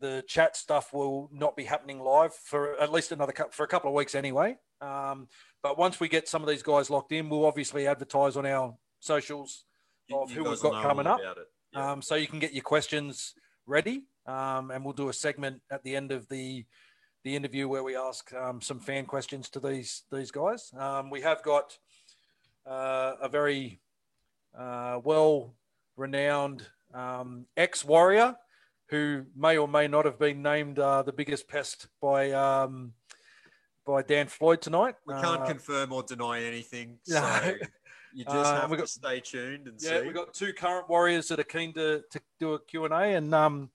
[0.00, 3.88] the chat stuff will not be happening live for at least another for a couple
[3.88, 4.56] of weeks anyway.
[4.80, 5.28] Um,
[5.62, 8.74] but once we get some of these guys locked in, we'll obviously advertise on our
[9.00, 9.64] socials
[10.12, 11.20] of You who we've got coming up.
[11.22, 11.92] Yeah.
[11.92, 13.34] Um, so you can get your questions
[13.66, 16.64] ready, um, and we'll do a segment at the end of the
[17.24, 20.72] the interview where we ask um, some fan questions to these these guys.
[20.76, 21.78] Um, we have got
[22.66, 23.80] uh, a very
[24.58, 25.54] uh, well
[25.96, 28.36] renowned um, ex warrior
[28.88, 32.92] who may or may not have been named uh, the biggest pest by um,
[33.86, 34.94] by Dan Floyd tonight.
[35.06, 36.98] We can't Uh, confirm or deny anything.
[37.08, 37.20] No.
[37.20, 37.54] So
[38.14, 40.04] you just Uh, have we to got- stay tuned and Yeah, see.
[40.04, 43.70] we've got two current warriors that are keen to, to do a Q&A and um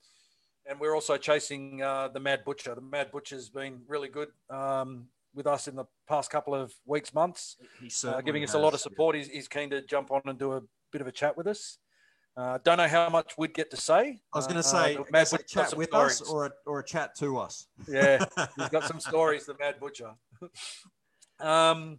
[0.64, 2.74] and we're also chasing uh, the Mad Butcher.
[2.74, 7.14] The Mad Butcher's been really good um, with us in the past couple of weeks,
[7.14, 8.90] months, He uh, giving us a lot of has, yeah.
[8.90, 9.16] support.
[9.16, 10.62] He's, he's keen to jump on and do a
[10.92, 11.78] bit of a chat with us.
[12.38, 14.20] Uh, don't know how much we'd get to say.
[14.32, 16.84] I was going Uh, to say, the Mad chat with us or a, or a
[16.84, 17.66] chat to us.
[17.88, 18.24] Yeah,
[18.56, 20.14] he's got some stories, the Mad Butcher.
[21.40, 21.98] um,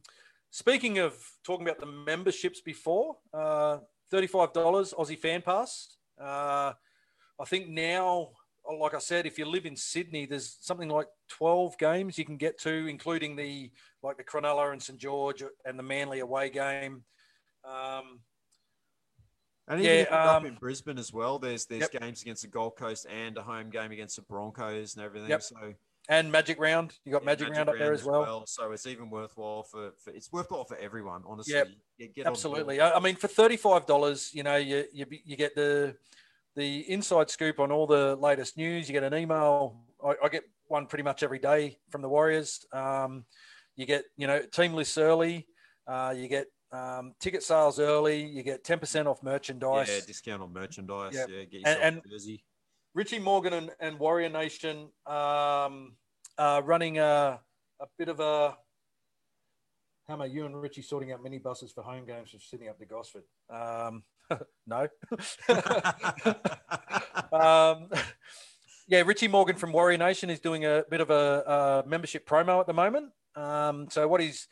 [0.50, 3.80] speaking of talking about the memberships before, uh,
[4.14, 4.54] $35
[4.94, 5.98] Aussie Fan Pass.
[6.18, 6.72] Uh,
[7.38, 8.30] I think now,
[8.80, 12.38] like I said, if you live in Sydney, there's something like 12 games you can
[12.38, 13.72] get to, including the
[14.04, 17.04] like the Cronulla and St George and the Manly away game.
[17.66, 18.22] Um,
[19.70, 22.02] And Yeah, even if you're up um, in Brisbane as well, there's there's Yep.
[22.02, 25.30] games against the Gold Coast and a home game against the Broncos and everything.
[25.30, 25.44] Yep.
[25.44, 25.74] So
[26.10, 28.48] and Magic Round, you got yeah, Magic, Round up there as well.
[28.48, 31.54] So it's even worthwhile for, for it's worthwhile for everyone, honestly.
[31.54, 31.68] Yep.
[32.00, 32.26] Yeah, get.
[32.26, 32.82] Absolutely.
[32.82, 35.96] I mean, for thirty-five dollars, you know, you, you you get the
[36.56, 38.90] the inside scoop on all the latest news.
[38.90, 39.84] You get an email.
[40.04, 42.66] I, I get one pretty much every day from the Warriors.
[42.74, 43.26] Um,
[43.76, 45.46] you get you know team lists early.
[45.86, 48.26] Uh, you get um, ticket sales early.
[48.26, 49.90] You get ten percent off merchandise.
[49.90, 51.14] Yeah, discount on merchandise.
[51.14, 51.30] Yep.
[51.30, 52.44] Yeah, get yourself And- a jersey.
[52.96, 55.94] Richie Morgan and, and Warrior Nation um,
[56.38, 57.40] are running a,
[57.80, 58.58] a bit of a.
[60.08, 62.86] How Hammer, you and Richie sorting out minibuses for home games from Sydney up to
[62.86, 63.26] Gosford.
[63.48, 64.04] Um,
[64.68, 64.88] no.
[67.32, 67.90] um,
[68.88, 72.60] yeah, Richie Morgan from Warrior Nation is doing a bit of a, a membership promo
[72.60, 73.12] at the moment.
[73.36, 74.48] Um, so what he's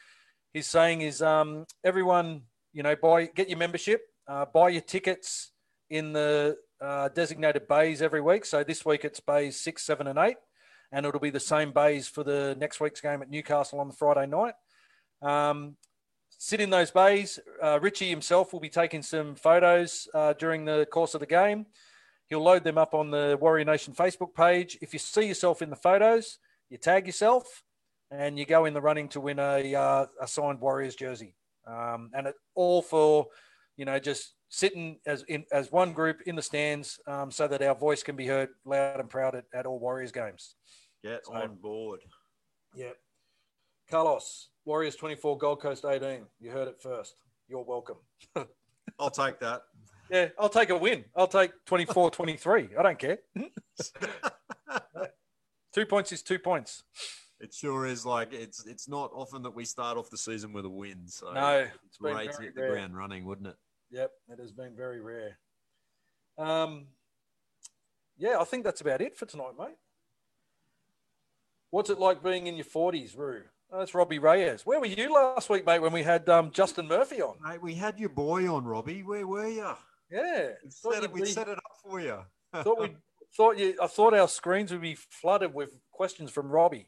[0.58, 2.42] he's saying is um, everyone,
[2.74, 5.52] you know, buy get your membership, uh, buy your tickets
[5.90, 8.46] in the uh, designated bays every week.
[8.46, 10.38] So this week it's bays six, seven, and eight,
[10.92, 13.94] and it'll be the same bays for the next week's game at Newcastle on the
[13.94, 14.56] Friday night.
[15.22, 15.78] Um,
[16.38, 17.40] sit in those bays.
[17.62, 21.68] Uh, Richie himself will be taking some photos uh, during the course of the game.
[22.30, 24.78] He'll load them up on the Warrior Nation Facebook page.
[24.82, 26.40] If you see yourself in the photos,
[26.70, 27.64] you tag yourself,
[28.12, 31.36] and you go in the running to win a, uh, a signed Warriors jersey.
[31.66, 33.28] Um, and it all for,
[33.76, 37.62] you know, just sitting as in as one group in the stands, um, so that
[37.62, 40.56] our voice can be heard loud and proud at, at all Warriors games.
[41.04, 42.00] Get So- on board.
[42.74, 42.92] Yeah.
[43.90, 46.26] Carlos, Warriors 24, Gold Coast 18.
[46.40, 47.16] You heard it first.
[47.48, 47.98] You're welcome.
[49.00, 49.62] I'll take that.
[50.10, 51.06] Yeah, I'll take a win.
[51.16, 52.70] I'll take 24 23.
[52.78, 53.20] I don't care.
[55.74, 56.84] two points is two points.
[57.39, 60.65] It sure is like it's it's not often that we start off the season with
[60.65, 61.07] a win.
[61.07, 62.72] So No, it's been great to hit the rare.
[62.72, 63.55] ground running, wouldn't it?
[63.91, 65.38] Yep, it has been very rare.
[66.38, 66.88] Um,
[68.18, 69.77] yeah, I think that's about it for tonight, mate.
[71.69, 73.41] What's it like being in your 40s, Roo?
[73.72, 74.65] Oh, that's Robbie Reyes.
[74.65, 77.35] Where were you last week, mate, when we had um, Justin Murphy on?
[77.45, 79.03] Mate, we had your boy on, Robbie.
[79.03, 79.73] Where were you?
[80.09, 82.18] Yeah, We thought set, it, we be- set it up for you.
[82.64, 82.95] thought we
[83.35, 83.76] thought you.
[83.81, 86.88] I thought our screens would be flooded with questions from Robbie.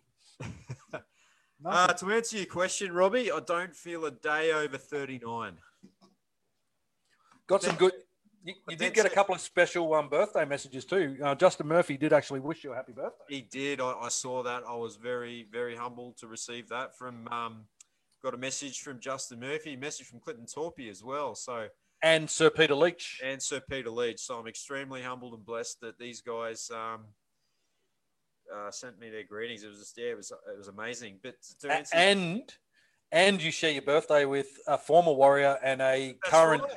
[1.66, 5.58] Uh, to answer your question, Robbie, I don't feel a day over 39.
[7.48, 7.92] Got some good.
[8.44, 11.18] You, you did get a couple of special um, birthday messages too.
[11.22, 13.24] Uh, Justin Murphy did actually wish you a happy birthday.
[13.28, 13.82] He did.
[13.82, 14.64] I, I saw that.
[14.68, 17.28] I was very, very humbled to receive that from.
[17.28, 17.66] Um,
[18.24, 21.36] got a message from Justin Murphy, a message from Clinton Toopi as well.
[21.36, 21.68] So,
[22.02, 23.20] And Sir Peter Leitch.
[23.24, 24.20] and Sir Peter Leitch.
[24.20, 27.02] So I'm extremely humbled and blessed that these guys um,
[28.56, 29.64] uh, sent me their greetings.
[29.64, 31.20] It was just, yeah, it was, it was amazing.
[31.24, 32.54] But to answer, and
[33.12, 36.72] and you share your birthday with a former warrior and a That's current right.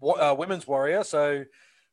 [0.00, 1.04] wa- uh, women's warrior.
[1.04, 1.44] So,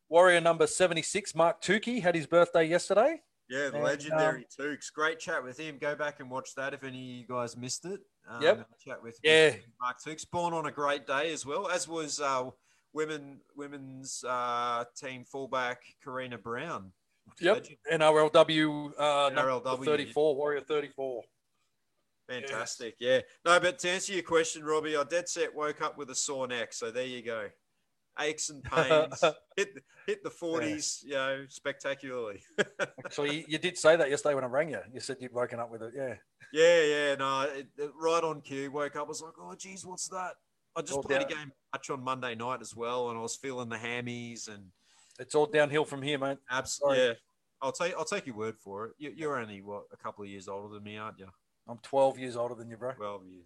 [0.10, 3.22] warrior number seventy six, Mark Tookey, had his birthday yesterday.
[3.50, 4.94] Yeah, the And, legendary Tukes.
[4.94, 5.80] Great chat with him.
[5.80, 8.00] Go back and watch that if any of you guys missed it.
[8.30, 8.68] Um, Yep.
[8.86, 9.56] Chat with Yeah.
[9.82, 10.30] Mark Tukes.
[10.30, 12.50] Born on a great day as well, as was uh,
[12.94, 16.92] women women's uh, team fullback Karina Brown.
[17.42, 17.78] Legend.
[17.92, 19.86] NRLW uh, NRLW.
[19.86, 21.24] thirty four, warrior thirty four.
[22.28, 22.96] Fantastic.
[23.00, 23.22] Yeah.
[23.46, 26.48] No, but to answer your question, Robbie, I dead set woke up with a sore
[26.48, 26.74] neck.
[26.74, 27.48] So there you go.
[28.20, 29.22] aches and pains,
[29.58, 32.42] hit the- hit the forties, you know, spectacularly.
[33.06, 34.80] Actually, you, you did say that yesterday when I rang you.
[34.94, 35.94] You said you'd woken up with it.
[35.96, 36.16] Yeah.
[36.52, 38.70] yeah, yeah, no, it, it- right on cue.
[38.72, 40.34] Woke up, was like, oh, geez, what's that?
[40.76, 41.32] I just All played down.
[41.32, 44.66] a game much on Monday night as well, and I was feeling the hammies and
[45.20, 46.38] It's all downhill from here, mate.
[46.50, 47.06] absolutely.
[47.08, 47.14] Yeah,
[47.62, 48.94] I'll take I'll take your word for it.
[48.98, 51.28] You, you're only what a couple of years older than me, aren't you?
[51.68, 52.94] I'm 12 years older than you, bro.
[52.94, 53.46] Twelve years.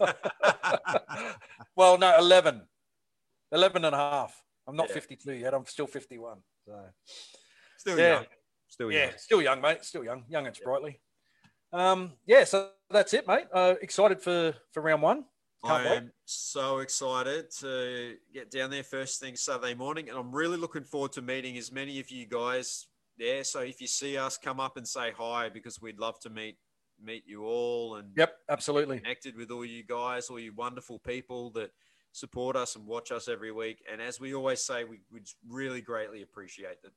[0.00, 0.12] Okay.
[1.76, 2.62] well, no, 11.
[3.52, 4.42] 11 and a half.
[4.66, 4.94] I'm not Yeah.
[4.94, 5.54] 52 yet.
[5.54, 6.38] I'm still 51.
[6.66, 6.84] So,
[7.76, 8.14] Still Yeah.
[8.14, 8.26] young.
[8.66, 9.12] Still yeah, young.
[9.18, 9.84] still young, mate.
[9.84, 10.24] Still young.
[10.28, 11.00] Young and sprightly.
[11.72, 13.46] Um, yeah, so that's it, mate.
[13.52, 15.24] Uh, excited for, for round one.
[15.64, 15.96] Can't I wait.
[15.96, 20.84] am so excited to get down there first thing Saturday morning, and I'm really looking
[20.84, 22.86] forward to meeting as many of you guys
[23.18, 23.42] there.
[23.42, 26.58] So if you see us, come up and say hi because we'd love to meet
[27.00, 28.98] meet you all and Yep, absolutely.
[28.98, 31.70] connected with all you guys, all you wonderful people that
[32.12, 33.84] support us and watch us every week.
[33.90, 36.92] And as we always say, we would really greatly appreciate that.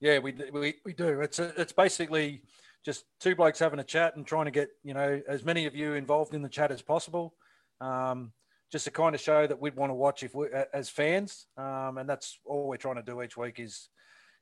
[0.00, 1.20] Yeah, we, we, we do.
[1.20, 2.42] It's a, it's basically
[2.84, 5.74] just two blokes having a chat and trying to get you know as many of
[5.76, 7.34] you involved in the chat as possible.
[7.82, 8.32] Um,
[8.70, 11.98] just to kind of show that we'd want to watch if we as fans, um,
[11.98, 13.90] and that's all we're trying to do each week is,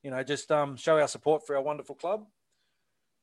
[0.05, 2.27] you know, just um, show our support for our wonderful club.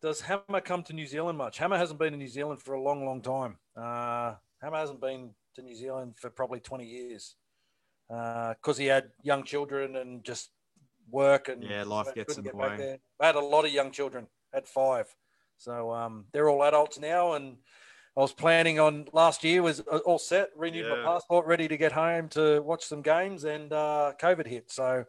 [0.02, 1.58] Does Hammer come to New Zealand much?
[1.60, 3.58] Hammer hasn't been in New Zealand for a long, long time.
[3.76, 7.36] Uh, Hammer hasn't been to New Zealand for probably 20 years
[8.10, 10.52] because he had young children and just
[11.10, 13.00] work and Yeah, life gets in the way.
[13.20, 14.28] I had a lot of young children.
[14.54, 15.14] Had five,
[15.58, 17.34] so um, they're all adults now.
[17.34, 17.58] And
[18.18, 21.78] I was planning on last year was uh, all set, renewed my passport, ready to
[21.78, 24.72] get home to watch some games, and uh, COVID hit.
[24.72, 25.06] So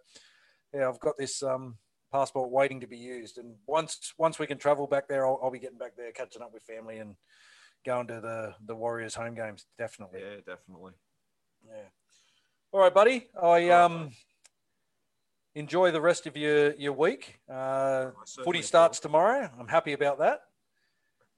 [0.75, 1.77] yeah, I've got this um,
[2.13, 3.39] passport waiting to be used.
[3.39, 6.43] And once once we can travel back there, I'll, I'll be getting back there, catching
[6.43, 7.17] up with family, and
[7.87, 9.65] going to the the Warriors home games.
[9.79, 10.21] Definitely.
[10.21, 10.93] Yeah, definitely.
[11.67, 11.89] Yeah.
[12.73, 13.29] All right, buddy.
[13.41, 14.11] I um
[15.55, 17.41] enjoy the rest of your your week.
[17.51, 18.11] Uh,
[18.45, 18.67] footy will.
[18.67, 19.49] starts tomorrow.
[19.59, 20.43] I'm happy about that.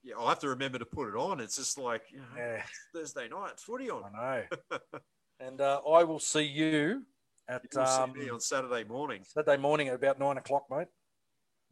[0.02, 1.40] Yeah, I'll have to remember to put it on.
[1.40, 2.62] It's just like you know, Yeah,
[2.94, 4.04] Thursday night, footy on.
[4.04, 4.78] I know.
[5.40, 7.02] and uh, I will see you
[7.48, 9.22] at see um, me on Saturday morning.
[9.24, 10.88] Saturday morning at about nine o'clock, mate.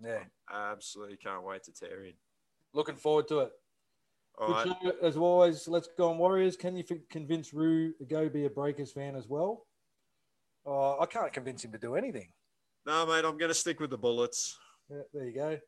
[0.01, 2.13] Yeah, I Absolutely can't wait to tear in.
[2.75, 3.53] looking forward to it.
[4.39, 4.65] All right.
[4.65, 6.57] Good show, as always, let's go on Warriors.
[6.57, 9.67] Can you f- convince Roo to go be a Breakers fan as well?
[10.65, 12.29] Uh, I can't convince him to do anything.
[12.87, 14.57] No, mate, I'm going to stick with the Bullets.
[14.89, 15.59] Yeah, there you go.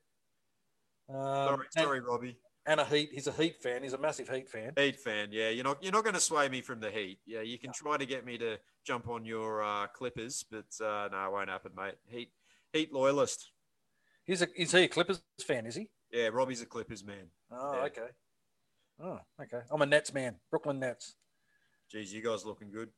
[1.13, 2.39] Um, Sorry, sorry, Robbie.
[2.67, 3.11] And a Heat.
[3.13, 3.83] He's a Heat fan.
[3.83, 4.73] He's a massive Heat fan.
[4.77, 5.51] Heat fan, yeah.
[5.51, 7.19] You're not you're not going to sway me from the Heat.
[7.27, 11.09] Yeah, you can try to get me to jump on your uh, Clippers, but uh,
[11.11, 11.95] no, it won't happen, mate.
[12.09, 12.31] Heat
[12.73, 13.51] Heat loyalist.
[14.25, 15.67] He's a is he a Clippers fan?
[15.67, 15.89] Is he?
[16.13, 17.31] Yeah, Robbie's a Clippers man.
[17.51, 17.81] Oh, Yeah.
[17.85, 18.09] okay.
[19.03, 19.61] Oh, okay.
[19.71, 20.37] I'm a Nets man.
[20.51, 21.15] Brooklyn Nets.
[21.91, 22.91] Geez, you guys looking good.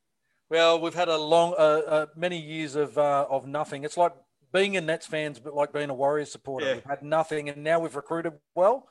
[0.50, 3.84] Well, we've had a long, uh, uh, many years of uh, of nothing.
[3.84, 4.12] It's like
[4.52, 6.66] being a Nets fans, but like being a Warriors supporter.
[6.66, 6.74] Yeah.
[6.74, 8.88] We've had nothing, and now we've recruited well.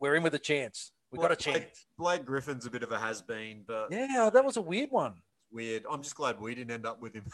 [0.00, 0.92] We're in with a chance.
[1.10, 1.86] We've got a chance.
[1.98, 5.14] Blake Griffin's a bit of a has been, but Yeah, that was a weird one.
[5.50, 5.84] weird.
[5.90, 7.24] I'm just glad we didn't end up with him.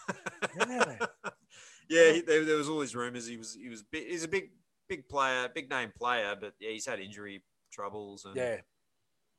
[0.58, 0.96] Yeah.
[1.88, 3.26] yeah, he, there, there was all these rumors.
[3.26, 4.50] He was he was big, he's a big
[4.88, 7.42] big player, big name player, but yeah, he's had injury
[7.72, 8.56] troubles, and Yeah.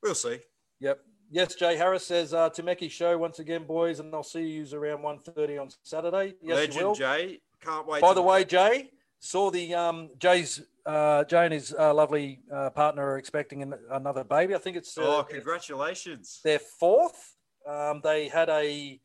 [0.04, 0.40] we'll see.
[0.82, 1.00] Yep.
[1.32, 5.00] Yes, Jay Harris says uh, Temeki show once again, boys, and I'll see you around
[5.00, 6.36] 1.30 on Saturday.
[6.42, 6.94] Yes, Legend will.
[6.96, 8.02] Jay, can't wait.
[8.02, 12.70] By the way, Jay saw the um, Jay's uh, Jay and his uh, lovely uh,
[12.70, 14.56] partner are expecting an, another baby.
[14.56, 16.42] I think it's oh, congratulations!
[16.44, 17.36] their fourth.
[17.68, 19.00] Um, they had a,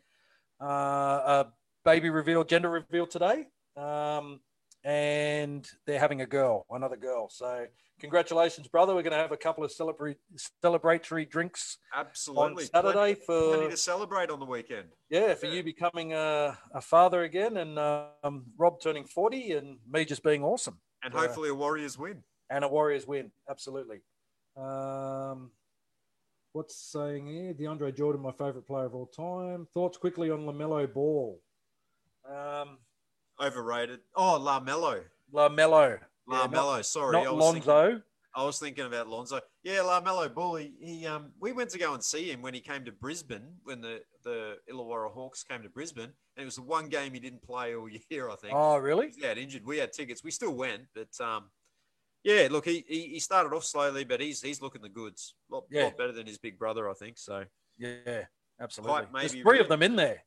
[0.61, 1.47] uh, a
[1.85, 3.47] baby reveal, gender reveal today,
[3.77, 4.41] um,
[4.85, 7.31] and they're having a girl, another girl.
[7.31, 7.67] So
[7.99, 8.95] congratulations, brother.
[8.95, 10.17] We're going to have a couple of celebratory
[10.63, 14.89] celebratory drinks Absolutely, on Saturday plenty, for plenty to celebrate on the weekend.
[15.09, 15.53] yeah, for Yeah.
[15.53, 20.43] you becoming a, a father again, and um, Rob turning forty, and me just being
[20.45, 21.21] awesome, And Yeah.
[21.21, 22.23] hopefully a Warriors win.
[22.51, 23.31] and a Warriors win.
[23.49, 24.03] Absolutely.
[24.57, 25.53] Um,
[26.53, 27.55] what's saying here?
[27.55, 29.67] DeAndre Jordan, my favorite player of all time.
[29.73, 31.41] Thoughts quickly on LaMelo Ball.
[32.29, 32.79] Um,
[33.41, 34.01] Overrated.
[34.15, 35.05] Oh, LaMelo.
[35.33, 36.85] LaMelo, Yeah, LaMelo.
[36.85, 38.03] Sorry, not I was thinking- Lonzo.
[38.35, 39.41] I was thinking about Lonzo.
[39.63, 40.57] Yeah, LaMelo Ball.
[40.57, 43.59] He, he um we went to go and see him when he came to Brisbane
[43.65, 46.05] when the the Illawarra Hawks came to Brisbane.
[46.37, 48.31] And it was the one game he didn't play all year.
[48.31, 48.53] I think.
[48.55, 49.11] Oh, really?
[49.17, 49.65] He had injured.
[49.67, 50.23] We had tickets.
[50.25, 51.51] We still went, but um,
[52.25, 52.49] yeah.
[52.51, 55.35] Look, he, he he started off slowly, but he's he's looking the goods.
[55.51, 55.85] lot, Yeah.
[55.85, 57.19] lot better than his big brother, I think.
[57.19, 57.45] So
[57.79, 58.25] Yeah,
[58.61, 59.07] absolutely.
[59.15, 59.59] There's three really.
[59.61, 60.23] of them in there.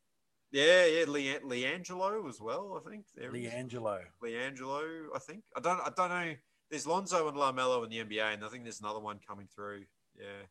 [0.52, 1.06] yeah, yeah.
[1.08, 2.80] Le- LiAngelo as well.
[2.84, 3.32] I think there.
[3.32, 4.02] LiAngelo.
[4.24, 5.08] LiAngelo.
[5.16, 5.44] I think.
[5.56, 5.80] I don't.
[5.80, 6.34] I don't know.
[6.70, 9.84] There's Lonzo and LaMelo in the NBA, and I think there's another one coming through.
[10.18, 10.46] Yeah.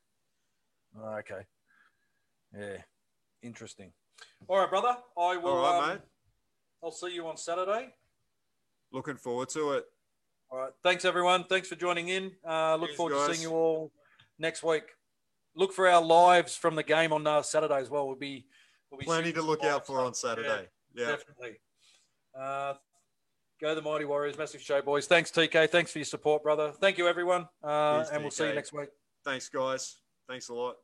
[1.03, 1.43] Oh, okay.
[2.57, 2.77] Yeah,
[3.43, 3.93] interesting.
[4.49, 4.97] All right, brother.
[5.19, 5.53] I will.
[5.53, 6.01] All right, um, mate.
[6.83, 7.95] I'll see you on Saturday.
[8.93, 9.85] Looking forward to it.
[10.51, 10.73] All right.
[10.83, 11.45] Thanks, everyone.
[11.45, 12.33] Thanks for joining in.
[12.47, 13.93] Uh, look Cheers, forward to seeing you all
[14.39, 14.83] next week.
[15.55, 18.07] Look for our lives from the game on uh, Saturday as well.
[18.07, 18.47] We'll be,
[18.91, 20.15] we'll be Plenty to look out for on.
[20.15, 20.69] Saturday.
[20.95, 21.11] Yeah, Yeah.
[21.11, 21.61] definitely.
[22.39, 22.75] Uh,
[23.61, 24.37] go the Mighty Warriors.
[24.37, 25.07] Massive show, boys.
[25.07, 25.71] Thanks, TK.
[25.71, 26.73] Thanks for your support, brother.
[26.81, 27.49] Thank you, everyone.
[27.63, 28.89] Uh, Cheers, and we'll see you next week.
[29.25, 29.97] Thanks, guys.
[30.29, 30.77] Thanks a lot.